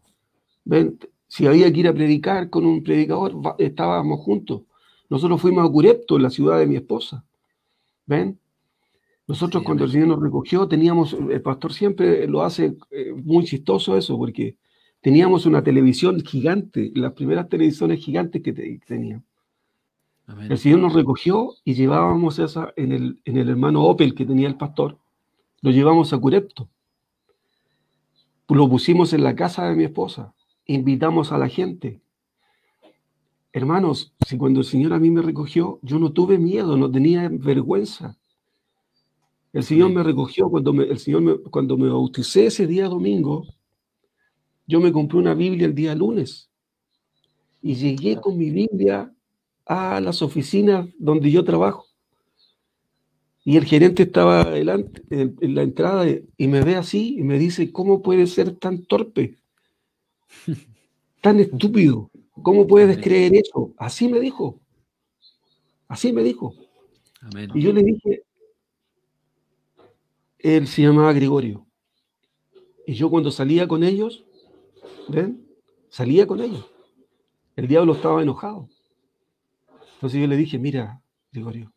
[0.65, 0.97] ¿Ven?
[1.27, 4.63] Si había que ir a predicar con un predicador, estábamos juntos.
[5.09, 7.23] Nosotros fuimos a Curepto, la ciudad de mi esposa.
[8.05, 8.39] ¿Ven?
[9.27, 13.97] Nosotros cuando el Señor nos recogió, teníamos, el pastor siempre lo hace eh, muy chistoso
[13.97, 14.57] eso, porque
[15.01, 18.53] teníamos una televisión gigante, las primeras televisiones gigantes que
[18.85, 19.23] teníamos.
[20.27, 24.47] El Señor nos recogió y llevábamos esa en el, en el hermano Opel que tenía
[24.47, 24.97] el pastor
[25.63, 26.69] lo llevamos a Curepto.
[28.49, 30.35] Lo pusimos en la casa de mi esposa.
[30.65, 32.01] Invitamos a la gente.
[33.53, 37.29] Hermanos, si cuando el Señor a mí me recogió, yo no tuve miedo, no tenía
[37.31, 38.17] vergüenza.
[39.53, 43.45] El Señor me recogió cuando me, el Señor cuando me bauticé ese día domingo.
[44.67, 46.49] Yo me compré una Biblia el día lunes
[47.61, 49.13] y llegué con mi Biblia
[49.65, 51.85] a las oficinas donde yo trabajo.
[53.45, 56.05] Y el gerente estaba adelante, en, la entrada
[56.37, 59.37] y me ve así y me dice, ¿cómo puedes ser tan torpe?
[61.21, 62.09] Tan estúpido.
[62.41, 63.73] ¿Cómo puedes creer eso?
[63.77, 64.59] Así me dijo.
[65.87, 66.53] Así me dijo.
[67.53, 68.23] Y yo le dije,
[70.39, 71.65] él se llamaba Gregorio.
[72.85, 74.25] Y yo cuando salía con ellos,
[75.07, 75.47] ¿ven?
[75.89, 76.65] Salía con ellos.
[77.55, 78.67] El diablo estaba enojado.
[80.03, 81.01] Entonces yo le dije, mira,
[81.31, 81.71] Gregorio,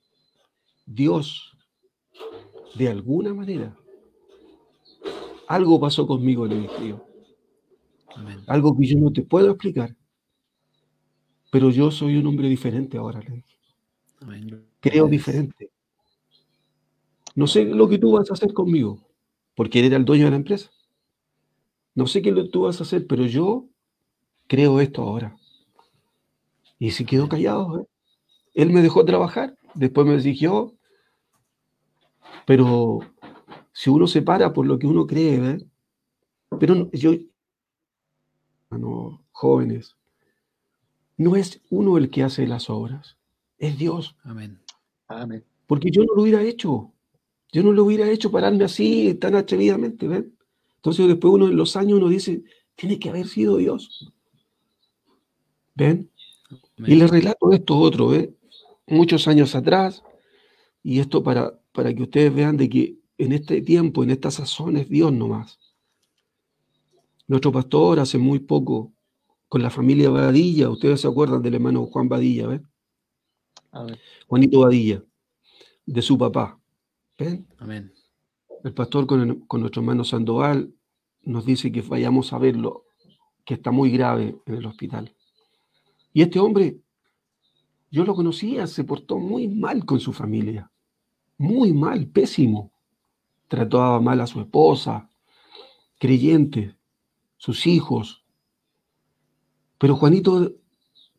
[0.84, 1.56] Dios
[2.74, 3.78] de alguna manera,
[5.46, 6.96] algo pasó conmigo, le dije
[8.48, 9.94] Algo que yo no te puedo explicar.
[11.52, 13.58] Pero yo soy un hombre diferente ahora, le dije.
[14.80, 15.70] Creo diferente.
[17.36, 19.06] No sé lo que tú vas a hacer conmigo,
[19.54, 20.68] porque él era el dueño de la empresa.
[21.94, 23.68] No sé qué tú vas a hacer, pero yo
[24.48, 25.36] creo esto ahora.
[26.80, 27.82] Y se quedó callado.
[27.82, 27.86] ¿eh?
[28.56, 29.54] Él me dejó trabajar.
[29.74, 30.74] Después me dijo,
[32.46, 33.00] pero
[33.72, 35.58] si uno se para por lo que uno cree,
[36.58, 37.12] pero yo,
[38.70, 39.94] no, jóvenes,
[41.18, 43.18] no es uno el que hace las obras,
[43.58, 44.16] es Dios.
[44.22, 44.58] Amén.
[45.08, 45.44] Amén.
[45.66, 46.92] Porque yo no lo hubiera hecho.
[47.52, 50.34] Yo no lo hubiera hecho pararme así tan atrevidamente, ¿ven?
[50.76, 52.42] Entonces después uno en los años uno dice,
[52.74, 54.12] tiene que haber sido Dios.
[55.74, 56.10] ¿Ven?
[56.78, 58.35] Y les relato esto otro, ¿ven?
[58.86, 60.02] Muchos años atrás,
[60.82, 64.76] y esto para, para que ustedes vean de que en este tiempo, en esta sazón
[64.76, 65.58] es Dios nomás.
[67.26, 68.92] Nuestro pastor hace muy poco,
[69.48, 72.62] con la familia Badilla, ustedes se acuerdan del hermano Juan Badilla, ¿ves?
[74.26, 75.02] Juanito Badilla.
[75.84, 76.58] de su papá.
[77.18, 77.46] ¿Ven?
[77.58, 77.92] Amén.
[78.64, 80.72] El pastor con, con nuestro hermano Sandoval
[81.22, 82.84] nos dice que vayamos a verlo,
[83.44, 85.14] que está muy grave en el hospital.
[86.12, 86.80] Y este hombre,
[87.90, 90.70] yo lo conocía, se portó muy mal con su familia,
[91.38, 92.72] muy mal, pésimo.
[93.48, 95.08] Trataba mal a su esposa,
[95.98, 96.74] creyente,
[97.36, 98.24] sus hijos.
[99.78, 100.52] Pero Juanito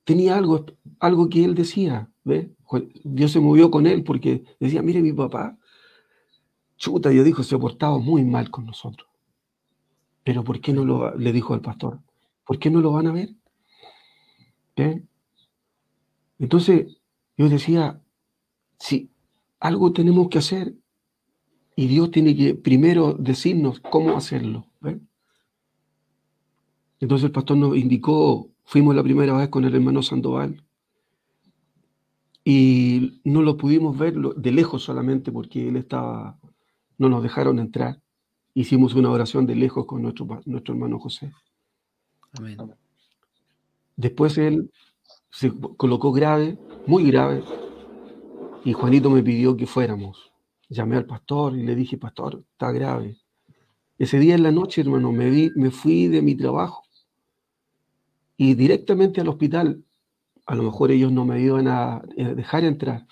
[0.04, 0.66] tenía algo,
[1.00, 2.52] algo que él decía, ¿ve?
[3.04, 5.58] Dios se movió con él porque decía, mire mi papá,
[6.76, 9.10] chuta, yo dijo, se ha portado muy mal con nosotros.
[10.24, 12.02] Pero ¿por qué no lo, le dijo al pastor?
[12.46, 13.30] ¿Por qué no lo van a ver?
[16.40, 16.98] Entonces,
[17.38, 18.02] yo decía,
[18.80, 19.10] si
[19.60, 20.74] algo tenemos que hacer
[21.76, 24.66] y Dios tiene que primero decirnos cómo hacerlo.
[27.00, 30.64] Entonces el pastor nos indicó, fuimos la primera vez con el hermano Sandoval
[32.44, 36.40] y no lo pudimos ver de lejos solamente porque él estaba,
[36.98, 38.02] no nos dejaron entrar
[38.60, 41.32] hicimos una oración de lejos con nuestro, nuestro hermano José.
[42.40, 42.58] Amén.
[43.96, 44.72] Después él
[45.38, 46.58] se colocó grave,
[46.88, 47.44] muy grave,
[48.66, 50.32] y Juanito me pidió que fuéramos.
[50.68, 53.20] Llamé al pastor y le dije, pastor, está grave.
[54.00, 56.82] Ese día en la noche, hermano, me, vi, me fui de mi trabajo
[58.36, 59.84] y directamente al hospital.
[60.48, 63.06] A lo mejor ellos no me iban a dejar entrar.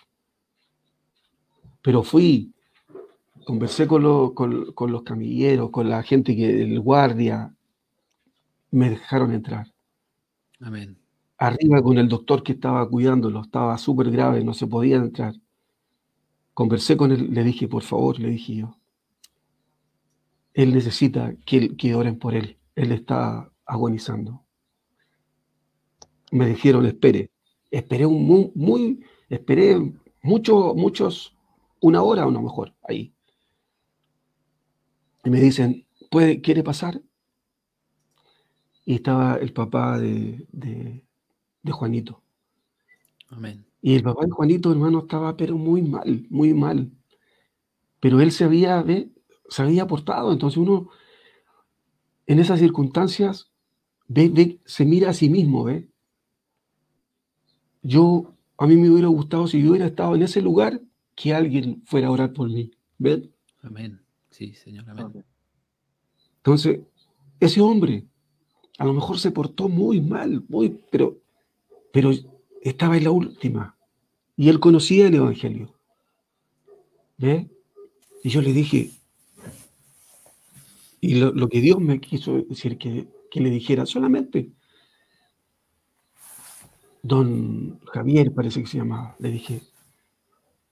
[1.84, 2.56] Pero fui,
[3.46, 7.54] conversé con, con, los camilleros, con la gente que, el guardia,
[8.72, 9.68] me dejaron entrar.
[10.60, 11.05] Amén.
[11.46, 15.36] Arriba con el doctor que estaba cuidándolo, estaba súper grave, no se podía entrar.
[16.54, 18.78] Conversé con él, le dije, por favor, le dije yo,
[20.54, 24.46] él necesita que, que oren por él, él está agonizando.
[26.32, 27.32] Me dijeron, espere,
[27.72, 29.78] esperé un muy, muy esperé
[30.22, 31.36] mucho, muchos,
[31.82, 33.16] una hora o no mejor, ahí
[35.26, 37.02] y me dicen, ¿puede, ¿quiere pasar?
[38.86, 41.04] Y estaba el papá de,
[41.72, 42.22] Juanito.
[43.30, 43.66] Amén.
[43.82, 46.92] Y el papá de Juanito, hermano, estaba pero muy mal, muy mal.
[48.00, 48.84] Pero él se había,
[49.50, 50.32] se había portado.
[50.32, 50.90] Entonces uno,
[52.26, 53.52] en esas circunstancias,
[54.08, 55.90] ve, se mira a sí mismo, ¿ve?
[57.82, 60.82] Yo, a mí me hubiera gustado si yo hubiera estado en ese lugar,
[61.16, 62.72] que alguien fuera a orar por mí.
[62.98, 63.32] ¿Ven?
[63.62, 64.02] Amén.
[64.32, 64.86] Sí, Señor.
[66.38, 66.80] Entonces,
[67.40, 68.08] ese hombre
[68.78, 71.18] a lo mejor se portó muy mal, muy, pero,
[71.96, 72.12] pero
[72.62, 73.78] estaba en la última.
[74.36, 75.74] Y él conocía el Evangelio.
[77.18, 78.92] Y yo le dije,
[81.00, 84.52] y lo, que Dios me quiso decir que, que le dijera solamente,
[87.02, 89.62] don Javier parece que se llamaba, le dije,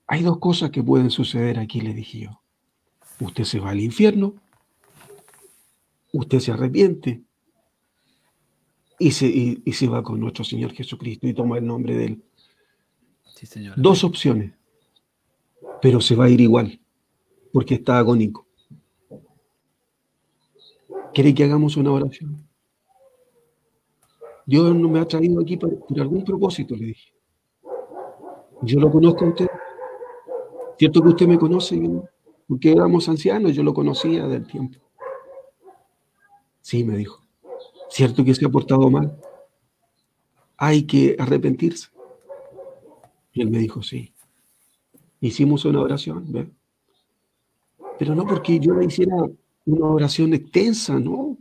[0.07, 2.41] hay dos cosas que pueden suceder aquí, le dije yo
[3.21, 4.33] usted se va al infierno,
[6.11, 7.21] usted se arrepiente
[8.99, 12.23] y se, se va con nuestro Señor Jesucristo y toma el nombre de Él.
[13.75, 14.53] Dos opciones,
[15.81, 16.79] pero se va a ir igual,
[17.51, 18.47] porque está agónico.
[21.13, 22.47] ¿Quiere que hagamos una oración?
[24.45, 27.13] Dios no me ha traído aquí por, algún propósito, le dije.
[28.61, 29.47] Yo lo conozco a usted.
[30.77, 31.81] Cierto que usted me conoce,
[32.47, 34.79] porque éramos ancianos, yo lo conocía del tiempo.
[36.61, 37.22] Sí, me dijo,
[37.93, 39.17] cierto que se ha portado mal,
[40.57, 41.89] hay que arrepentirse.
[43.33, 44.13] Y él me dijo, sí.
[45.19, 46.49] Hicimos una oración, ¿ve?
[47.97, 49.15] Pero no porque yo le hiciera
[49.65, 51.37] una oración extensa, no.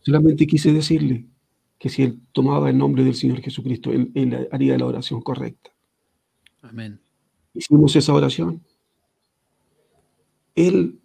[0.00, 1.26] Solamente quise decirle
[1.78, 5.70] que si él tomaba el nombre del Señor Jesucristo, él, él haría la oración correcta.
[6.62, 7.00] Amén.
[7.54, 8.62] Hicimos esa oración
[10.54, 11.00] él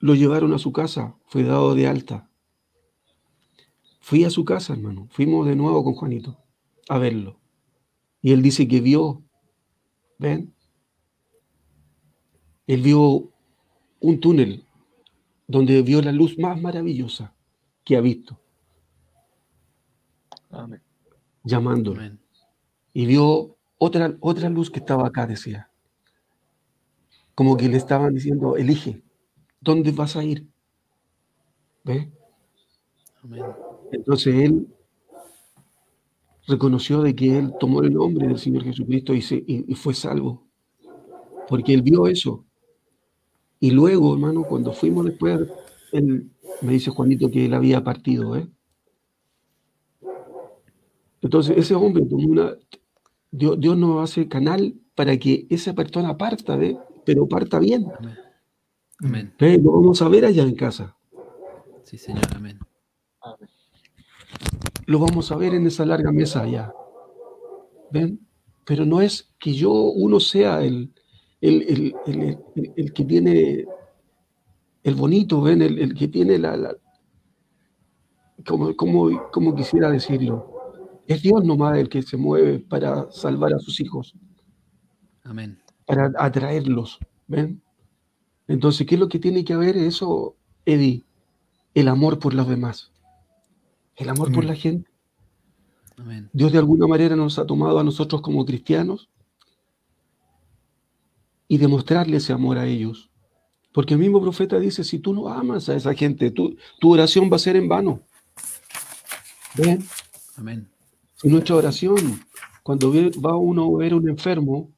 [0.00, 2.28] lo llevaron a su casa, fue dado de alta.
[4.04, 5.08] Fui a su casa, hermano.
[5.10, 6.36] Fuimos de nuevo con Juanito
[6.90, 7.40] a verlo.
[8.20, 9.22] Y él dice que vio,
[10.18, 10.54] ¿ven?
[12.66, 13.32] Él vio
[14.00, 14.66] un túnel
[15.46, 17.34] donde vio la luz más maravillosa
[17.82, 18.38] que ha visto.
[20.50, 20.82] Amén.
[21.42, 22.02] Llamándolo.
[22.92, 25.70] Y vio otra, otra luz que estaba acá, decía
[27.34, 29.02] como que le estaban diciendo, elige,
[29.60, 30.46] ¿dónde vas a ir?
[31.82, 32.12] ¿Ve?
[33.94, 34.66] Entonces él
[36.46, 40.46] reconoció de que él tomó el nombre del Señor Jesucristo y, se, y, fue salvo,
[41.48, 42.44] porque él vio eso.
[43.60, 45.40] Y luego, hermano, cuando fuimos después,
[45.92, 46.30] él
[46.60, 48.48] me dice Juanito que él había partido, ¿eh?
[51.22, 52.54] Entonces ese hombre tomó una,
[53.30, 56.76] Dios, Dios nos hace canal para que esa persona parta, ¿ve?
[57.04, 57.86] pero parta bien.
[58.98, 59.32] Amén.
[59.62, 60.96] Lo vamos a ver allá en casa.
[61.84, 62.58] Sí, Señor, amén.
[64.86, 66.72] Lo vamos a ver en esa larga mesa allá.
[67.90, 68.20] ¿Ven?
[68.64, 70.92] Pero no es que yo, uno sea el,
[71.40, 71.94] el,
[72.94, 73.66] que tiene
[74.82, 75.62] el bonito, ¿ven?
[75.62, 76.74] El, que tiene la...
[78.46, 80.50] como, como, como quisiera decirlo.
[81.06, 84.14] Es Dios nomás el que se mueve para salvar a sus hijos.
[85.22, 85.58] Amén.
[85.86, 86.98] Para atraerlos.
[87.26, 87.62] ¿Ven?
[88.48, 89.76] Entonces, ¿qué es lo que tiene que haber?
[89.76, 91.04] Eso, Eddie,
[91.74, 92.93] el amor por los demás.
[93.96, 94.90] El amor por la gente.
[95.96, 96.28] Amén.
[96.32, 99.08] Dios de alguna manera nos ha tomado a nosotros como cristianos
[101.46, 103.10] y demostrarle ese amor a ellos.
[103.72, 107.28] Porque el mismo profeta dice, si tú no amas a esa gente, tu, tu oración
[107.30, 108.00] va a ser en vano.
[109.56, 109.84] ¿Ven?
[110.36, 110.68] Amén.
[111.16, 111.96] Si nuestra oración,
[112.62, 114.72] cuando va uno a ver a un enfermo,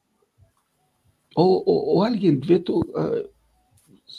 [1.35, 2.65] o, alguien, ve
[2.97, 3.11] ah,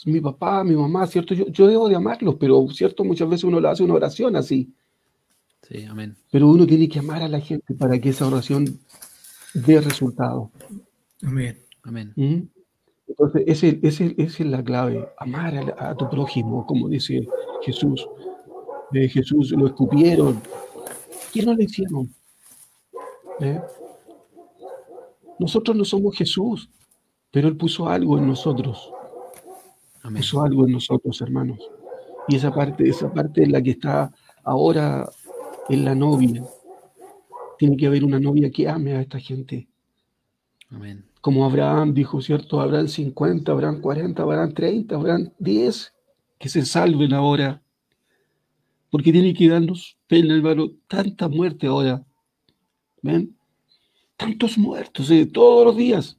[0.06, 1.34] mi papá, mi mamá, ¿cierto?
[1.34, 3.04] Yo, yo debo de amarlos, pero, ¿cierto?
[3.04, 4.72] Muchas veces uno le hace una oración así.
[5.68, 6.16] Sí, amén.
[6.32, 8.80] Pero uno tiene que amar a la gente para que esa oración
[9.54, 10.52] dé resultado.
[11.24, 11.58] Amén.
[11.84, 12.14] Amén.
[12.16, 12.44] ¿Mm?
[13.08, 17.28] Entonces, ese, ese, esa es la clave, amar a, tu prójimo, como dice
[17.64, 18.08] Jesús.
[18.92, 20.42] De Jesús lo escupieron.
[21.34, 22.14] ¿Quién no le hicieron?
[23.42, 23.60] ¿Eh?
[25.40, 26.70] Nosotros no somos Jesús,
[27.32, 28.92] pero Él puso algo en nosotros.
[30.16, 31.60] Puso algo en nosotros, hermanos.
[32.30, 34.12] Y esa parte, esa parte es la que está
[34.44, 35.10] ahora
[35.70, 36.44] en la novia.
[37.58, 39.68] Tiene que haber una novia que ame a esta gente.
[40.70, 41.06] Amén.
[41.22, 42.62] Como Abraham dijo, ¿cierto?
[42.62, 45.94] Habrán 50, habrán 40, habrán 30, habrán 10
[46.38, 47.62] que se salven ahora.
[48.90, 52.06] Porque tiene que darnos pena, hermano, tanta muerte ahora.
[53.02, 53.36] ¿Ven?
[54.16, 56.18] Tantos muertos eh, todos los días.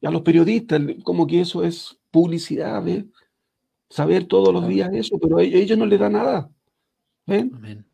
[0.00, 3.12] Y a los periodistas, como que eso es publicidad, ¿ven?
[3.90, 6.50] Saber todos los días eso, pero a ellos no les da nada.
[7.26, 7.50] ¿Ven?
[7.54, 7.87] Amén.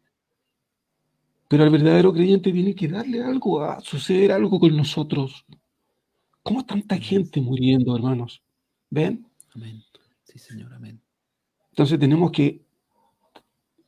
[1.48, 5.44] Pero al verdadero creyente tiene que darle algo, a suceder algo con nosotros.
[6.42, 8.42] ¿Cómo tanta gente muriendo, hermanos?
[8.90, 9.26] ¿Ven?
[9.54, 9.82] Amén.
[10.24, 11.00] Sí, Señor, amén.
[11.70, 12.62] Entonces tenemos que,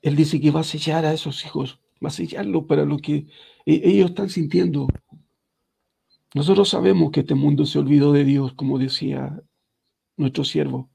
[0.03, 3.27] Él dice que va a sellar a esos hijos, va a sellarlo para lo que
[3.65, 4.87] e, ellos están sintiendo.
[6.35, 9.43] Nosotros sabemos que este mundo se olvidó de Dios, como decía
[10.17, 10.91] nuestro siervo,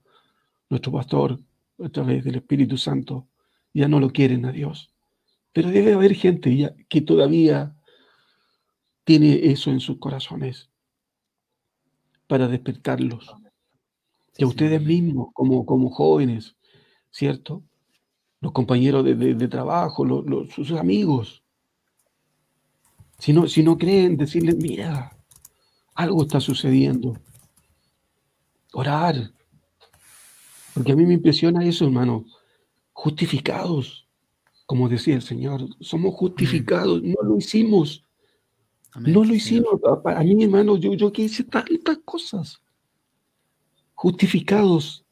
[0.69, 1.39] nuestro pastor,
[1.83, 3.27] a través del Espíritu Santo.
[3.73, 4.93] Ya no lo quieren a Dios.
[5.53, 7.75] Pero debe haber gente ya que todavía
[9.03, 10.69] tiene eso en sus corazones
[12.27, 13.35] para despertarlos.
[14.33, 16.55] Que ustedes mismos, como, como jóvenes,
[17.11, 17.63] ¿cierto?
[18.39, 20.05] Los compañeros de, trabajo,
[20.49, 21.43] sus amigos.
[23.19, 25.15] Si no, si no creen, decirles, mira,
[25.93, 27.17] algo está sucediendo.
[28.71, 29.31] Orar.
[30.73, 32.25] Porque a mí me impresiona eso, hermano.
[32.93, 34.00] Justificados
[34.71, 38.05] como decía el Señor, somos justificados, no lo hicimos.
[38.95, 39.81] no lo hicimos.
[40.05, 42.61] A, mí, hermano, yo, yo que hice tantas cosas.
[43.95, 45.03] Justificados.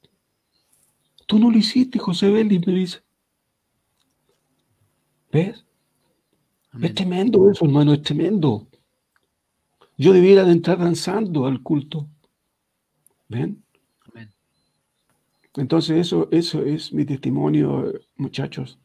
[1.28, 3.00] Tú no lo hiciste, José Belli, me dice.
[5.30, 5.66] ¿Ves?
[6.82, 8.66] Es tremendo eso, hermano, es tremendo.
[9.98, 12.08] Yo debiera de entrar danzando al culto.
[13.28, 13.62] ¿Ven?
[15.58, 18.80] Entonces eso, eso es mi testimonio, muchachos.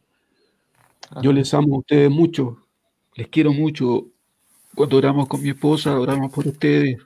[1.22, 2.66] Yo les amo a ustedes mucho,
[3.14, 4.08] les quiero mucho.
[4.74, 6.98] Cuando oramos con mi esposa, oramos por ustedes.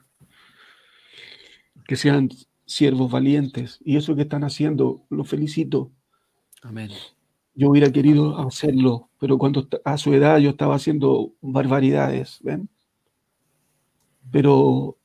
[1.85, 2.29] Que sean
[2.65, 3.79] siervos valientes.
[3.83, 5.91] Y eso que están haciendo, los felicito.
[6.61, 6.89] Amén.
[7.53, 12.69] Yo hubiera querido hacerlo, pero cuando a su edad yo estaba haciendo barbaridades, ¿ven?
[14.31, 14.97] Pero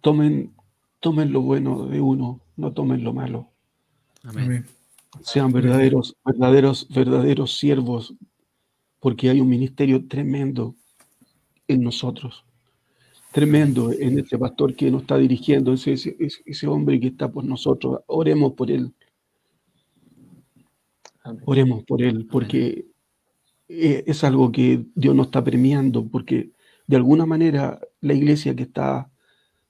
[0.00, 0.54] tomen,
[1.00, 3.50] tomen lo bueno de uno, no tomen lo malo.
[4.24, 4.66] Amén
[5.22, 8.14] sean verdaderos, verdaderos, verdaderos siervos,
[9.00, 10.74] porque hay un ministerio tremendo
[11.66, 12.44] en nosotros,
[13.32, 18.00] tremendo en este pastor que nos está dirigiendo, ese, ese, hombre que está por nosotros.
[18.06, 18.92] Oremos por él.
[21.44, 22.86] Oremos por él, porque
[23.68, 26.52] eh, es algo que Dios nos está premiando, porque
[26.86, 29.10] de alguna manera la iglesia que está,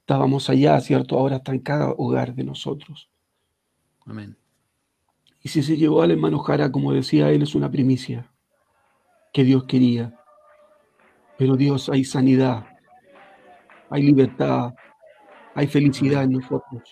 [0.01, 1.19] estábamos allá, ¿cierto?
[1.19, 3.11] Ahora está en cada hogar de nosotros.
[4.07, 4.37] Amén.
[5.49, 8.31] Y si se llevó al hermano Jara, como decía él, es una primicia
[9.33, 10.15] que Dios quería.
[11.39, 12.67] Pero Dios, hay sanidad,
[13.89, 14.75] hay libertad,
[15.55, 16.83] hay felicidad en nosotros.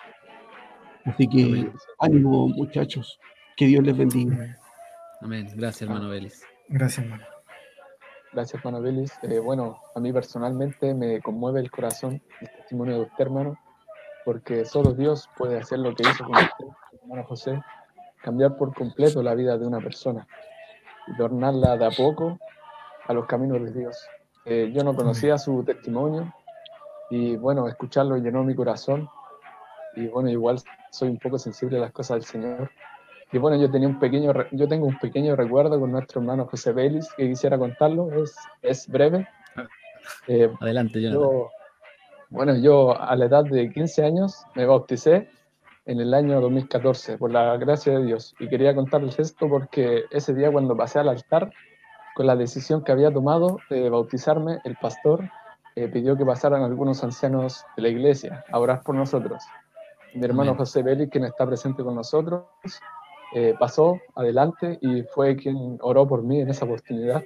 [1.05, 3.21] Así que ánimo, muchachos.
[3.59, 4.57] Que Dios les bendiga.
[5.21, 5.49] Amén.
[5.55, 6.43] Gracias, hermano Vélez.
[6.71, 7.25] Gracias, hermano.
[8.33, 9.13] Gracias, hermano Belis.
[9.25, 13.59] Eh, bueno, a mí personalmente me conmueve el corazón el testimonio de usted, hermano,
[14.25, 16.67] porque solo Dios puede hacer lo que hizo con usted,
[17.03, 17.61] hermano José,
[18.27, 20.27] cambiar por completo la vida de una persona
[21.07, 22.41] y tornarla de a poco
[23.07, 24.05] a los caminos de Dios.
[24.45, 26.35] Eh, yo no conocía su testimonio
[27.09, 29.09] y bueno, escucharlo llenó mi corazón
[29.95, 32.71] y bueno, igual soy un poco sensible a las cosas del Señor.
[33.31, 36.73] Y bueno, yo tenía un pequeño, yo tengo un pequeño recuerdo con nuestro hermano José
[36.73, 39.29] Belis que quisiera contarlo, es, es breve.
[40.27, 41.51] Eh, Adelante, yo,
[42.31, 45.29] Bueno, yo a la edad de 15 años me bauticé
[45.87, 48.35] en el año 2014, por la gracia de Dios.
[48.41, 51.51] Y quería contarles esto porque ese día cuando pasé al altar,
[52.15, 55.31] con la decisión que había tomado de bautizarme, el pastor
[55.77, 59.43] eh, pidió que pasaran algunos ancianos de la iglesia a orar por nosotros.
[60.15, 62.45] Mi hermano José Belis, quien está presente con nosotros,
[63.35, 67.23] eh, pasó adelante y fue quien oró por mí en esa oportunidad.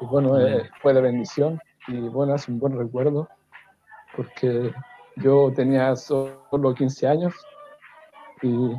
[0.00, 3.28] Y bueno, eh, fue de bendición y bueno, es un buen recuerdo
[4.16, 4.72] porque
[5.16, 7.34] yo tenía solo 15 años
[8.42, 8.72] y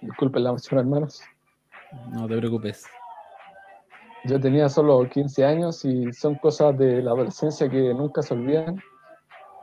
[0.00, 1.22] disculpen la emoción, hermanos.
[2.12, 2.84] No te preocupes.
[4.24, 8.80] Yo tenía solo 15 años y son cosas de la adolescencia que nunca se olvidan,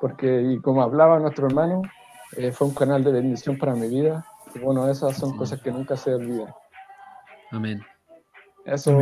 [0.01, 1.83] porque y como hablaba nuestro hermano,
[2.35, 5.71] eh, fue un canal de bendición para mi vida y bueno, esas son cosas que
[5.71, 6.53] nunca se olvidan.
[7.51, 7.81] Amén.
[8.65, 8.99] Eso,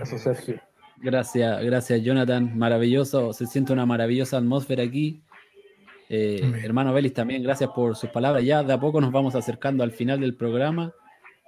[0.00, 0.60] eso Sergio.
[0.98, 2.56] Gracias, gracias Jonathan.
[2.56, 5.22] Maravilloso, se siente una maravillosa atmósfera aquí.
[6.10, 8.42] Eh, hermano Belis también, gracias por sus palabras.
[8.44, 10.92] Ya de a poco nos vamos acercando al final del programa.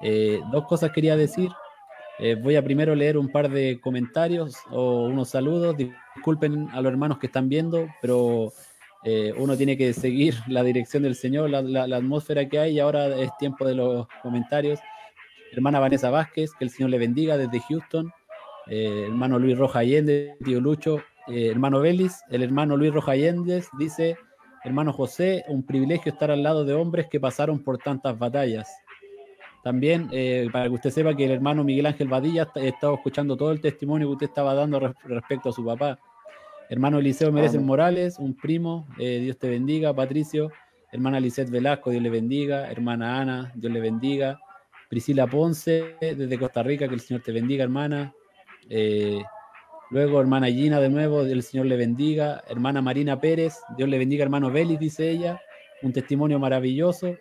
[0.03, 1.51] Eh, dos cosas quería decir.
[2.19, 5.77] Eh, voy a primero leer un par de comentarios o unos saludos.
[5.77, 8.53] Disculpen a los hermanos que están viendo, pero
[9.39, 13.31] uno tiene que seguir la dirección del Señor, la, atmósfera que hay y ahora es
[13.39, 14.79] tiempo de los comentarios.
[15.53, 18.13] Hermana Vanessa Vázquez, que el Señor le bendiga desde Houston.
[18.67, 21.03] Eh, hermano Luis Roja Allende, tío Lucho.
[21.27, 24.17] hermano Belis, el hermano Luis Roja Allende dice,
[24.65, 28.71] hermano José, un privilegio estar al lado de hombres que pasaron por tantas batallas.
[29.63, 33.37] También, eh, para que usted sepa que el hermano Miguel Ángel Badilla ha estado escuchando
[33.37, 35.99] todo el testimonio que usted estaba dando respecto a su papá.
[36.71, 39.93] Hermano Eliseo Mereces Morales, un primo, eh, Dios te bendiga.
[39.93, 40.51] Patricio,
[40.93, 42.71] hermana Lisette Velasco, Dios le bendiga.
[42.71, 44.41] Hermana Ana, Dios le bendiga.
[44.89, 48.15] Priscila Ponce, desde Costa Rica, que el Señor te bendiga, hermana.
[48.69, 49.23] Eh,
[49.91, 52.43] luego, hermana Gina, de nuevo, el Señor le bendiga.
[52.49, 55.41] Hermana Marina Pérez, Dios le bendiga, hermano Belis, dice ella.
[55.83, 57.17] Un testimonio maravilloso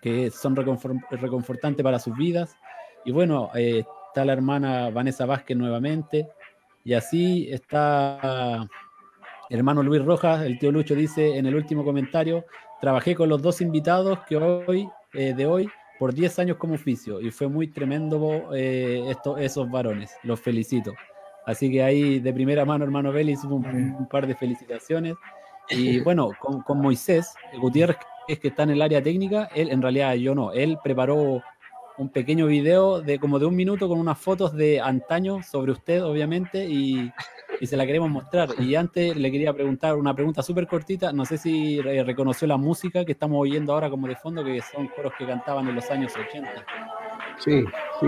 [0.00, 2.56] que son reconfortantes para sus vidas.
[3.04, 6.28] Y bueno, eh, está la hermana Vanessa Vázquez nuevamente.
[6.84, 8.68] Y así está
[9.50, 12.44] el hermano Luis Rojas, el tío Lucho dice en el último comentario,
[12.80, 17.20] trabajé con los dos invitados que hoy, eh, de hoy por 10 años como oficio
[17.20, 20.14] y fue muy tremendo eh, esos varones.
[20.22, 20.92] Los felicito.
[21.48, 25.14] Así que ahí de primera mano, hermano Belis, un, un par de felicitaciones.
[25.70, 27.96] Y bueno, con, con Moisés Gutiérrez,
[28.28, 31.42] es que está en el área técnica, él en realidad yo no, él preparó
[31.96, 36.04] un pequeño video de como de un minuto con unas fotos de antaño sobre usted,
[36.04, 37.10] obviamente, y,
[37.62, 38.50] se la queremos mostrar.
[38.58, 43.06] Y antes le quería preguntar una pregunta súper cortita, no sé si reconoció la música
[43.06, 46.12] que estamos oyendo ahora como de fondo, que son coros que cantaban en los años
[46.14, 46.64] 80.
[47.38, 47.64] Sí,
[48.00, 48.06] sí,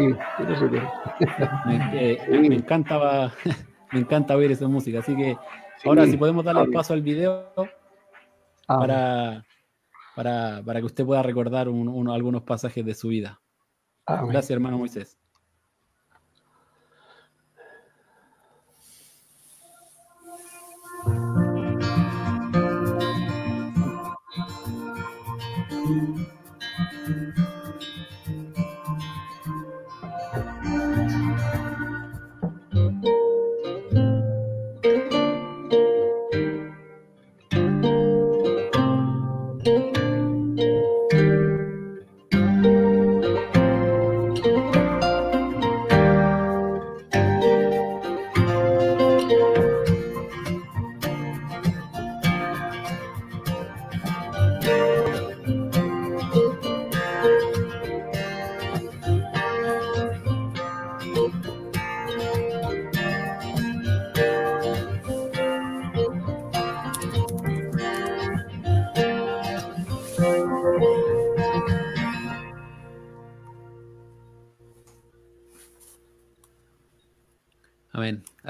[1.67, 3.33] me, eh, me encantaba,
[3.93, 5.37] me encanta oír esa música, así que
[5.85, 7.53] ahora si podemos darle el paso al video
[8.69, 9.45] ah, para
[10.15, 13.41] para, que usted pueda recordar algunos pasajes de su vida.
[14.07, 15.17] Ah, Gracias, hermano Moisés.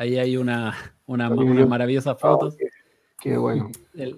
[0.00, 0.74] Ahí hay una,
[1.04, 2.56] una, maravillosa foto.
[3.20, 3.70] qué, bueno.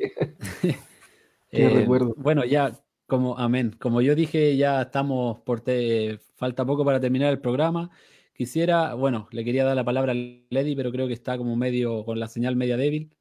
[1.55, 2.73] Eh, bueno, ya,
[3.07, 3.77] como, amén.
[3.79, 7.91] Como yo dije, ya estamos por te, falta poco para terminar el programa.
[8.33, 12.07] quisiera, bueno, le quería dar la palabra a Lady, pero creo que está como medio,
[12.07, 13.15] con la señal media débil.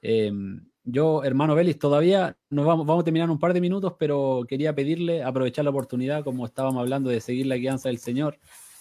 [0.00, 4.44] Em, yo, hermano Vélez, todavía nos vamos, vamos a terminar un par de minutos, pero
[4.46, 8.38] quería pedirle, aprovechar la oportunidad, como estábamos hablando, de seguir la guianza del Señor.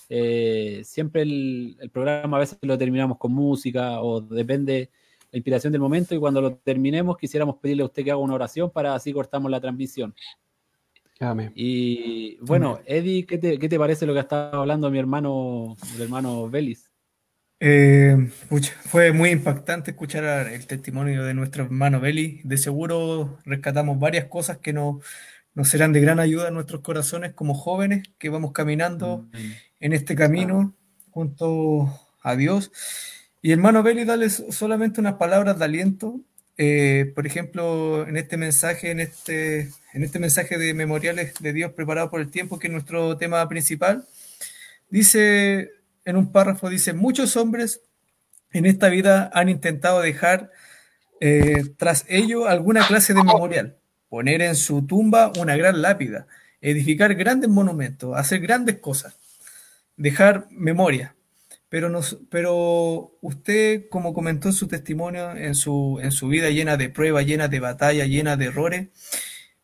[0.09, 4.91] Eh, siempre el, el, programa a veces lo terminamos con música o depende
[5.31, 8.35] la inspiración del momento y cuando lo terminemos quisiéramos pedirle a usted que haga una
[8.35, 10.13] oración para así cortamos la transmisión.
[11.19, 11.51] Amén.
[11.55, 15.75] Y bueno, Eddie, ¿qué te, ¿qué te, parece lo que ha estado hablando mi hermano,
[15.95, 16.91] el hermano Vélez?
[17.59, 18.29] Eh,
[18.85, 22.41] fue muy impactante escuchar el testimonio de nuestro hermano Beli.
[22.43, 25.03] De seguro rescatamos varias cosas que nos,
[25.55, 29.25] nos serán de gran ayuda a nuestros corazones como jóvenes que vamos caminando
[29.79, 30.75] en este camino
[31.09, 31.89] junto
[32.21, 32.71] a Dios.
[33.41, 36.19] Y hermano Beli, dale solamente unas palabras de aliento.
[36.57, 41.71] Eh, por ejemplo, en este mensaje, en este, en este mensaje de memoriales de Dios
[41.73, 44.05] preparado por el tiempo, que es nuestro tema principal,
[44.89, 45.71] dice
[46.05, 47.81] en un párrafo dice, muchos hombres
[48.51, 50.51] en esta vida han intentado dejar
[51.19, 53.77] eh, tras ello alguna clase de memorial,
[54.15, 56.25] poner en su tumba una gran lápida,
[56.61, 59.17] edificar grandes monumentos, hacer grandes cosas,
[59.97, 61.17] dejar memoria.
[61.67, 66.77] Pero, nos, pero usted, como comentó en su testimonio, en su, en su vida llena
[66.77, 68.87] de pruebas, llena de batallas, llena de errores,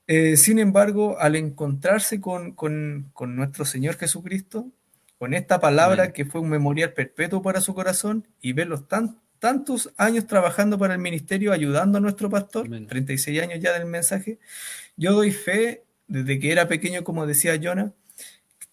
[0.08, 4.68] eh, sin embargo, al encontrarse con, con, con nuestro Señor Jesucristo,
[5.18, 9.92] con esta palabra que fue un memorial perpetuo para su corazón y verlos tan, tantos
[9.98, 14.38] años trabajando para el ministerio, ayudando a nuestro pastor, 36 años ya del mensaje,
[14.96, 17.92] yo doy fe desde que era pequeño, como decía Jonah,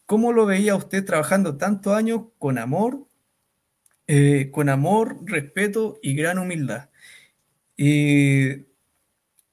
[0.05, 3.07] ¿cómo lo veía usted trabajando tantos años con amor,
[4.09, 6.91] eh, con amor, respeto y gran humildad?
[7.75, 8.67] Y,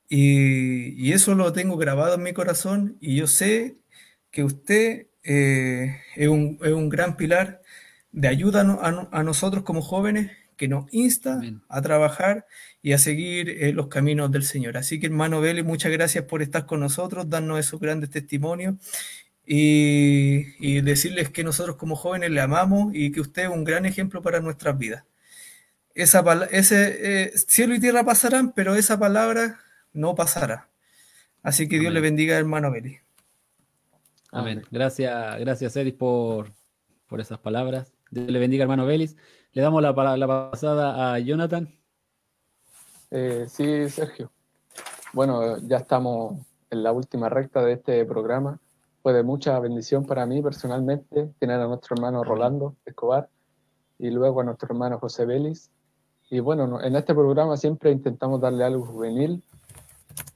[0.10, 3.78] y, eso lo tengo grabado en mi corazón y yo sé
[4.32, 7.62] que usted eh, es, un, es, un, gran pilar
[8.12, 12.46] de ayuda a, a, nosotros como jóvenes que nos insta a trabajar
[12.82, 14.78] y a seguir eh, los caminos del Señor.
[14.78, 18.76] Así que hermano Vélez, muchas gracias por estar con nosotros, darnos esos grandes testimonios
[19.46, 23.86] y, y, decirles que nosotros como jóvenes le amamos y que usted es un gran
[23.86, 25.04] ejemplo para nuestras vidas.
[25.94, 29.60] Esa, ese, eh, cielo y tierra pasarán, pero esa palabra
[29.94, 30.70] no pasará.
[31.44, 33.02] Así que Dios le bendiga, hermano Vélez.
[34.32, 34.64] Amén.
[34.72, 36.52] Gracias, gracias Edith por,
[37.08, 37.96] por esas palabras.
[38.12, 39.16] Dios le bendiga, hermano Belis.
[39.56, 41.74] Le damos la, la pasada a Jonathan.
[43.10, 44.30] Eh, sí, Sergio.
[45.14, 48.60] Bueno, ya estamos en la última recta de este programa.
[49.02, 53.30] Fue de mucha bendición para mí personalmente tener a nuestro hermano Rolando Escobar
[53.98, 55.72] y luego a nuestro hermano José Belis.
[56.30, 59.42] Y bueno, en este programa siempre intentamos darle algo juvenil,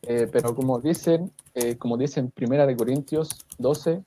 [0.03, 4.01] eh, pero como dicen, eh, como dicen Primera de Corintios 12,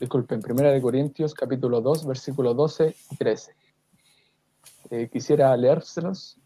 [0.00, 3.65] disculpen, Primera de Corintios capítulo 2, versículo 12 y 13.
[4.90, 6.38] Eh, quisiera leérselos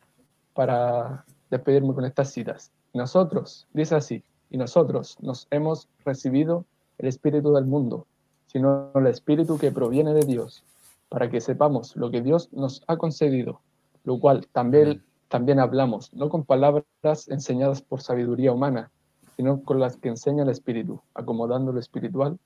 [0.55, 2.71] para despedirme con estas citas.
[2.95, 6.65] Nosotros, dice así, y nosotros nos hemos recibido
[6.99, 8.07] el Espíritu del mundo,
[8.47, 10.65] sino el Espíritu que proviene de Dios,
[11.09, 13.61] para que sepamos lo que Dios nos ha concedido,
[14.05, 18.91] lo cual también también hablamos, no con palabras enseñadas por sabiduría humana,
[19.37, 22.37] sino con las que enseña el Espíritu, acomodando lo espiritual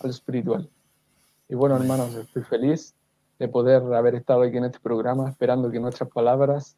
[0.00, 0.70] a lo espiritual.
[1.50, 2.94] Y bueno, hermanos, estoy feliz
[3.40, 6.76] de poder haber estado aquí en este programa, esperando que nuestras palabras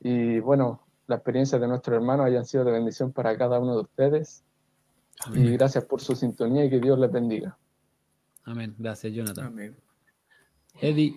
[0.00, 3.82] y bueno, la experiencia de nuestro hermano hayan sido de bendición para cada uno de
[3.82, 4.42] ustedes.
[5.32, 7.56] Y gracias por su sintonía y que Dios les bendiga.
[8.44, 8.74] Amén.
[8.78, 9.46] Gracias, Jonathan.
[9.46, 9.76] Amén.
[10.80, 11.16] Eddie.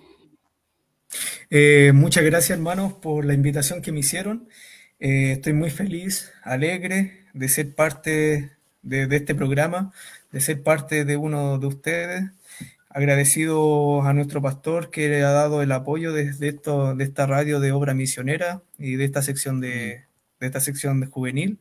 [1.49, 4.47] Eh, muchas gracias, hermanos, por la invitación que me hicieron.
[4.99, 8.51] Eh, estoy muy feliz, alegre de ser parte
[8.83, 9.91] de, este programa,
[10.31, 12.23] de ser parte de uno de ustedes.
[12.95, 17.59] Agradecido a nuestro pastor que le ha dado el apoyo desde esto, de esta radio
[17.59, 20.05] de obra misionera y de esta sección de,
[20.39, 21.59] de esta sección de juvenil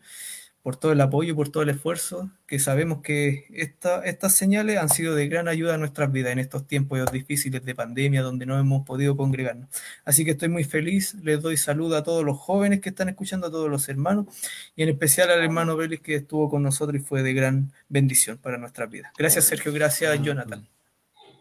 [0.65, 4.89] por todo el apoyo, por todo el esfuerzo, que sabemos que esta, estas señales han
[4.89, 8.59] sido de gran ayuda a nuestras vidas en estos tiempos difíciles de pandemia donde no
[8.59, 9.69] hemos podido congregarnos.
[10.07, 13.49] Así que estoy muy feliz, les doy saludo a todos los jóvenes que están escuchando,
[13.49, 14.27] a todos los hermanos,
[14.75, 18.39] y en especial al hermano Vélez que estuvo con nosotros y fue de gran bendición
[18.39, 19.13] para nuestras vidas.
[19.19, 20.67] Gracias Sergio, gracias Jonathan.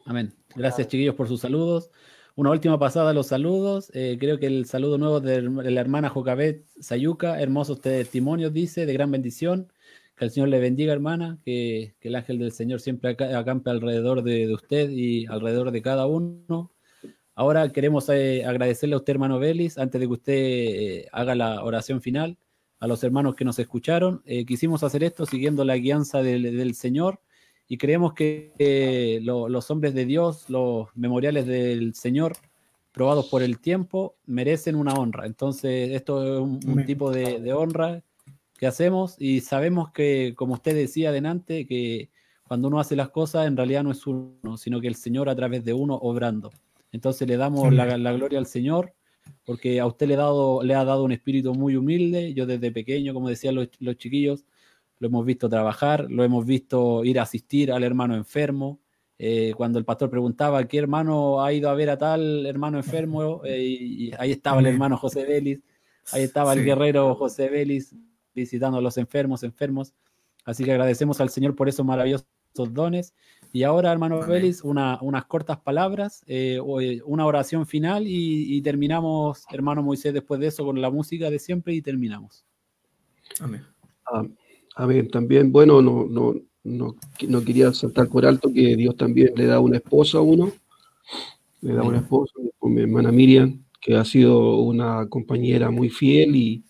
[0.06, 0.34] Amén.
[0.56, 1.90] Gracias chiquillos por sus saludos.
[2.36, 3.90] Una última pasada a los saludos.
[3.94, 8.94] Eh, creo que el saludo nuevo de, la hermana Jocabet Sayuca, hermosos testimonios, dice, de
[8.94, 9.72] gran bendición.
[10.16, 14.54] Que el Señor le bendiga, hermana, que, el ángel del Señor siempre acampe alrededor de,
[14.54, 16.72] usted y alrededor de cada uno.
[17.36, 21.64] Ahora queremos eh, agradecerle a usted, hermano Belis, antes de que usted eh, haga la
[21.64, 22.38] oración final,
[22.80, 24.22] a los hermanos que nos escucharon.
[24.46, 27.22] quisimos hacer esto siguiendo la guianza del, del Señor
[27.68, 32.34] y creemos que los hombres de Dios, los memoriales del Señor,
[32.94, 35.26] probados por el tiempo, merecen una honra.
[35.26, 38.04] Entonces, esto es un, tipo de, honra
[38.58, 42.10] que hacemos y sabemos que, como usted decía adelante, que
[42.44, 45.36] cuando uno hace las cosas, en realidad no es uno, sino que el Señor a
[45.36, 46.52] través de uno obrando.
[46.92, 48.94] Entonces le damos la, gloria al Señor,
[49.46, 52.36] porque a usted le, dado, le ha dado un espíritu muy humilde.
[52.36, 54.46] Yo desde pequeño, como decían los, los chiquillos,
[55.04, 58.80] lo hemos visto trabajar, lo hemos visto ir a asistir al hermano enfermo,
[59.20, 63.42] eh, cuando el pastor preguntaba qué hermano ha ido a ver a tal hermano enfermo,
[63.44, 65.62] eh, y, ahí estaba el hermano José Vélez,
[66.14, 67.94] ahí estaba el guerrero José Vélez
[68.34, 69.94] visitando a los enfermos, enfermos.
[70.46, 72.26] Así que agradecemos al Señor por esos maravillosos
[72.72, 73.14] dones.
[73.52, 80.14] Y ahora, hermano Vélez, unas cortas palabras, eh, una oración final y, terminamos, hermano Moisés,
[80.14, 82.46] después de eso con la música de siempre y terminamos.
[83.42, 83.66] Amén.
[84.06, 84.38] amén.
[84.76, 86.96] También, bueno, no, no, no,
[87.28, 90.52] no quería saltar por alto que Dios también le da una esposa a uno,
[91.62, 96.36] le da una esposa, con mi hermana Miriam, que ha sido una compañera muy fiel
[96.36, 96.64] y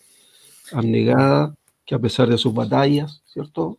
[0.72, 1.54] abnegada,
[1.86, 3.78] que a pesar de sus batallas, ¿cierto?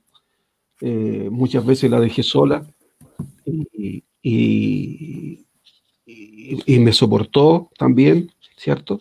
[0.81, 2.65] Eh, muchas veces la dejé sola
[3.45, 5.45] y, y,
[6.79, 8.99] me soportó también, ¿cierto?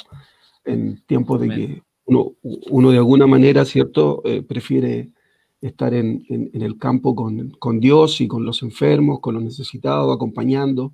[0.65, 4.23] En tiempos de que uno, uno, de alguna manera, ¿cierto?
[4.25, 5.11] Eh, prefiere
[5.67, 10.93] estar en, el campo con, Dios y con los enfermos, con los necesitados, acompañando.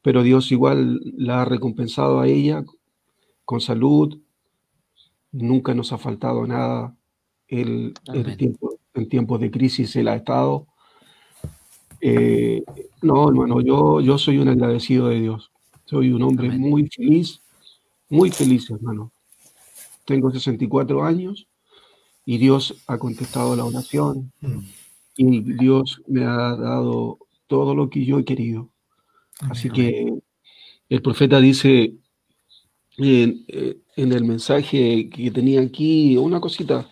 [0.00, 2.64] Pero Dios igual la ha recompensado a ella
[3.44, 4.18] con salud.
[5.32, 6.96] Nunca nos ha faltado nada.
[7.46, 7.94] El,
[8.38, 10.66] tiempo, en tiempos de crisis Él ha estado.
[12.00, 12.62] Eh,
[13.02, 15.50] no, hermano, yo, yo soy un agradecido de Dios.
[15.84, 17.42] Soy un hombre muy feliz,
[18.08, 19.12] muy feliz, hermano.
[20.06, 21.48] Tengo 64 años
[22.30, 24.30] y Dios ha contestado la oración.
[25.16, 28.68] Y Dios me ha dado todo lo que yo he querido.
[29.48, 30.12] Así que
[30.90, 31.94] el profeta dice
[32.98, 36.90] en, en, el mensaje que tenía aquí, una cosita,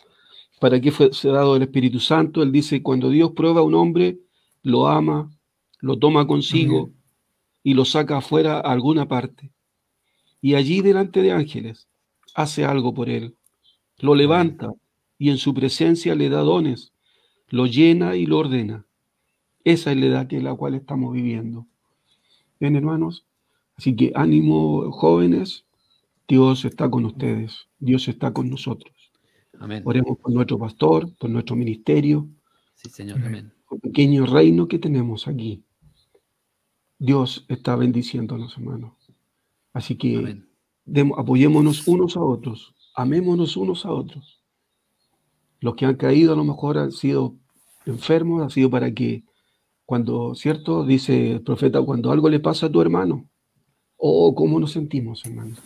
[0.59, 2.43] ¿para qué fue se ha dado el Espíritu Santo?
[2.43, 4.19] Él dice, cuando Dios prueba a un hombre,
[4.63, 5.31] lo ama,
[5.81, 6.93] lo toma consigo
[7.63, 9.53] y lo saca afuera a alguna parte.
[10.41, 11.89] Y allí delante de ángeles
[12.35, 13.37] hace algo por él,
[13.99, 14.73] lo levanta,
[15.19, 16.93] y en su presencia le da dones,
[17.49, 18.87] lo llena y lo ordena.
[19.65, 21.67] Esa es la edad que la cual estamos viviendo.
[22.61, 23.27] Bien, hermanos.
[23.77, 25.65] Así que ánimo, jóvenes.
[26.29, 27.69] Dios está con ustedes.
[27.79, 28.95] Dios está con nosotros.
[29.59, 29.83] Amén.
[29.85, 32.29] Oremos por nuestro pastor, por nuestro ministerio.
[32.75, 33.21] Sí, Señor.
[33.25, 33.53] Amén.
[33.71, 35.63] El pequeño reino que tenemos aquí.
[36.99, 38.93] Dios está bendiciéndonos, hermanos.
[39.73, 40.43] Así que
[41.17, 42.75] apoyémonos unos a otros.
[42.95, 44.36] Amémonos unos a otros
[45.67, 47.35] los que han caído a lo mejor han sido
[47.87, 49.25] enfermos, ha sido para que
[49.85, 50.85] cuando, ¿cierto?
[50.85, 53.29] Dice el profeta, cuando algo le pasa a tu hermano,
[53.97, 55.57] oh, cómo nos sentimos, hermano.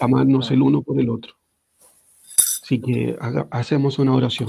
[0.00, 1.34] amarnos el uno por el otro.
[2.62, 3.16] Así que
[3.52, 4.48] hacemos una oración.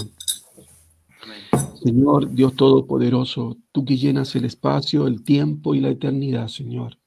[1.84, 6.98] Señor Dios Todopoderoso, tú que llenas el espacio, el tiempo y la eternidad, Señor,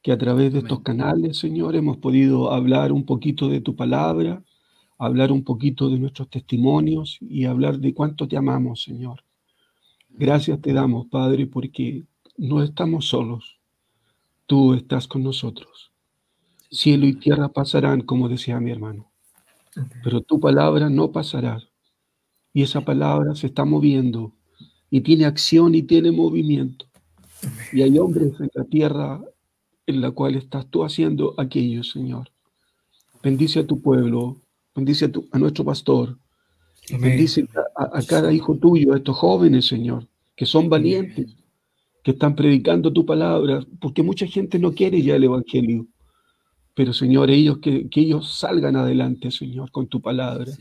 [0.00, 4.44] que a través de estos canales, Señor, hemos podido hablar un poquito de tu palabra,
[4.98, 9.22] hablar un poquito de nuestros testimonios y hablar de cuánto te amamos, Señor.
[10.10, 12.04] Gracias te damos, Padre, porque
[12.36, 13.58] no estamos solos.
[14.46, 15.92] Tú estás con nosotros.
[16.70, 19.10] Cielo y tierra pasarán, como decía mi hermano,
[20.02, 21.62] pero tu palabra no pasará.
[22.52, 24.32] Y esa palabra se está moviendo
[24.90, 26.86] y tiene acción y tiene movimiento.
[27.72, 29.20] Y hay hombres en la tierra
[29.86, 32.30] en la cual estás tú haciendo aquello, Señor.
[33.22, 34.40] Bendice a tu pueblo,
[34.76, 36.18] Bendice a, nuestro pastor.
[37.00, 41.34] Bendice a, cada hijo tuyo, a estos jóvenes, Señor, que son valientes,
[42.04, 45.86] que están predicando tu palabra, porque mucha gente no quiere ya el Evangelio.
[46.74, 50.52] Pero, Señor, ellos que, ellos salgan adelante, Señor, con tu palabra.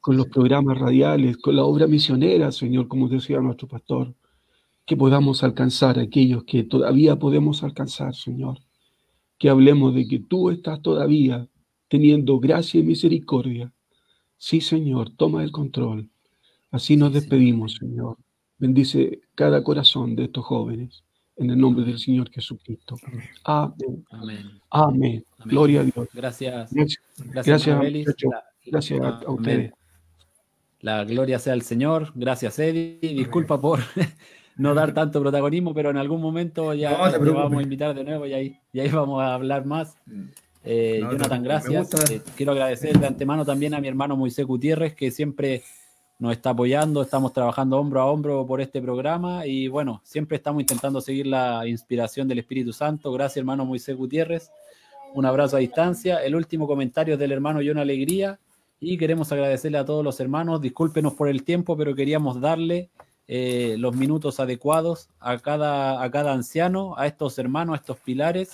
[0.00, 4.12] Con los programas radiales, con la obra misionera, Señor, como decía nuestro pastor.
[4.84, 8.58] Que podamos alcanzar a aquellos que todavía podemos alcanzar, Señor.
[9.38, 11.48] Que hablemos de que tú estás todavía
[11.88, 13.72] teniendo gracia y misericordia.
[14.36, 16.08] Sí, Señor, toma el control.
[16.70, 18.16] Así nos despedimos, Señor.
[18.58, 21.04] Bendice cada corazón de estos jóvenes.
[21.36, 22.96] En el nombre del Señor Jesucristo.
[23.44, 24.04] Amén.
[24.70, 25.24] Amén.
[25.44, 26.08] Gloria a Dios.
[26.12, 26.72] Gracias.
[26.72, 27.00] Gracias,
[28.64, 29.72] gracias, a, ustedes.
[30.80, 32.12] La gloria sea al Señor.
[32.14, 32.98] Gracias, Eddie.
[33.00, 33.80] Disculpa por
[34.56, 38.26] no dar tanto protagonismo, pero en algún momento ya te, vamos a invitar de nuevo
[38.26, 39.96] y ahí, y ahí vamos a hablar más.
[40.70, 42.10] Eh, Jonathan, gracias.
[42.10, 45.62] Eh, quiero agradecer de antemano también a mi hermano Moisés Gutiérrez, que siempre
[46.18, 50.60] nos está apoyando, estamos trabajando hombro a hombro por este programa y bueno, siempre estamos
[50.60, 53.10] intentando seguir la inspiración del Espíritu Santo.
[53.12, 54.50] Gracias, hermano Moisés Gutiérrez.
[55.14, 56.22] Un abrazo a distancia.
[56.22, 58.38] El último comentario del hermano John Alegría
[58.78, 60.60] y queremos agradecerle a todos los hermanos.
[60.60, 62.90] Discúlpenos por el tiempo, pero queríamos darle
[63.26, 68.50] eh, los minutos adecuados a cada, a cada anciano, a estos hermanos, a estos pilares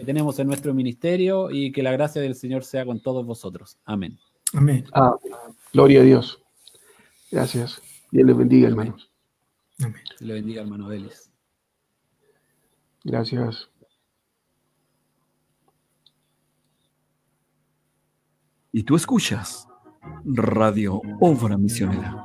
[0.00, 3.78] que tenemos en nuestro ministerio y que la gracia del Señor sea con todos vosotros.
[3.84, 4.18] Amén.
[4.54, 4.84] Amén.
[4.94, 5.14] Ah,
[5.74, 6.42] gloria a Dios.
[7.30, 7.82] Gracias.
[8.10, 9.10] Dios les bendiga, hermanos.
[9.78, 10.00] Amén.
[10.08, 11.30] Dios le bendiga, hermano Vélez.
[13.04, 13.68] Gracias.
[18.72, 19.68] Y tú escuchas
[20.24, 22.24] Radio Obra Misionera.